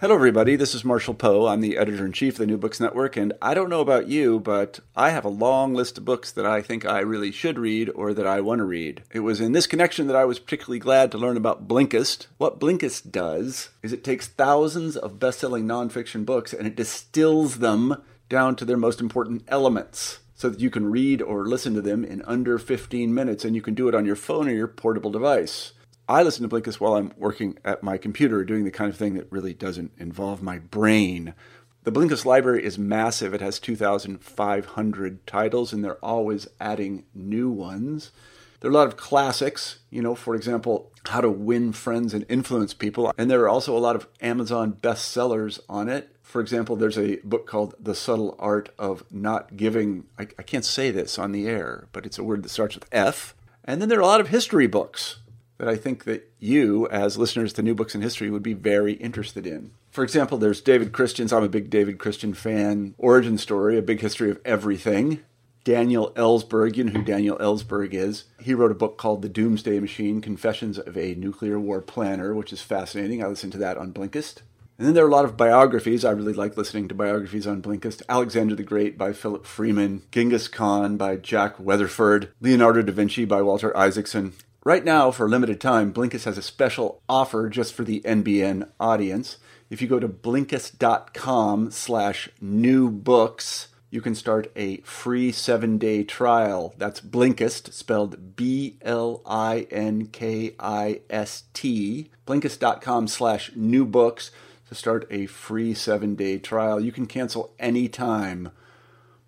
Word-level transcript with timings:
Hello, 0.00 0.14
everybody. 0.14 0.56
This 0.56 0.74
is 0.74 0.82
Marshall 0.82 1.12
Poe. 1.12 1.46
I'm 1.46 1.60
the 1.60 1.76
editor 1.76 2.06
in 2.06 2.12
chief 2.12 2.36
of 2.36 2.38
the 2.38 2.46
New 2.46 2.56
Books 2.56 2.80
Network, 2.80 3.18
and 3.18 3.34
I 3.42 3.52
don't 3.52 3.68
know 3.68 3.82
about 3.82 4.08
you, 4.08 4.40
but 4.40 4.80
I 4.96 5.10
have 5.10 5.26
a 5.26 5.28
long 5.28 5.74
list 5.74 5.98
of 5.98 6.06
books 6.06 6.32
that 6.32 6.46
I 6.46 6.62
think 6.62 6.86
I 6.86 7.00
really 7.00 7.30
should 7.30 7.58
read 7.58 7.90
or 7.94 8.14
that 8.14 8.26
I 8.26 8.40
want 8.40 8.60
to 8.60 8.64
read. 8.64 9.02
It 9.12 9.20
was 9.20 9.42
in 9.42 9.52
this 9.52 9.66
connection 9.66 10.06
that 10.06 10.16
I 10.16 10.24
was 10.24 10.38
particularly 10.38 10.78
glad 10.78 11.12
to 11.12 11.18
learn 11.18 11.36
about 11.36 11.68
Blinkist. 11.68 12.28
What 12.38 12.58
Blinkist 12.58 13.10
does 13.10 13.68
is 13.82 13.92
it 13.92 14.02
takes 14.02 14.26
thousands 14.26 14.96
of 14.96 15.20
best 15.20 15.38
selling 15.38 15.66
nonfiction 15.66 16.24
books 16.24 16.54
and 16.54 16.66
it 16.66 16.76
distills 16.76 17.58
them 17.58 18.02
down 18.30 18.56
to 18.56 18.64
their 18.64 18.78
most 18.78 19.02
important 19.02 19.44
elements 19.48 20.20
so 20.34 20.48
that 20.48 20.60
you 20.60 20.70
can 20.70 20.90
read 20.90 21.20
or 21.20 21.44
listen 21.44 21.74
to 21.74 21.82
them 21.82 22.06
in 22.06 22.22
under 22.22 22.58
15 22.58 23.12
minutes, 23.12 23.44
and 23.44 23.54
you 23.54 23.60
can 23.60 23.74
do 23.74 23.86
it 23.86 23.94
on 23.94 24.06
your 24.06 24.16
phone 24.16 24.48
or 24.48 24.52
your 24.52 24.66
portable 24.66 25.10
device. 25.10 25.74
I 26.10 26.24
listen 26.24 26.42
to 26.42 26.48
Blinkist 26.52 26.80
while 26.80 26.96
I'm 26.96 27.12
working 27.16 27.56
at 27.64 27.84
my 27.84 27.96
computer, 27.96 28.44
doing 28.44 28.64
the 28.64 28.72
kind 28.72 28.90
of 28.90 28.96
thing 28.96 29.14
that 29.14 29.30
really 29.30 29.54
doesn't 29.54 29.92
involve 29.96 30.42
my 30.42 30.58
brain. 30.58 31.34
The 31.84 31.92
Blinkist 31.92 32.24
library 32.24 32.64
is 32.64 32.76
massive. 32.76 33.32
It 33.32 33.40
has 33.40 33.60
2,500 33.60 35.26
titles, 35.28 35.72
and 35.72 35.84
they're 35.84 36.04
always 36.04 36.48
adding 36.58 37.04
new 37.14 37.48
ones. 37.48 38.10
There 38.58 38.68
are 38.68 38.72
a 38.72 38.76
lot 38.76 38.88
of 38.88 38.96
classics, 38.96 39.78
you 39.88 40.02
know, 40.02 40.16
for 40.16 40.34
example, 40.34 40.90
How 41.06 41.20
to 41.20 41.30
Win 41.30 41.72
Friends 41.72 42.12
and 42.12 42.26
Influence 42.28 42.74
People. 42.74 43.12
And 43.16 43.30
there 43.30 43.42
are 43.42 43.48
also 43.48 43.76
a 43.76 43.78
lot 43.78 43.94
of 43.94 44.08
Amazon 44.20 44.72
bestsellers 44.82 45.60
on 45.68 45.88
it. 45.88 46.16
For 46.24 46.40
example, 46.40 46.74
there's 46.74 46.98
a 46.98 47.20
book 47.22 47.46
called 47.46 47.76
The 47.78 47.94
Subtle 47.94 48.34
Art 48.40 48.74
of 48.80 49.04
Not 49.12 49.56
Giving. 49.56 50.06
I, 50.18 50.22
I 50.36 50.42
can't 50.42 50.64
say 50.64 50.90
this 50.90 51.20
on 51.20 51.30
the 51.30 51.46
air, 51.46 51.86
but 51.92 52.04
it's 52.04 52.18
a 52.18 52.24
word 52.24 52.42
that 52.42 52.48
starts 52.48 52.74
with 52.74 52.88
F. 52.90 53.36
And 53.64 53.80
then 53.80 53.88
there 53.88 53.98
are 53.98 54.02
a 54.02 54.06
lot 54.06 54.20
of 54.20 54.28
history 54.28 54.66
books 54.66 55.19
that 55.60 55.68
I 55.68 55.76
think 55.76 56.04
that 56.04 56.32
you, 56.38 56.88
as 56.88 57.18
listeners 57.18 57.52
to 57.52 57.62
New 57.62 57.74
Books 57.74 57.94
in 57.94 58.00
History, 58.00 58.30
would 58.30 58.42
be 58.42 58.54
very 58.54 58.94
interested 58.94 59.46
in. 59.46 59.72
For 59.90 60.02
example, 60.02 60.38
there's 60.38 60.62
David 60.62 60.92
Christian's, 60.92 61.34
I'm 61.34 61.44
a 61.44 61.50
big 61.50 61.68
David 61.68 61.98
Christian 61.98 62.32
fan, 62.32 62.94
Origin 62.96 63.36
Story, 63.36 63.76
A 63.76 63.82
Big 63.82 64.00
History 64.00 64.30
of 64.30 64.40
Everything. 64.42 65.20
Daniel 65.62 66.12
Ellsberg, 66.16 66.76
you 66.76 66.84
know 66.84 66.92
who 66.92 67.02
Daniel 67.02 67.36
Ellsberg 67.36 67.92
is. 67.92 68.24
He 68.40 68.54
wrote 68.54 68.70
a 68.70 68.74
book 68.74 68.96
called 68.96 69.20
The 69.20 69.28
Doomsday 69.28 69.78
Machine 69.80 70.22
Confessions 70.22 70.78
of 70.78 70.96
a 70.96 71.14
Nuclear 71.14 71.60
War 71.60 71.82
Planner, 71.82 72.34
which 72.34 72.54
is 72.54 72.62
fascinating. 72.62 73.22
I 73.22 73.26
listened 73.26 73.52
to 73.52 73.58
that 73.58 73.76
on 73.76 73.92
Blinkist. 73.92 74.38
And 74.78 74.86
then 74.86 74.94
there 74.94 75.04
are 75.04 75.08
a 75.08 75.12
lot 75.12 75.26
of 75.26 75.36
biographies. 75.36 76.06
I 76.06 76.12
really 76.12 76.32
like 76.32 76.56
listening 76.56 76.88
to 76.88 76.94
biographies 76.94 77.46
on 77.46 77.60
Blinkist. 77.60 78.00
Alexander 78.08 78.54
the 78.54 78.62
Great 78.62 78.96
by 78.96 79.12
Philip 79.12 79.44
Freeman, 79.44 80.04
Genghis 80.10 80.48
Khan 80.48 80.96
by 80.96 81.16
Jack 81.16 81.60
Weatherford, 81.60 82.32
Leonardo 82.40 82.80
da 82.80 82.92
Vinci 82.92 83.26
by 83.26 83.42
Walter 83.42 83.76
Isaacson, 83.76 84.32
Right 84.62 84.84
now, 84.84 85.10
for 85.10 85.24
a 85.24 85.28
limited 85.28 85.58
time, 85.58 85.90
Blinkist 85.90 86.24
has 86.24 86.36
a 86.36 86.42
special 86.42 87.00
offer 87.08 87.48
just 87.48 87.72
for 87.72 87.82
the 87.82 88.02
NBN 88.02 88.68
audience. 88.78 89.38
If 89.70 89.80
you 89.80 89.88
go 89.88 89.98
to 89.98 90.06
blinkist.com 90.06 91.70
slash 91.70 92.28
new 92.42 92.90
books, 92.90 93.68
you 93.88 94.02
can 94.02 94.14
start 94.14 94.52
a 94.54 94.82
free 94.82 95.32
seven 95.32 95.78
day 95.78 96.04
trial. 96.04 96.74
That's 96.76 97.00
Blinkist, 97.00 97.72
spelled 97.72 98.36
B 98.36 98.76
L 98.82 99.22
I 99.24 99.66
N 99.70 100.08
K 100.08 100.54
I 100.60 101.00
S 101.08 101.44
T. 101.54 102.10
Blinkist.com 102.26 103.08
slash 103.08 103.52
new 103.56 103.86
books 103.86 104.30
to 104.68 104.74
start 104.74 105.06
a 105.10 105.24
free 105.24 105.72
seven 105.72 106.16
day 106.16 106.38
trial. 106.38 106.78
You 106.78 106.92
can 106.92 107.06
cancel 107.06 107.54
anytime. 107.58 108.50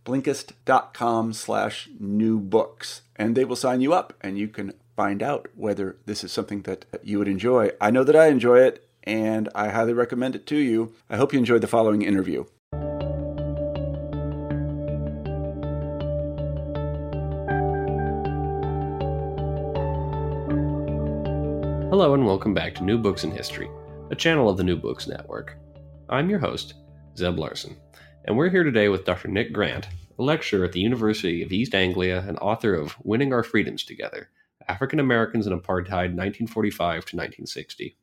Blinkist.com 0.05 1.33
slash 1.33 1.89
new 1.99 2.39
books. 2.39 3.01
And 3.17 3.35
they 3.35 3.47
will 3.47 3.57
sign 3.57 3.81
you 3.81 3.95
up 3.95 4.13
and 4.21 4.39
you 4.39 4.49
can 4.49 4.75
find 5.03 5.21
out 5.21 5.49
whether 5.57 5.97
this 6.07 6.23
is 6.23 6.31
something 6.31 6.63
that 6.63 6.87
you 7.03 7.19
would 7.19 7.27
enjoy. 7.27 7.69
I 7.81 7.91
know 7.91 8.05
that 8.05 8.15
I 8.15 8.29
enjoy 8.29 8.61
it, 8.61 8.89
and 9.03 9.49
I 9.53 9.69
highly 9.71 9.93
recommend 9.93 10.37
it 10.37 10.47
to 10.47 10.57
you. 10.57 10.95
I 11.11 11.17
hope 11.17 11.33
you 11.33 11.41
enjoyed 11.41 11.61
the 11.61 11.67
following 11.67 12.03
interview. 12.03 12.45
Hello, 21.91 22.15
and 22.15 22.25
welcome 22.25 22.55
back 22.55 22.77
to 22.77 22.85
New 22.85 22.97
Books 22.97 23.25
in 23.25 23.33
History, 23.33 23.69
a 24.13 24.15
channel 24.15 24.49
of 24.49 24.57
the 24.57 24.63
New 24.63 24.77
Books 24.77 25.09
Network. 25.09 25.59
I'm 26.11 26.31
your 26.31 26.39
host, 26.39 26.75
Zeb 27.17 27.41
Larson, 27.41 27.77
and 28.27 28.37
we're 28.37 28.51
here 28.51 28.63
today 28.63 28.89
with 28.89 29.05
Dr. 29.05 29.27
Nick 29.27 29.53
Grant, 29.53 29.89
a 30.17 30.23
lecturer 30.23 30.65
at 30.65 30.71
the 30.71 30.81
University 30.81 31.43
of 31.43 31.51
East 31.51 31.75
Anglia 31.75 32.25
and 32.29 32.39
author 32.39 32.77
of 32.77 32.95
Winning 33.03 33.33
Our 33.33 33.43
Freedoms 33.43 33.83
Together 33.83 34.29
African 34.69 35.01
Americans 35.01 35.47
in 35.47 35.53
Apartheid 35.53 36.15
1945 36.15 36.79
to 36.79 37.17
1960. 37.17 37.97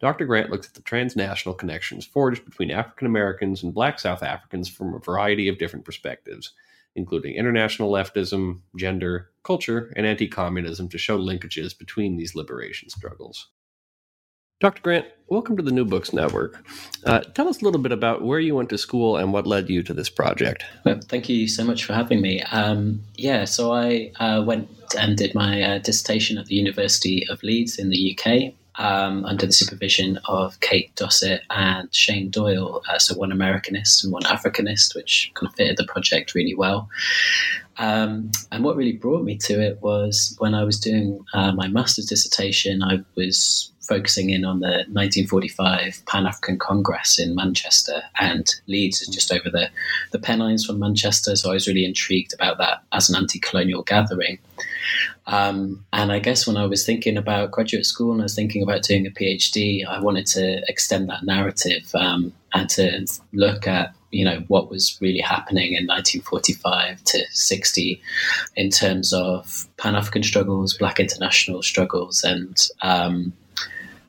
Dr. 0.00 0.24
Grant 0.24 0.50
looks 0.50 0.68
at 0.68 0.74
the 0.74 0.82
transnational 0.82 1.54
connections 1.54 2.06
forged 2.06 2.44
between 2.44 2.70
African 2.70 3.06
Americans 3.06 3.62
and 3.62 3.74
Black 3.74 3.98
South 3.98 4.22
Africans 4.22 4.68
from 4.68 4.94
a 4.94 4.98
variety 4.98 5.48
of 5.48 5.58
different 5.58 5.84
perspectives, 5.84 6.52
including 6.94 7.34
international 7.34 7.90
leftism, 7.90 8.60
gender, 8.76 9.30
culture, 9.42 9.92
and 9.96 10.06
anti 10.06 10.28
communism 10.28 10.88
to 10.88 10.98
show 10.98 11.18
linkages 11.18 11.76
between 11.76 12.16
these 12.16 12.34
liberation 12.34 12.88
struggles. 12.88 13.48
Dr. 14.60 14.82
Grant, 14.82 15.06
welcome 15.28 15.56
to 15.56 15.62
the 15.62 15.70
New 15.70 15.84
Books 15.84 16.12
Network. 16.12 16.66
Uh, 17.04 17.20
tell 17.20 17.46
us 17.46 17.62
a 17.62 17.64
little 17.64 17.80
bit 17.80 17.92
about 17.92 18.22
where 18.22 18.40
you 18.40 18.56
went 18.56 18.70
to 18.70 18.78
school 18.78 19.16
and 19.16 19.32
what 19.32 19.46
led 19.46 19.70
you 19.70 19.84
to 19.84 19.94
this 19.94 20.10
project. 20.10 20.64
Well, 20.84 20.98
thank 21.04 21.28
you 21.28 21.46
so 21.46 21.62
much 21.62 21.84
for 21.84 21.92
having 21.92 22.20
me. 22.20 22.42
Um, 22.42 23.00
yeah, 23.14 23.44
so 23.44 23.72
I 23.72 24.10
uh, 24.18 24.42
went 24.44 24.68
and 24.98 25.16
did 25.16 25.32
my 25.32 25.62
uh, 25.62 25.78
dissertation 25.78 26.38
at 26.38 26.46
the 26.46 26.56
University 26.56 27.24
of 27.28 27.40
Leeds 27.44 27.78
in 27.78 27.90
the 27.90 28.18
UK 28.18 28.52
um, 28.84 29.24
under 29.26 29.46
the 29.46 29.52
supervision 29.52 30.18
of 30.24 30.58
Kate 30.58 30.92
Dossett 30.96 31.42
and 31.50 31.94
Shane 31.94 32.28
Doyle, 32.28 32.82
uh, 32.88 32.98
so 32.98 33.16
one 33.16 33.30
Americanist 33.30 34.02
and 34.02 34.12
one 34.12 34.24
Africanist, 34.24 34.96
which 34.96 35.30
kind 35.34 35.46
of 35.46 35.54
fitted 35.54 35.76
the 35.76 35.86
project 35.86 36.34
really 36.34 36.56
well. 36.56 36.88
Um, 37.76 38.32
and 38.50 38.64
what 38.64 38.74
really 38.74 38.92
brought 38.92 39.22
me 39.22 39.36
to 39.38 39.62
it 39.62 39.80
was 39.82 40.34
when 40.38 40.54
I 40.54 40.64
was 40.64 40.80
doing 40.80 41.24
uh, 41.32 41.52
my 41.52 41.68
master's 41.68 42.06
dissertation, 42.06 42.82
I 42.82 43.04
was 43.14 43.72
focusing 43.88 44.30
in 44.30 44.44
on 44.44 44.60
the 44.60 44.84
1945 44.92 46.02
Pan 46.06 46.26
African 46.26 46.58
Congress 46.58 47.18
in 47.18 47.34
Manchester, 47.34 48.02
and 48.20 48.46
Leeds 48.66 49.06
just 49.08 49.32
over 49.32 49.48
the, 49.50 49.70
the 50.12 50.18
Pennines 50.18 50.64
from 50.64 50.78
Manchester. 50.78 51.34
So 51.34 51.50
I 51.50 51.54
was 51.54 51.66
really 51.66 51.84
intrigued 51.84 52.34
about 52.34 52.58
that 52.58 52.82
as 52.92 53.08
an 53.08 53.16
anti 53.16 53.38
colonial 53.38 53.82
gathering. 53.82 54.38
Um, 55.26 55.84
and 55.92 56.12
I 56.12 56.18
guess 56.18 56.46
when 56.46 56.56
I 56.56 56.66
was 56.66 56.84
thinking 56.84 57.16
about 57.16 57.50
graduate 57.50 57.86
school 57.86 58.12
and 58.12 58.20
I 58.20 58.24
was 58.24 58.34
thinking 58.34 58.62
about 58.62 58.82
doing 58.82 59.06
a 59.06 59.10
PhD, 59.10 59.86
I 59.86 60.00
wanted 60.00 60.26
to 60.26 60.62
extend 60.68 61.08
that 61.08 61.24
narrative 61.24 61.90
um, 61.94 62.32
and 62.54 62.68
to 62.70 63.06
look 63.32 63.66
at 63.66 63.94
you 64.10 64.24
know 64.24 64.42
what 64.48 64.70
was 64.70 64.96
really 65.02 65.20
happening 65.20 65.74
in 65.74 65.86
1945 65.86 67.04
to 67.04 67.24
60 67.30 68.00
in 68.56 68.70
terms 68.70 69.12
of 69.12 69.66
Pan 69.76 69.94
African 69.94 70.22
struggles, 70.22 70.76
Black 70.76 70.98
international 70.98 71.62
struggles, 71.62 72.24
and 72.24 72.56
um, 72.80 73.32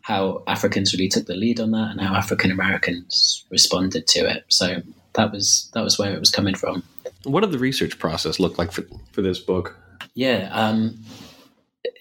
how 0.09 0.41
Africans 0.47 0.91
really 0.91 1.07
took 1.07 1.27
the 1.27 1.35
lead 1.35 1.59
on 1.59 1.69
that 1.71 1.91
and 1.91 2.01
how 2.01 2.15
African 2.15 2.49
Americans 2.49 3.45
responded 3.51 4.07
to 4.07 4.19
it. 4.27 4.43
So 4.47 4.81
that 5.13 5.31
was 5.31 5.69
that 5.73 5.83
was 5.83 5.99
where 5.99 6.13
it 6.13 6.19
was 6.19 6.31
coming 6.31 6.55
from. 6.55 6.81
What 7.23 7.41
did 7.41 7.51
the 7.51 7.59
research 7.59 7.99
process 7.99 8.39
look 8.39 8.57
like 8.57 8.71
for, 8.71 8.83
for 9.11 9.21
this 9.21 9.37
book? 9.37 9.77
Yeah, 10.15 10.49
um, 10.51 10.97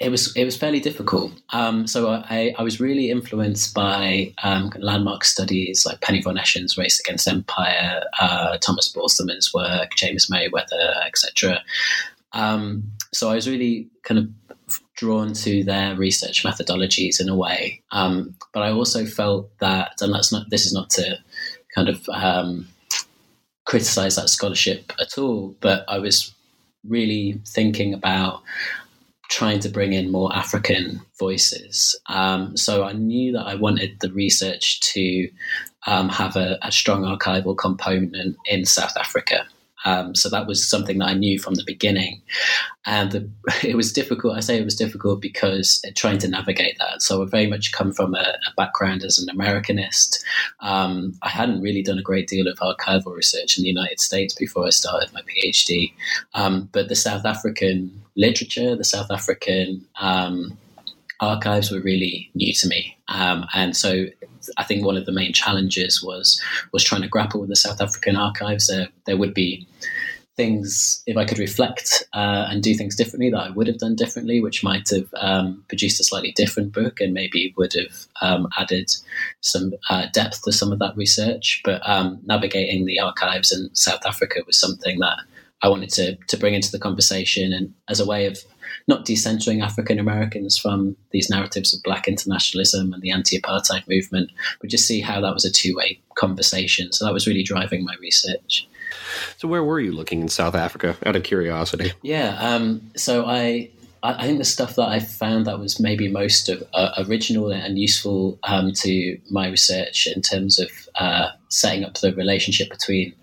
it 0.00 0.10
was 0.10 0.34
it 0.36 0.46
was 0.46 0.56
fairly 0.56 0.80
difficult. 0.80 1.32
Um, 1.50 1.86
so 1.86 2.08
I, 2.08 2.54
I 2.58 2.62
was 2.62 2.80
really 2.80 3.10
influenced 3.10 3.74
by 3.74 4.32
um, 4.42 4.72
landmark 4.78 5.22
studies 5.24 5.84
like 5.84 6.00
Penny 6.00 6.22
von 6.22 6.36
Eschen's 6.36 6.78
Race 6.78 6.98
Against 7.00 7.28
Empire, 7.28 8.04
uh, 8.18 8.56
Thomas 8.56 8.90
Borstelmann's 8.90 9.52
work, 9.52 9.94
James 9.96 10.30
Meriwether, 10.30 10.94
etc. 11.06 11.62
Um, 12.32 12.84
so 13.12 13.28
I 13.28 13.34
was 13.34 13.46
really 13.46 13.88
kind 14.02 14.18
of 14.18 14.47
drawn 14.96 15.32
to 15.32 15.64
their 15.64 15.94
research 15.96 16.44
methodologies 16.44 17.20
in 17.20 17.28
a 17.28 17.36
way. 17.36 17.82
Um, 17.92 18.34
but 18.52 18.62
I 18.62 18.70
also 18.70 19.04
felt 19.06 19.50
that, 19.58 19.92
and 20.00 20.12
that's 20.12 20.32
not, 20.32 20.50
this 20.50 20.66
is 20.66 20.72
not 20.72 20.90
to 20.90 21.18
kind 21.74 21.88
of 21.88 22.08
um, 22.08 22.68
criticize 23.66 24.16
that 24.16 24.28
scholarship 24.28 24.92
at 25.00 25.18
all, 25.18 25.54
but 25.60 25.84
I 25.88 25.98
was 25.98 26.34
really 26.86 27.40
thinking 27.46 27.94
about 27.94 28.42
trying 29.28 29.60
to 29.60 29.68
bring 29.68 29.92
in 29.92 30.10
more 30.10 30.34
African 30.34 31.02
voices. 31.18 31.94
Um, 32.06 32.56
so 32.56 32.84
I 32.84 32.92
knew 32.92 33.32
that 33.32 33.46
I 33.46 33.54
wanted 33.54 34.00
the 34.00 34.10
research 34.10 34.80
to 34.92 35.28
um, 35.86 36.08
have 36.08 36.36
a, 36.36 36.58
a, 36.62 36.72
strong 36.72 37.02
archival 37.02 37.56
component 37.56 38.36
in 38.46 38.64
South 38.64 38.96
Africa. 38.98 39.46
Um, 39.84 40.14
so 40.14 40.28
that 40.28 40.46
was 40.46 40.68
something 40.68 40.98
that 40.98 41.08
I 41.08 41.14
knew 41.14 41.38
from 41.38 41.54
the 41.54 41.64
beginning, 41.66 42.20
and 42.84 43.12
the, 43.12 43.30
it 43.64 43.76
was 43.76 43.92
difficult. 43.92 44.36
I 44.36 44.40
say 44.40 44.58
it 44.58 44.64
was 44.64 44.76
difficult 44.76 45.20
because 45.20 45.82
trying 45.96 46.18
to 46.18 46.28
navigate 46.28 46.78
that. 46.78 47.02
So 47.02 47.22
I 47.22 47.26
very 47.26 47.46
much 47.46 47.72
come 47.72 47.92
from 47.92 48.14
a, 48.14 48.36
a 48.46 48.52
background 48.56 49.04
as 49.04 49.18
an 49.18 49.34
Americanist. 49.34 50.22
Um, 50.60 51.14
I 51.22 51.28
hadn't 51.28 51.62
really 51.62 51.82
done 51.82 51.98
a 51.98 52.02
great 52.02 52.28
deal 52.28 52.48
of 52.48 52.58
archival 52.58 53.14
research 53.14 53.56
in 53.56 53.62
the 53.62 53.68
United 53.68 54.00
States 54.00 54.34
before 54.34 54.66
I 54.66 54.70
started 54.70 55.12
my 55.12 55.22
PhD, 55.22 55.92
um, 56.34 56.68
but 56.72 56.88
the 56.88 56.96
South 56.96 57.24
African 57.24 58.02
literature, 58.16 58.74
the 58.74 58.84
South 58.84 59.10
African 59.10 59.86
um, 60.00 60.58
archives 61.20 61.70
were 61.70 61.80
really 61.80 62.30
new 62.34 62.52
to 62.54 62.68
me, 62.68 62.96
um, 63.08 63.46
and 63.54 63.76
so 63.76 64.06
I 64.56 64.64
think 64.64 64.84
one 64.84 64.96
of 64.96 65.06
the 65.06 65.12
main 65.12 65.32
challenges 65.32 66.02
was 66.02 66.40
was 66.72 66.84
trying 66.84 67.02
to 67.02 67.08
grapple 67.08 67.40
with 67.40 67.50
the 67.50 67.56
South 67.56 67.80
African 67.80 68.16
archives. 68.16 68.70
Uh, 68.70 68.86
there 69.06 69.16
would 69.16 69.34
be 69.34 69.66
things 70.38 71.02
if 71.04 71.16
I 71.16 71.24
could 71.24 71.40
reflect 71.40 72.04
uh, 72.14 72.46
and 72.48 72.62
do 72.62 72.72
things 72.72 72.94
differently 72.94 73.28
that 73.30 73.40
I 73.40 73.50
would 73.50 73.66
have 73.66 73.78
done 73.78 73.96
differently, 73.96 74.40
which 74.40 74.62
might 74.62 74.88
have 74.90 75.12
um, 75.16 75.64
produced 75.68 76.00
a 76.00 76.04
slightly 76.04 76.32
different 76.32 76.72
book 76.72 77.00
and 77.00 77.12
maybe 77.12 77.52
would 77.56 77.72
have 77.72 78.06
um, 78.22 78.48
added 78.56 78.88
some 79.40 79.72
uh, 79.90 80.06
depth 80.12 80.44
to 80.44 80.52
some 80.52 80.70
of 80.70 80.78
that 80.78 80.96
research. 80.96 81.60
But 81.64 81.82
um, 81.86 82.20
navigating 82.24 82.86
the 82.86 83.00
archives 83.00 83.50
in 83.50 83.74
South 83.74 84.06
Africa 84.06 84.40
was 84.46 84.58
something 84.58 85.00
that 85.00 85.18
I 85.60 85.68
wanted 85.68 85.90
to 85.90 86.14
to 86.14 86.36
bring 86.36 86.54
into 86.54 86.70
the 86.70 86.78
conversation 86.78 87.52
and 87.52 87.74
as 87.88 87.98
a 87.98 88.06
way 88.06 88.26
of 88.26 88.38
not 88.88 89.04
decentering 89.04 89.62
African 89.62 89.98
Americans 89.98 90.58
from 90.58 90.96
these 91.10 91.30
narratives 91.30 91.74
of 91.74 91.82
black 91.82 92.08
internationalism 92.08 92.92
and 92.92 93.02
the 93.02 93.10
anti 93.10 93.38
apartheid 93.38 93.86
movement, 93.86 94.30
but 94.60 94.70
just 94.70 94.86
see 94.86 95.00
how 95.00 95.20
that 95.20 95.34
was 95.34 95.44
a 95.44 95.50
two 95.50 95.76
way 95.76 96.00
conversation. 96.14 96.92
So 96.92 97.04
that 97.04 97.12
was 97.12 97.26
really 97.26 97.42
driving 97.42 97.84
my 97.84 97.94
research. 98.00 98.66
So, 99.36 99.46
where 99.48 99.62
were 99.62 99.80
you 99.80 99.92
looking 99.92 100.20
in 100.20 100.28
South 100.28 100.54
Africa 100.54 100.96
out 101.04 101.16
of 101.16 101.22
curiosity? 101.22 101.92
Yeah, 102.02 102.36
um, 102.40 102.90
so 102.96 103.26
I 103.26 103.70
I, 104.02 104.26
think 104.26 104.38
the 104.38 104.44
stuff 104.44 104.76
that 104.76 104.88
I 104.88 105.00
found 105.00 105.46
that 105.46 105.58
was 105.58 105.80
maybe 105.80 106.08
most 106.08 106.48
of, 106.48 106.62
uh, 106.72 107.04
original 107.06 107.50
and 107.50 107.78
useful 107.78 108.38
um, 108.44 108.72
to 108.74 109.18
my 109.30 109.48
research 109.48 110.06
in 110.06 110.22
terms 110.22 110.58
of 110.58 110.68
uh, 110.94 111.30
setting 111.48 111.84
up 111.84 111.94
the 111.94 112.14
relationship 112.14 112.70
between 112.70 113.14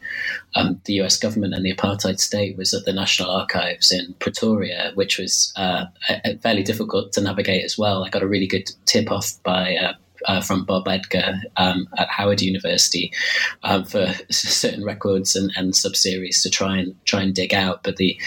um, 0.56 0.81
the 0.86 0.94
US 1.01 1.18
government 1.18 1.54
and 1.54 1.66
the 1.66 1.74
apartheid 1.74 2.19
state 2.19 2.57
was 2.57 2.74
at 2.74 2.86
the 2.86 2.94
National 2.94 3.31
Archives 3.31 3.92
in 3.92 4.13
Pretoria, 4.19 4.92
which 4.95 5.18
was 5.18 5.54
uh, 5.56 5.86
fairly 6.42 6.63
difficult 6.63 7.13
to 7.13 7.22
navigate 7.22 7.63
as 7.63 7.77
well. 7.77 8.04
I 8.04 8.10
got 8.10 8.24
a 8.24 8.27
really 8.27 8.48
good 8.48 8.69
tip 8.86 9.12
off 9.12 9.31
by 9.44 9.75
uh, 9.75 9.94
uh, 10.27 10.42
from 10.42 10.66
Bob 10.66 10.88
Edgar 10.88 11.36
um, 11.57 11.88
at 11.98 12.07
Howard 12.10 12.42
University 12.42 13.12
um, 13.63 13.86
for 13.86 14.13
certain 14.31 14.83
records 14.83 15.36
and, 15.36 15.51
and 15.56 15.75
sub-series 15.75 16.42
to 16.44 16.50
try 16.50 16.77
and 16.77 16.95
try 17.06 17.22
and 17.22 17.33
dig 17.33 17.54
out. 17.54 17.83
But 17.83 17.98
the 17.98 18.19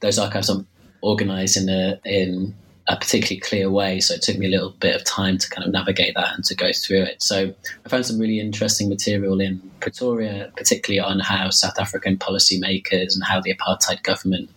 those 0.00 0.18
archives 0.18 0.48
are 0.48 0.64
organized 1.02 1.56
in 1.56 1.68
a 1.68 2.00
in 2.04 2.54
a 2.88 2.96
particularly 2.96 3.40
clear 3.40 3.70
way. 3.70 4.00
So 4.00 4.14
it 4.14 4.22
took 4.22 4.38
me 4.38 4.46
a 4.46 4.50
little 4.50 4.70
bit 4.80 4.96
of 4.96 5.04
time 5.04 5.38
to 5.38 5.50
kind 5.50 5.66
of 5.66 5.72
navigate 5.72 6.14
that 6.14 6.34
and 6.34 6.44
to 6.44 6.54
go 6.54 6.72
through 6.72 7.02
it. 7.02 7.22
So 7.22 7.54
I 7.84 7.88
found 7.88 8.06
some 8.06 8.18
really 8.18 8.40
interesting 8.40 8.88
material 8.88 9.40
in 9.40 9.60
Pretoria, 9.80 10.52
particularly 10.56 11.00
on 11.00 11.20
how 11.20 11.50
South 11.50 11.78
African 11.78 12.16
policymakers 12.16 13.14
and 13.14 13.22
how 13.24 13.40
the 13.40 13.54
apartheid 13.54 14.02
government 14.02 14.50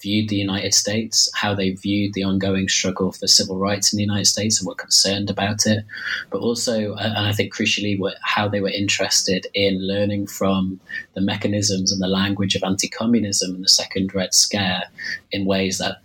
viewed 0.00 0.28
the 0.28 0.36
United 0.36 0.74
States, 0.74 1.30
how 1.34 1.54
they 1.54 1.70
viewed 1.70 2.14
the 2.14 2.22
ongoing 2.22 2.68
struggle 2.68 3.10
for 3.10 3.26
civil 3.26 3.58
rights 3.58 3.92
in 3.92 3.96
the 3.96 4.04
United 4.04 4.26
States 4.26 4.60
and 4.60 4.68
were 4.68 4.74
concerned 4.74 5.30
about 5.30 5.66
it, 5.66 5.84
but 6.30 6.40
also, 6.40 6.94
and 6.94 7.26
I 7.26 7.32
think 7.32 7.54
crucially, 7.54 7.98
how 8.22 8.48
they 8.48 8.60
were 8.60 8.68
interested 8.68 9.46
in 9.54 9.86
learning 9.86 10.26
from 10.26 10.78
the 11.14 11.20
mechanisms 11.20 11.90
and 11.90 12.00
the 12.00 12.08
language 12.08 12.54
of 12.54 12.62
anti 12.62 12.88
communism 12.88 13.54
and 13.54 13.64
the 13.64 13.68
Second 13.68 14.14
Red 14.14 14.34
Scare 14.34 14.84
in 15.32 15.46
ways 15.46 15.78
that 15.78 16.00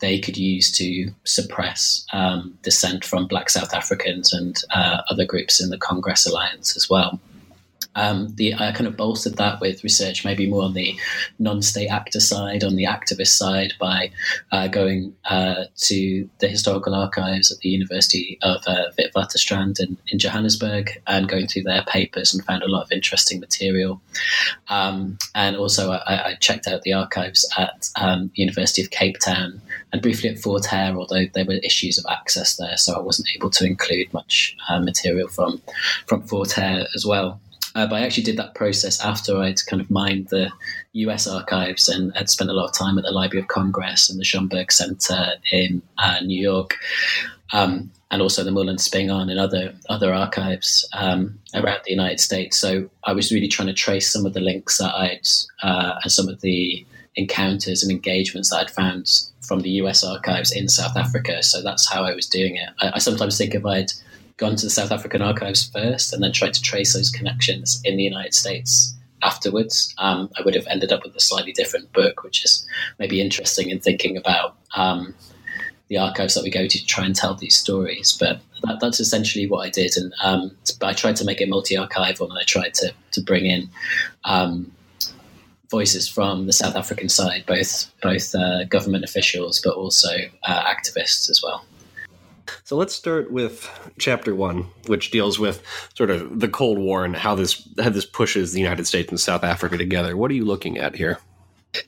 they 0.00 0.18
could 0.18 0.36
use 0.36 0.70
to 0.72 1.10
suppress 1.24 2.06
um, 2.12 2.56
dissent 2.62 3.04
from 3.04 3.26
black 3.26 3.50
South 3.50 3.72
Africans 3.72 4.32
and 4.32 4.62
uh, 4.70 5.02
other 5.08 5.24
groups 5.24 5.60
in 5.60 5.70
the 5.70 5.78
Congress 5.78 6.26
Alliance 6.26 6.76
as 6.76 6.90
well. 6.90 7.20
Um, 7.96 8.28
the, 8.36 8.54
I 8.54 8.72
kind 8.72 8.86
of 8.86 8.96
bolstered 8.96 9.36
that 9.36 9.60
with 9.60 9.82
research, 9.82 10.24
maybe 10.24 10.48
more 10.48 10.62
on 10.62 10.74
the 10.74 10.96
non-state 11.38 11.88
actor 11.88 12.20
side, 12.20 12.62
on 12.62 12.76
the 12.76 12.84
activist 12.84 13.36
side, 13.36 13.72
by 13.80 14.10
uh, 14.52 14.68
going 14.68 15.14
uh, 15.24 15.64
to 15.76 16.28
the 16.38 16.48
historical 16.48 16.94
archives 16.94 17.50
at 17.50 17.58
the 17.58 17.70
University 17.70 18.38
of 18.42 18.62
uh, 18.66 18.90
Witwatersrand 18.98 19.80
in, 19.80 19.96
in 20.08 20.18
Johannesburg 20.18 21.02
and 21.06 21.28
going 21.28 21.46
through 21.46 21.62
their 21.62 21.82
papers 21.84 22.32
and 22.32 22.44
found 22.44 22.62
a 22.62 22.68
lot 22.68 22.84
of 22.84 22.92
interesting 22.92 23.40
material. 23.40 24.00
Um, 24.68 25.18
and 25.34 25.56
also, 25.56 25.92
I, 25.92 26.30
I, 26.30 26.34
checked 26.34 26.66
out 26.66 26.82
the 26.82 26.92
archives 26.92 27.48
at 27.56 27.88
um, 27.96 28.30
University 28.34 28.82
of 28.82 28.90
Cape 28.90 29.18
Town 29.18 29.60
and 29.92 30.02
briefly 30.02 30.28
at 30.30 30.38
Fort 30.38 30.66
Hare, 30.66 30.94
although 30.96 31.24
there 31.32 31.44
were 31.44 31.54
issues 31.54 31.98
of 31.98 32.04
access 32.10 32.56
there, 32.56 32.76
so 32.76 32.94
I 32.94 33.00
wasn't 33.00 33.28
able 33.34 33.50
to 33.50 33.64
include 33.64 34.12
much 34.12 34.56
uh, 34.68 34.80
material 34.80 35.28
from 35.28 35.62
from 36.06 36.22
Fort 36.22 36.52
Hare 36.52 36.86
as 36.94 37.06
well. 37.06 37.40
Uh, 37.76 37.86
but 37.86 37.96
I 37.96 38.06
actually 38.06 38.22
did 38.22 38.38
that 38.38 38.54
process 38.54 39.04
after 39.04 39.36
I'd 39.36 39.64
kind 39.66 39.82
of 39.82 39.90
mined 39.90 40.28
the 40.28 40.50
US 40.92 41.26
archives 41.26 41.88
and 41.90 42.16
had 42.16 42.30
spent 42.30 42.48
a 42.48 42.54
lot 42.54 42.64
of 42.64 42.74
time 42.74 42.96
at 42.96 43.04
the 43.04 43.10
Library 43.10 43.42
of 43.42 43.48
Congress 43.48 44.08
and 44.08 44.18
the 44.18 44.24
Schomburg 44.24 44.72
Center 44.72 45.34
in 45.52 45.82
uh, 45.98 46.20
New 46.22 46.40
York. 46.40 46.78
Um, 47.52 47.92
and 48.10 48.22
also 48.22 48.42
the 48.42 48.50
Moorland 48.50 48.78
Spingarn 48.78 49.30
and 49.30 49.38
other 49.38 49.74
other 49.90 50.14
archives 50.14 50.88
um, 50.94 51.38
around 51.54 51.80
the 51.84 51.90
United 51.90 52.18
States. 52.20 52.56
So 52.56 52.88
I 53.04 53.12
was 53.12 53.30
really 53.30 53.48
trying 53.48 53.68
to 53.68 53.74
trace 53.74 54.10
some 54.10 54.24
of 54.24 54.32
the 54.32 54.40
links 54.40 54.78
that 54.78 54.94
I'd 54.94 55.28
uh, 55.62 55.98
and 56.02 56.10
some 56.10 56.28
of 56.28 56.40
the 56.40 56.86
encounters 57.16 57.82
and 57.82 57.92
engagements 57.92 58.50
that 58.50 58.60
I'd 58.60 58.70
found 58.70 59.10
from 59.42 59.60
the 59.60 59.70
US 59.82 60.02
archives 60.02 60.50
in 60.50 60.68
South 60.68 60.96
Africa. 60.96 61.42
So 61.42 61.62
that's 61.62 61.88
how 61.92 62.04
I 62.04 62.14
was 62.14 62.26
doing 62.26 62.56
it. 62.56 62.70
I, 62.80 62.92
I 62.94 62.98
sometimes 62.98 63.36
think 63.36 63.54
if 63.54 63.66
I'd 63.66 63.92
gone 64.36 64.56
to 64.56 64.66
the 64.66 64.70
South 64.70 64.92
African 64.92 65.22
archives 65.22 65.70
first 65.70 66.12
and 66.12 66.22
then 66.22 66.32
tried 66.32 66.54
to 66.54 66.62
trace 66.62 66.94
those 66.94 67.10
connections 67.10 67.80
in 67.84 67.96
the 67.96 68.02
United 68.02 68.34
States 68.34 68.96
afterwards, 69.22 69.94
um, 69.98 70.30
I 70.38 70.42
would 70.42 70.54
have 70.54 70.66
ended 70.68 70.92
up 70.92 71.02
with 71.04 71.16
a 71.16 71.20
slightly 71.20 71.52
different 71.52 71.92
book, 71.92 72.22
which 72.22 72.44
is 72.44 72.66
maybe 72.98 73.20
interesting 73.20 73.70
in 73.70 73.80
thinking 73.80 74.16
about 74.16 74.56
um, 74.74 75.14
the 75.88 75.98
archives 75.98 76.34
that 76.34 76.44
we 76.44 76.50
go 76.50 76.66
to 76.66 76.78
to 76.78 76.86
try 76.86 77.04
and 77.04 77.14
tell 77.14 77.34
these 77.34 77.56
stories. 77.56 78.16
But 78.18 78.40
that, 78.64 78.78
that's 78.80 79.00
essentially 79.00 79.46
what 79.46 79.66
I 79.66 79.70
did, 79.70 79.96
and 79.96 80.12
um, 80.22 80.56
I 80.82 80.92
tried 80.92 81.16
to 81.16 81.24
make 81.24 81.40
it 81.40 81.48
multi-archival, 81.48 82.28
and 82.28 82.38
I 82.38 82.44
tried 82.44 82.74
to 82.74 82.92
to 83.12 83.20
bring 83.20 83.46
in 83.46 83.68
um, 84.24 84.72
voices 85.70 86.08
from 86.08 86.46
the 86.46 86.52
South 86.52 86.76
African 86.76 87.08
side, 87.08 87.44
both 87.46 87.90
both 88.02 88.34
uh, 88.34 88.64
government 88.64 89.04
officials, 89.04 89.60
but 89.64 89.74
also 89.74 90.10
uh, 90.44 90.64
activists 90.64 91.30
as 91.30 91.40
well. 91.42 91.64
So 92.64 92.76
let's 92.76 92.94
start 92.94 93.30
with 93.30 93.68
chapter 93.98 94.34
one, 94.34 94.66
which 94.86 95.10
deals 95.10 95.38
with 95.38 95.62
sort 95.94 96.10
of 96.10 96.40
the 96.40 96.48
Cold 96.48 96.78
War 96.78 97.04
and 97.04 97.16
how 97.16 97.34
this 97.34 97.68
how 97.82 97.90
this 97.90 98.06
pushes 98.06 98.52
the 98.52 98.60
United 98.60 98.86
States 98.86 99.10
and 99.10 99.20
South 99.20 99.44
Africa 99.44 99.76
together. 99.76 100.16
What 100.16 100.30
are 100.30 100.34
you 100.34 100.44
looking 100.44 100.78
at 100.78 100.96
here? 100.96 101.18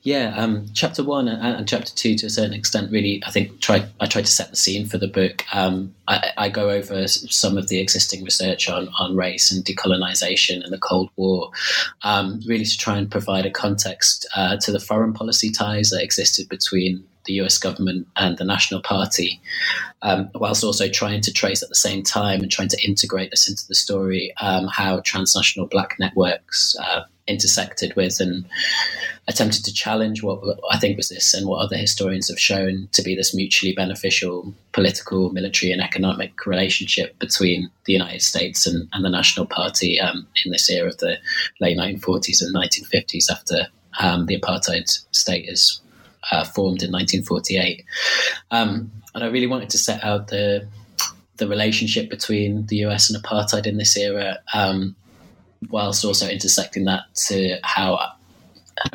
Yeah, 0.03 0.35
um, 0.37 0.67
chapter 0.75 1.03
one 1.03 1.29
and, 1.29 1.43
and, 1.43 1.69
chapter 1.69 1.95
two, 1.95 2.15
to 2.17 2.27
a 2.27 2.31
certain 2.31 2.53
extent, 2.53 2.91
really, 2.91 3.23
I 3.27 3.31
think 3.31 3.61
try 3.61 3.87
I 4.01 4.07
tried 4.07 4.27
to 4.27 4.31
set 4.31 4.51
the 4.51 4.57
scene 4.57 4.87
for 4.87 4.99
the 4.99 5.09
book. 5.09 5.45
Um, 5.55 5.95
I, 6.07 6.31
I, 6.37 6.49
go 6.49 6.71
over 6.71 7.07
some 7.09 7.57
of 7.57 7.69
the 7.69 7.81
existing 7.81 8.25
research 8.25 8.69
on, 8.69 8.89
on 8.99 9.17
race 9.17 9.51
and 9.53 9.65
decolonization 9.65 10.63
and 10.63 10.73
the 10.73 10.79
Cold 10.79 11.11
War, 11.17 11.51
um, 12.03 12.41
really 12.47 12.65
to 12.65 12.79
try 12.79 12.99
and 12.99 13.11
provide 13.11 13.47
a 13.47 13.51
context 13.51 14.27
uh, 14.37 14.57
to 14.59 14.73
the 14.73 14.81
foreign 14.81 15.13
policy 15.13 15.51
ties 15.51 15.91
that 15.91 16.03
existed 16.03 16.49
between 16.49 17.05
the 17.25 17.35
US 17.35 17.59
government 17.59 18.07
and 18.17 18.39
the 18.39 18.45
National 18.45 18.81
Party, 18.81 19.41
um, 20.03 20.31
whilst 20.35 20.65
also 20.65 20.89
trying 20.89 21.21
to 21.23 21.33
trace 21.33 21.63
at 21.63 21.69
the 21.69 21.75
same 21.75 22.03
time 22.03 22.41
and 22.41 22.51
trying 22.51 22.69
to 22.69 22.87
integrate 22.87 23.31
this 23.31 23.49
into 23.49 23.67
the 23.67 23.75
story 23.75 24.33
um, 24.41 24.67
how 24.69 25.01
transnational 25.01 25.69
black 25.69 25.97
networks 25.99 26.75
uh, 26.81 27.03
intersected 27.29 27.95
with 27.95 28.21
and 28.21 28.45
attempted 29.29 29.65
to 29.65 29.73
challenge 29.73 30.23
what 30.23 30.59
I 30.71 30.79
think 30.79 30.97
was 30.97 31.11
this 31.11 31.35
and 31.35 31.47
what 31.47 31.63
other 31.63 31.77
historians 31.77 32.29
have 32.29 32.41
shown 32.41 32.89
to 32.93 33.03
be 33.03 33.15
this 33.15 33.35
mutually 33.35 33.75
beneficial 33.75 34.55
political, 34.73 35.31
military, 35.31 35.71
and 35.71 35.83
economic 35.83 36.47
relationship 36.47 37.19
between 37.19 37.71
the 37.85 37.93
United 37.93 38.23
States 38.23 38.67
and, 38.67 38.89
and 38.95 39.05
the 39.05 39.11
National 39.11 39.47
Party 39.47 40.01
um, 40.01 40.27
in 40.45 40.51
this 40.51 40.71
era 40.71 40.89
of 40.89 40.97
the 40.99 41.19
late 41.61 41.77
1940s 41.77 42.43
and 42.43 42.55
1950s 42.57 43.31
after 43.31 43.67
um, 44.01 44.27
the 44.27 44.41
apartheid 44.41 44.89
state 45.13 45.47
is 45.49 45.81
uh, 46.33 46.45
formed 46.45 46.83
in 46.83 46.93
1948. 46.93 47.85
Um, 48.51 48.91
and 49.15 49.25
I 49.25 49.29
really 49.29 49.47
wanted 49.47 49.71
to 49.71 49.79
set 49.79 50.05
out 50.05 50.29
the 50.29 50.67
the 51.37 51.49
relationship 51.49 52.11
between 52.11 52.67
the 52.67 52.79
US 52.87 53.11
and 53.11 53.23
apartheid 53.23 53.67
in 53.67 53.77
this 53.77 53.97
era, 53.97 54.39
um, 54.53 54.97
whilst 55.71 56.05
also 56.05 56.29
intersecting 56.29 56.85
that 56.85 57.03
to 57.29 57.59
how 57.63 57.99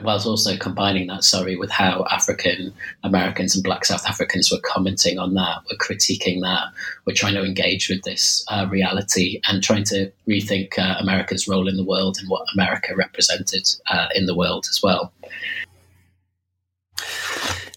whilst 0.02 0.26
also 0.26 0.58
combining 0.58 1.08
that, 1.08 1.24
sorry, 1.24 1.56
with 1.56 1.70
how 1.70 2.06
African 2.10 2.74
Americans 3.04 3.56
and 3.56 3.64
Black 3.64 3.86
South 3.86 4.06
Africans 4.06 4.52
were 4.52 4.60
commenting 4.64 5.20
on 5.20 5.34
that, 5.34 5.64
were 5.70 5.78
critiquing 5.78 6.42
that, 6.42 6.68
were 7.06 7.14
trying 7.14 7.34
to 7.36 7.44
engage 7.44 7.90
with 7.90 8.02
this 8.04 8.46
uh, 8.50 8.68
reality 8.70 9.42
and 9.48 9.64
trying 9.64 9.84
to 9.86 10.12
rethink 10.28 10.78
uh, 10.78 10.96
America's 11.00 11.48
role 11.48 11.68
in 11.68 11.78
the 11.78 11.84
world 11.84 12.18
and 12.20 12.30
what 12.30 12.46
America 12.54 12.96
represented 12.96 13.68
uh, 13.88 14.08
in 14.16 14.26
the 14.26 14.36
world 14.36 14.66
as 14.70 14.82
well. 14.82 15.12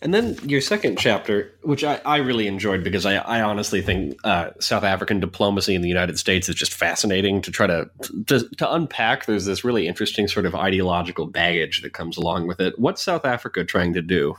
And 0.03 0.13
then 0.13 0.37
your 0.43 0.61
second 0.61 0.99
chapter, 0.99 1.53
which 1.63 1.83
I, 1.83 2.01
I 2.05 2.19
really 2.19 2.47
enjoyed 2.47 2.85
because 2.85 3.07
I, 3.07 3.17
I 3.17 3.41
honestly 3.41 3.81
think 3.81 4.19
uh, 4.25 4.51
South 4.61 4.85
African 4.85 5.21
diplomacy 5.21 5.75
in 5.75 5.81
the 5.81 5.89
United 5.89 6.19
States 6.19 6.49
is 6.49 6.55
just 6.55 6.75
fascinating 6.75 7.41
to 7.43 7.51
try 7.51 7.67
to, 7.67 7.91
to, 8.27 8.49
to 8.57 8.73
unpack. 8.73 9.25
There's 9.25 9.47
this 9.47 9.65
really 9.65 9.89
interesting 9.89 10.29
sort 10.29 10.45
of 10.45 10.55
ideological 10.55 11.27
baggage 11.27 11.81
that 11.83 11.95
comes 11.95 12.19
along 12.19 12.47
with 12.47 12.61
it. 12.61 12.79
What's 12.79 13.03
South 13.03 13.25
Africa 13.25 13.65
trying 13.65 13.95
to 13.95 14.03
do? 14.03 14.37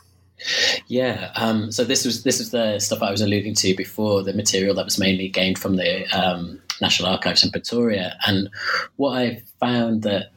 Yeah, 0.86 1.32
um, 1.36 1.72
so 1.72 1.84
this 1.84 2.06
was 2.06 2.22
this 2.22 2.38
was 2.38 2.52
the 2.52 2.78
stuff 2.78 3.02
I 3.02 3.10
was 3.10 3.22
alluding 3.22 3.56
to 3.56 3.76
before. 3.76 4.22
The 4.22 4.34
material 4.34 4.76
that 4.76 4.86
was 4.86 5.00
mainly 5.00 5.30
gained 5.30 5.58
from 5.58 5.78
the 5.78 6.06
um, 6.16 6.62
National 6.80 7.10
Archives 7.10 7.44
in 7.44 7.50
Pretoria, 7.50 8.16
and 8.28 8.50
what 8.98 9.18
I 9.18 9.42
found 9.60 10.04
that 10.04 10.32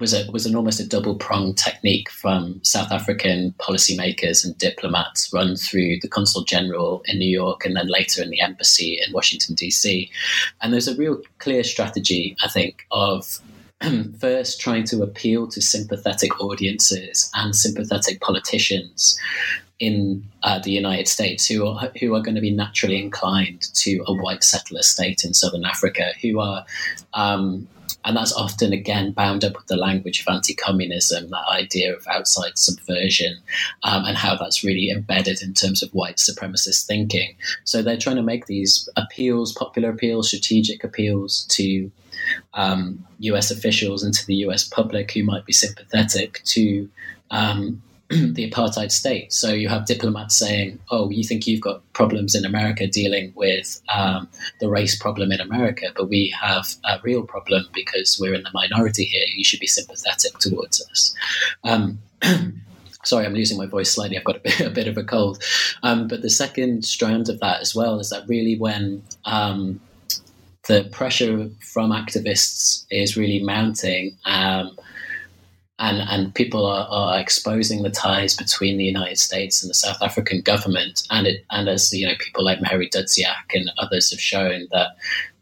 was 0.00 0.14
a, 0.14 0.28
was 0.30 0.46
an 0.46 0.56
almost 0.56 0.80
a 0.80 0.88
double 0.88 1.14
pronged 1.14 1.58
technique 1.58 2.10
from 2.10 2.60
South 2.64 2.90
African 2.90 3.54
policymakers 3.58 4.44
and 4.44 4.56
diplomats 4.58 5.32
run 5.32 5.54
through 5.56 5.98
the 6.00 6.08
consul 6.08 6.42
general 6.42 7.02
in 7.06 7.18
New 7.18 7.28
York 7.28 7.64
and 7.64 7.76
then 7.76 7.86
later 7.88 8.22
in 8.22 8.30
the 8.30 8.40
embassy 8.40 8.98
in 9.06 9.12
Washington 9.12 9.54
D.C. 9.54 10.10
And 10.60 10.72
there's 10.72 10.88
a 10.88 10.96
real 10.96 11.20
clear 11.38 11.62
strategy, 11.62 12.36
I 12.42 12.48
think, 12.48 12.86
of 12.90 13.40
first 14.18 14.60
trying 14.60 14.84
to 14.84 15.02
appeal 15.02 15.46
to 15.48 15.60
sympathetic 15.60 16.40
audiences 16.40 17.30
and 17.34 17.54
sympathetic 17.54 18.20
politicians 18.20 19.18
in 19.78 20.22
uh, 20.42 20.58
the 20.58 20.70
United 20.70 21.08
States 21.08 21.46
who 21.46 21.66
are 21.66 21.90
who 21.98 22.14
are 22.14 22.20
going 22.20 22.34
to 22.34 22.40
be 22.40 22.50
naturally 22.50 23.02
inclined 23.02 23.62
to 23.74 24.02
a 24.06 24.14
white 24.14 24.44
settler 24.44 24.82
state 24.82 25.24
in 25.24 25.32
southern 25.32 25.64
Africa, 25.64 26.12
who 26.20 26.38
are 26.38 26.64
um, 27.14 27.66
and 28.04 28.16
that's 28.16 28.32
often 28.32 28.72
again 28.72 29.12
bound 29.12 29.44
up 29.44 29.54
with 29.56 29.66
the 29.66 29.76
language 29.76 30.20
of 30.20 30.32
anti-communism, 30.32 31.30
that 31.30 31.48
idea 31.50 31.94
of 31.94 32.06
outside 32.06 32.58
subversion, 32.58 33.38
um, 33.82 34.04
and 34.04 34.16
how 34.16 34.36
that's 34.36 34.64
really 34.64 34.90
embedded 34.90 35.42
in 35.42 35.54
terms 35.54 35.82
of 35.82 35.90
white 35.90 36.16
supremacist 36.16 36.86
thinking. 36.86 37.34
So 37.64 37.82
they're 37.82 37.96
trying 37.96 38.16
to 38.16 38.22
make 38.22 38.46
these 38.46 38.88
appeals, 38.96 39.52
popular 39.52 39.90
appeals, 39.90 40.28
strategic 40.28 40.84
appeals 40.84 41.44
to 41.50 41.90
um, 42.54 43.04
U.S. 43.20 43.50
officials 43.50 44.02
and 44.02 44.14
to 44.14 44.26
the 44.26 44.36
U.S. 44.36 44.64
public 44.64 45.12
who 45.12 45.22
might 45.22 45.44
be 45.44 45.52
sympathetic 45.52 46.42
to 46.44 46.88
um, 47.30 47.82
the 48.34 48.50
apartheid 48.50 48.90
state. 48.90 49.32
So 49.32 49.52
you 49.52 49.68
have 49.68 49.86
diplomats 49.86 50.36
saying, 50.36 50.80
"Oh, 50.90 51.10
you 51.10 51.22
think 51.22 51.46
you've 51.46 51.60
got 51.60 51.80
problems 51.92 52.34
in 52.34 52.44
America 52.44 52.88
dealing 52.88 53.32
with 53.36 53.80
um, 53.94 54.28
the 54.58 54.68
race 54.68 54.98
problem 54.98 55.30
in 55.30 55.40
America, 55.40 55.92
but 55.94 56.08
we 56.08 56.34
have 56.40 56.74
a 56.84 56.98
real 57.04 57.22
problem 57.22 57.66
because 57.72 58.18
we're 58.20 58.34
in 58.34 58.42
the 58.42 58.50
minority 58.52 59.04
here. 59.04 59.26
You 59.36 59.44
should 59.44 59.60
be 59.60 59.68
sympathetic 59.68 60.38
towards 60.38 60.84
us." 60.90 61.14
Um, 61.62 62.00
sorry, 63.04 63.26
I'm 63.26 63.34
losing 63.34 63.58
my 63.58 63.66
voice 63.66 63.92
slightly. 63.92 64.18
I've 64.18 64.24
got 64.24 64.38
a 64.38 64.40
bit, 64.44 64.60
a 64.60 64.70
bit 64.70 64.88
of 64.88 64.98
a 64.98 65.04
cold. 65.04 65.40
Um, 65.84 66.08
but 66.08 66.22
the 66.22 66.30
second 66.30 66.84
strand 66.84 67.28
of 67.28 67.38
that 67.38 67.60
as 67.60 67.76
well 67.76 68.00
is 68.00 68.10
that 68.10 68.28
really 68.28 68.58
when 68.58 69.04
um, 69.24 69.80
the 70.66 70.88
pressure 70.90 71.48
from 71.60 71.90
activists 71.90 72.86
is 72.90 73.16
really 73.16 73.40
mounting. 73.40 74.16
And, 75.80 76.02
and 76.02 76.34
people 76.34 76.66
are, 76.66 76.86
are, 76.90 77.18
exposing 77.18 77.82
the 77.82 77.90
ties 77.90 78.36
between 78.36 78.76
the 78.76 78.84
United 78.84 79.18
States 79.18 79.62
and 79.62 79.70
the 79.70 79.74
South 79.74 80.02
African 80.02 80.42
government. 80.42 81.02
And 81.10 81.26
it, 81.26 81.46
and 81.50 81.70
as 81.70 81.90
you 81.92 82.06
know, 82.06 82.12
people 82.18 82.44
like 82.44 82.60
Mary 82.60 82.88
Dudziak 82.88 83.54
and 83.54 83.70
others 83.78 84.10
have 84.10 84.20
shown 84.20 84.68
that 84.72 84.88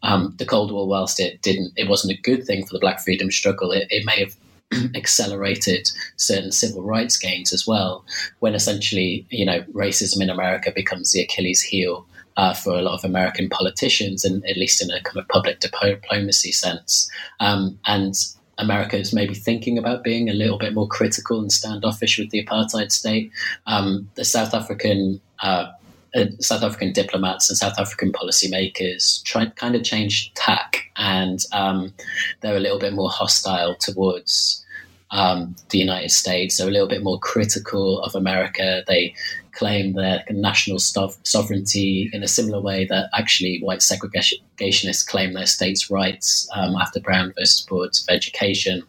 um, 0.01 0.33
the 0.37 0.45
Cold 0.45 0.71
War, 0.71 0.87
whilst 0.87 1.19
it 1.19 1.41
didn't, 1.41 1.73
it 1.75 1.89
wasn't 1.89 2.17
a 2.17 2.21
good 2.21 2.45
thing 2.45 2.65
for 2.65 2.71
the 2.71 2.79
Black 2.79 3.01
freedom 3.01 3.29
struggle. 3.29 3.73
It, 3.73 3.87
it 3.89 4.05
may 4.05 4.19
have 4.21 4.35
accelerated 4.95 5.91
certain 6.15 6.53
civil 6.53 6.83
rights 6.83 7.17
gains 7.17 7.51
as 7.51 7.67
well. 7.67 8.05
When 8.39 8.55
essentially, 8.55 9.25
you 9.29 9.45
know, 9.45 9.61
racism 9.73 10.21
in 10.21 10.29
America 10.29 10.71
becomes 10.73 11.11
the 11.11 11.21
Achilles 11.21 11.61
heel. 11.61 12.05
Uh, 12.37 12.53
for 12.53 12.71
a 12.71 12.81
lot 12.81 12.93
of 12.93 13.03
American 13.03 13.49
politicians, 13.49 14.23
and 14.23 14.45
at 14.45 14.55
least 14.55 14.81
in 14.81 14.89
a 14.91 15.01
kind 15.01 15.17
of 15.17 15.27
public 15.27 15.59
diplomacy 15.59 16.53
sense, 16.53 17.11
um, 17.41 17.77
and 17.85 18.15
America 18.59 18.97
is 18.97 19.13
maybe 19.13 19.33
thinking 19.33 19.77
about 19.77 20.03
being 20.03 20.29
a 20.29 20.33
little 20.33 20.57
bit 20.57 20.73
more 20.73 20.87
critical 20.87 21.39
and 21.39 21.51
standoffish 21.51 22.19
with 22.19 22.29
the 22.29 22.45
apartheid 22.45 22.91
state. 22.91 23.31
Um, 23.65 24.09
the 24.15 24.25
South 24.25 24.53
African 24.53 25.19
uh, 25.41 25.71
uh, 26.15 26.25
South 26.39 26.63
African 26.63 26.91
diplomats 26.91 27.49
and 27.49 27.57
South 27.57 27.79
African 27.79 28.11
policymakers 28.11 29.23
try 29.23 29.45
kind 29.45 29.75
of 29.75 29.83
change 29.83 30.33
tack, 30.33 30.91
and 30.95 31.45
um, 31.51 31.93
they're 32.41 32.57
a 32.57 32.59
little 32.59 32.79
bit 32.79 32.93
more 32.93 33.09
hostile 33.09 33.75
towards 33.75 34.65
um, 35.11 35.55
the 35.69 35.77
United 35.77 36.11
States. 36.11 36.57
They're 36.57 36.67
a 36.67 36.71
little 36.71 36.87
bit 36.87 37.03
more 37.03 37.19
critical 37.19 38.01
of 38.01 38.15
America. 38.15 38.83
They 38.87 39.15
claim 39.59 39.91
their 39.91 40.23
national 40.29 40.79
sovereignty 40.79 42.09
in 42.13 42.23
a 42.23 42.29
similar 42.29 42.61
way 42.61 42.85
that 42.85 43.09
actually 43.13 43.59
white 43.59 43.79
segregationists 43.79 45.05
claim 45.05 45.33
their 45.33 45.45
states' 45.45 45.91
rights 45.91 46.49
um, 46.55 46.77
after 46.77 47.01
Brown 47.01 47.33
versus 47.37 47.65
Boards 47.65 48.01
of 48.01 48.15
Education. 48.15 48.83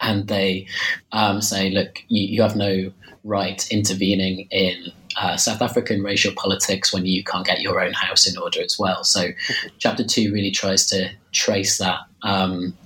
And 0.00 0.28
they 0.28 0.68
um, 1.10 1.42
say, 1.42 1.70
look, 1.70 1.98
you, 2.06 2.22
you, 2.28 2.42
have 2.42 2.54
no 2.54 2.92
right 3.24 3.68
intervening 3.72 4.46
in 4.52 4.92
uh, 5.16 5.36
South 5.36 5.62
African 5.62 6.04
racial 6.04 6.32
politics 6.36 6.92
when 6.92 7.04
you 7.04 7.24
can't 7.24 7.44
get 7.44 7.60
your 7.60 7.80
own 7.80 7.92
house 7.92 8.30
in 8.30 8.38
order 8.38 8.62
as 8.62 8.78
well. 8.78 9.02
So, 9.02 9.30
chapter 9.78 10.04
two 10.04 10.32
really 10.32 10.52
tries 10.52 10.86
to 10.90 11.10
trace 11.32 11.78
that. 11.78 11.98
Um, 12.22 12.76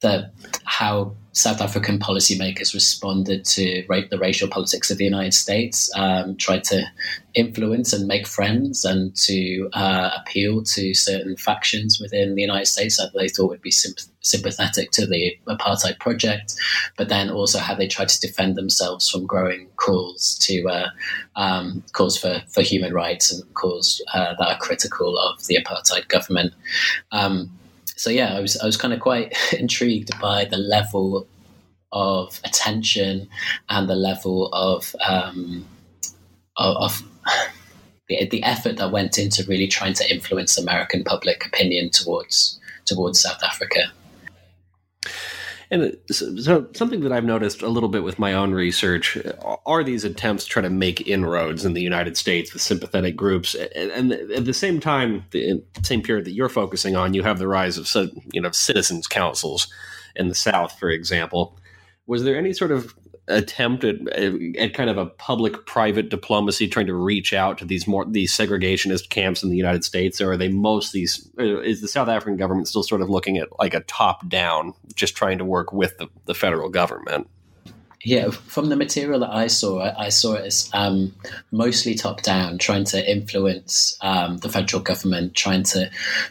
the 0.00 0.30
how 0.64 1.14
South 1.32 1.60
African 1.60 1.98
policymakers 1.98 2.74
responded 2.74 3.44
to 3.44 3.84
the 3.88 4.18
racial 4.18 4.48
politics 4.48 4.90
of 4.90 4.98
the 4.98 5.04
United 5.04 5.34
States, 5.34 5.90
um, 5.94 6.36
tried 6.36 6.64
to 6.64 6.84
influence 7.34 7.92
and 7.92 8.08
make 8.08 8.26
friends 8.26 8.84
and 8.84 9.14
to 9.14 9.68
uh, 9.74 10.10
appeal 10.16 10.62
to 10.62 10.94
certain 10.94 11.36
factions 11.36 12.00
within 12.00 12.34
the 12.34 12.42
United 12.42 12.66
States 12.66 12.96
that 12.96 13.12
they 13.14 13.28
thought 13.28 13.50
would 13.50 13.62
be 13.62 13.70
sympathetic 13.70 14.90
to 14.90 15.06
the 15.06 15.36
apartheid 15.46 15.98
project, 16.00 16.54
but 16.96 17.08
then 17.08 17.30
also 17.30 17.58
how 17.58 17.74
they 17.74 17.86
tried 17.86 18.08
to 18.08 18.20
defend 18.20 18.56
themselves 18.56 19.08
from 19.08 19.26
growing 19.26 19.68
calls 19.76 20.38
to 20.38 20.66
uh, 20.68 20.88
um, 21.36 21.84
calls 21.92 22.18
for, 22.18 22.42
for 22.48 22.62
human 22.62 22.92
rights 22.92 23.32
and 23.32 23.42
calls 23.54 24.02
uh, 24.14 24.34
that 24.38 24.48
are 24.48 24.58
critical 24.58 25.18
of 25.18 25.46
the 25.46 25.56
apartheid 25.56 26.08
government. 26.08 26.52
Um, 27.12 27.50
so 27.98 28.10
yeah, 28.10 28.34
I 28.34 28.40
was 28.40 28.56
I 28.58 28.66
was 28.66 28.76
kind 28.76 28.94
of 28.94 29.00
quite 29.00 29.36
intrigued 29.58 30.10
by 30.20 30.44
the 30.44 30.56
level 30.56 31.26
of 31.90 32.40
attention 32.44 33.28
and 33.68 33.88
the 33.88 33.96
level 33.96 34.48
of 34.52 34.94
um, 35.06 35.66
of, 36.56 36.76
of 36.76 37.02
the, 38.08 38.26
the 38.26 38.42
effort 38.44 38.76
that 38.76 38.92
went 38.92 39.18
into 39.18 39.44
really 39.44 39.66
trying 39.66 39.94
to 39.94 40.10
influence 40.10 40.56
American 40.56 41.02
public 41.02 41.44
opinion 41.44 41.90
towards 41.90 42.60
towards 42.84 43.20
South 43.20 43.42
Africa. 43.42 43.92
And 45.70 45.96
so, 46.10 46.66
something 46.72 47.00
that 47.00 47.12
I've 47.12 47.24
noticed 47.24 47.60
a 47.60 47.68
little 47.68 47.90
bit 47.90 48.02
with 48.02 48.18
my 48.18 48.32
own 48.32 48.52
research 48.52 49.18
uh, 49.18 49.56
are 49.66 49.84
these 49.84 50.02
attempts 50.02 50.44
to 50.44 50.50
try 50.50 50.62
to 50.62 50.70
make 50.70 51.06
inroads 51.06 51.64
in 51.64 51.74
the 51.74 51.82
United 51.82 52.16
States 52.16 52.52
with 52.52 52.62
sympathetic 52.62 53.16
groups. 53.16 53.54
And 53.54 54.12
at 54.12 54.46
the 54.46 54.54
same 54.54 54.80
time, 54.80 55.24
the 55.30 55.62
same 55.82 56.02
period 56.02 56.24
that 56.24 56.32
you're 56.32 56.48
focusing 56.48 56.96
on, 56.96 57.12
you 57.12 57.22
have 57.22 57.38
the 57.38 57.48
rise 57.48 57.76
of 57.76 58.12
you 58.32 58.40
know 58.40 58.50
citizens 58.50 59.06
councils 59.06 59.68
in 60.16 60.28
the 60.28 60.34
South, 60.34 60.78
for 60.78 60.90
example. 60.90 61.58
Was 62.06 62.24
there 62.24 62.38
any 62.38 62.54
sort 62.54 62.72
of 62.72 62.94
attempt 63.28 63.84
at, 63.84 63.96
at 64.08 64.74
kind 64.74 64.90
of 64.90 64.98
a 64.98 65.06
public-private 65.06 66.08
diplomacy, 66.08 66.66
trying 66.66 66.86
to 66.86 66.94
reach 66.94 67.32
out 67.32 67.58
to 67.58 67.64
these 67.64 67.86
more 67.86 68.04
these 68.04 68.32
segregationist 68.32 69.08
camps 69.10 69.42
in 69.42 69.50
the 69.50 69.56
United 69.56 69.84
States, 69.84 70.20
or 70.20 70.32
are 70.32 70.36
they 70.36 70.48
most 70.48 70.92
these? 70.92 71.30
Uh, 71.38 71.60
is 71.60 71.80
the 71.80 71.88
South 71.88 72.08
African 72.08 72.36
government 72.36 72.68
still 72.68 72.82
sort 72.82 73.02
of 73.02 73.10
looking 73.10 73.38
at 73.38 73.48
like 73.58 73.74
a 73.74 73.80
top-down, 73.80 74.74
just 74.94 75.14
trying 75.14 75.38
to 75.38 75.44
work 75.44 75.72
with 75.72 75.96
the, 75.98 76.08
the 76.24 76.34
federal 76.34 76.68
government? 76.68 77.28
Yeah, 78.04 78.30
from 78.30 78.68
the 78.68 78.76
material 78.76 79.20
that 79.20 79.30
I 79.30 79.48
saw, 79.48 79.80
I 79.98 80.10
saw 80.10 80.34
it 80.34 80.44
as 80.44 80.70
um, 80.72 81.12
mostly 81.50 81.96
top 81.96 82.22
down, 82.22 82.58
trying 82.58 82.84
to 82.84 83.10
influence 83.10 83.98
um, 84.02 84.36
the 84.38 84.48
federal 84.48 84.80
government, 84.82 85.34
trying 85.34 85.64
to 85.64 85.90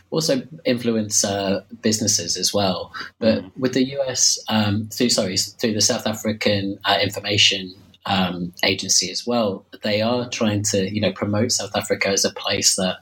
also 0.10 0.44
influence 0.64 1.26
uh, 1.26 1.64
businesses 1.82 2.38
as 2.38 2.54
well. 2.54 2.94
But 3.20 3.44
mm. 3.44 3.52
with 3.58 3.74
the 3.74 3.84
US, 4.00 4.40
um, 4.48 4.88
through 4.94 5.10
sorry, 5.10 5.36
through 5.36 5.74
the 5.74 5.82
South 5.82 6.08
African 6.08 6.80
uh, 6.86 7.00
information 7.02 7.74
um, 8.08 8.54
agency 8.64 9.12
as 9.12 9.28
well, 9.28 9.66
they 9.84 10.02
are 10.02 10.30
trying 10.30 10.64
to 10.64 10.92
you 10.94 11.02
know 11.02 11.12
promote 11.12 11.52
South 11.52 11.76
Africa 11.76 12.08
as 12.10 12.26
a 12.26 12.32
place 12.32 12.76
that 12.78 12.98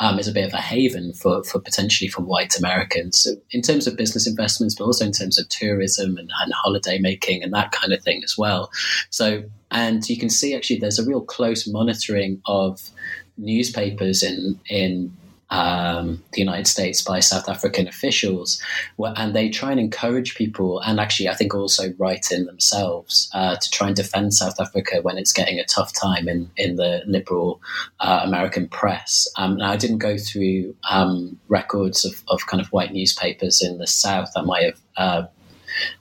um, 0.00 0.18
is 0.18 0.28
a 0.28 0.32
bit 0.32 0.46
of 0.46 0.52
a 0.52 0.60
haven 0.60 1.12
for, 1.12 1.42
for 1.44 1.60
potentially 1.60 2.08
for 2.08 2.22
white 2.22 2.56
Americans 2.58 3.18
so 3.18 3.34
in 3.52 3.62
terms 3.62 3.86
of 3.86 3.96
business 3.96 4.26
investments, 4.26 4.74
but 4.74 4.84
also 4.84 5.04
in 5.04 5.12
terms 5.12 5.38
of 5.38 5.48
tourism 5.48 6.18
and, 6.18 6.30
and 6.40 6.52
holiday 6.52 6.98
making 6.98 7.42
and 7.42 7.54
that 7.54 7.72
kind 7.72 7.92
of 7.92 8.02
thing 8.02 8.22
as 8.24 8.36
well. 8.36 8.70
So, 9.10 9.44
and 9.70 10.08
you 10.08 10.18
can 10.18 10.30
see 10.30 10.54
actually 10.54 10.80
there's 10.80 10.98
a 10.98 11.06
real 11.06 11.20
close 11.20 11.66
monitoring 11.66 12.42
of 12.46 12.90
newspapers 13.36 14.22
in 14.24 14.58
in 14.68 15.16
um, 15.50 16.22
the 16.32 16.40
United 16.40 16.66
States 16.66 17.02
by 17.02 17.20
South 17.20 17.48
African 17.48 17.88
officials, 17.88 18.60
and 18.98 19.34
they 19.34 19.48
try 19.48 19.70
and 19.70 19.80
encourage 19.80 20.34
people, 20.34 20.80
and 20.80 21.00
actually, 21.00 21.28
I 21.28 21.34
think 21.34 21.54
also 21.54 21.94
write 21.98 22.30
in 22.30 22.44
themselves 22.44 23.30
uh, 23.32 23.56
to 23.56 23.70
try 23.70 23.86
and 23.86 23.96
defend 23.96 24.34
South 24.34 24.60
Africa 24.60 25.00
when 25.02 25.16
it's 25.16 25.32
getting 25.32 25.58
a 25.58 25.64
tough 25.64 25.92
time 25.92 26.28
in 26.28 26.50
in 26.56 26.76
the 26.76 27.02
liberal 27.06 27.60
uh, 28.00 28.20
American 28.24 28.68
press. 28.68 29.28
Um, 29.36 29.56
now, 29.56 29.70
I 29.70 29.76
didn't 29.76 29.98
go 29.98 30.18
through 30.18 30.76
um, 30.90 31.38
records 31.48 32.04
of, 32.04 32.22
of 32.28 32.46
kind 32.46 32.60
of 32.60 32.68
white 32.68 32.92
newspapers 32.92 33.62
in 33.62 33.78
the 33.78 33.86
South 33.86 34.30
that 34.34 34.44
might 34.44 34.64
have 34.64 34.80
uh, 34.96 35.26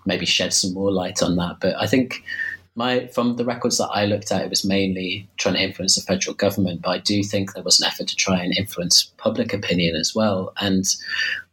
maybe 0.05 0.25
shed 0.25 0.53
some 0.53 0.73
more 0.73 0.91
light 0.91 1.21
on 1.21 1.35
that, 1.37 1.57
but 1.61 1.75
I 1.79 1.87
think 1.87 2.23
my 2.77 3.07
from 3.07 3.35
the 3.37 3.43
records 3.43 3.79
that 3.79 3.87
I 3.87 4.05
looked 4.05 4.31
at, 4.31 4.43
it 4.43 4.51
was 4.51 4.63
mainly 4.63 5.27
trying 5.37 5.55
to 5.55 5.63
influence 5.63 5.95
the 5.95 6.01
federal 6.01 6.35
government. 6.35 6.83
But 6.83 6.91
I 6.91 6.97
do 6.99 7.23
think 7.23 7.53
there 7.53 7.63
was 7.63 7.79
an 7.79 7.87
effort 7.87 8.07
to 8.07 8.15
try 8.15 8.41
and 8.41 8.55
influence 8.55 9.11
public 9.17 9.51
opinion 9.51 9.95
as 9.95 10.13
well. 10.13 10.53
And 10.61 10.85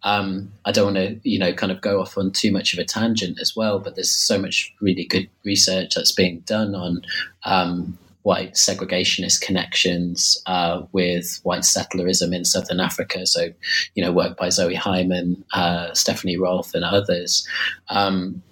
um, 0.02 0.52
I 0.66 0.70
don't 0.70 0.94
want 0.94 0.96
to, 0.96 1.28
you 1.28 1.38
know, 1.38 1.54
kind 1.54 1.72
of 1.72 1.80
go 1.80 2.00
off 2.00 2.18
on 2.18 2.30
too 2.30 2.52
much 2.52 2.74
of 2.74 2.78
a 2.78 2.84
tangent 2.84 3.40
as 3.40 3.56
well. 3.56 3.78
But 3.78 3.94
there's 3.94 4.10
so 4.10 4.38
much 4.38 4.74
really 4.82 5.06
good 5.06 5.28
research 5.44 5.94
that's 5.94 6.12
being 6.12 6.40
done 6.40 6.74
on. 6.74 7.02
Um, 7.44 7.98
white 8.24 8.54
segregationist 8.54 9.42
connections 9.42 10.42
uh, 10.46 10.80
with 10.92 11.40
white 11.42 11.60
settlerism 11.60 12.34
in 12.34 12.42
southern 12.42 12.80
Africa. 12.80 13.26
So, 13.26 13.50
you 13.94 14.02
know, 14.02 14.12
work 14.12 14.38
by 14.38 14.48
Zoe 14.48 14.74
Hyman, 14.74 15.44
uh, 15.52 15.92
Stephanie 15.92 16.38
Rolph, 16.38 16.74
and 16.74 16.84
others. 16.84 17.46
Um, 17.90 18.42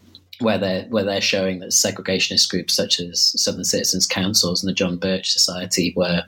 where 0.43 0.59
they're 0.59 0.85
where 0.85 1.05
they're 1.05 1.21
showing 1.21 1.61
that 1.61 1.71
segregationist 1.71 2.51
groups 2.51 2.75
such 2.75 3.01
as 3.01 3.33
Southern 3.41 3.65
Citizens 3.65 4.07
Councils 4.07 4.63
and 4.63 4.69
the 4.69 4.75
John 4.75 4.97
Birch 4.97 5.31
Society 5.31 5.93
were 5.97 6.23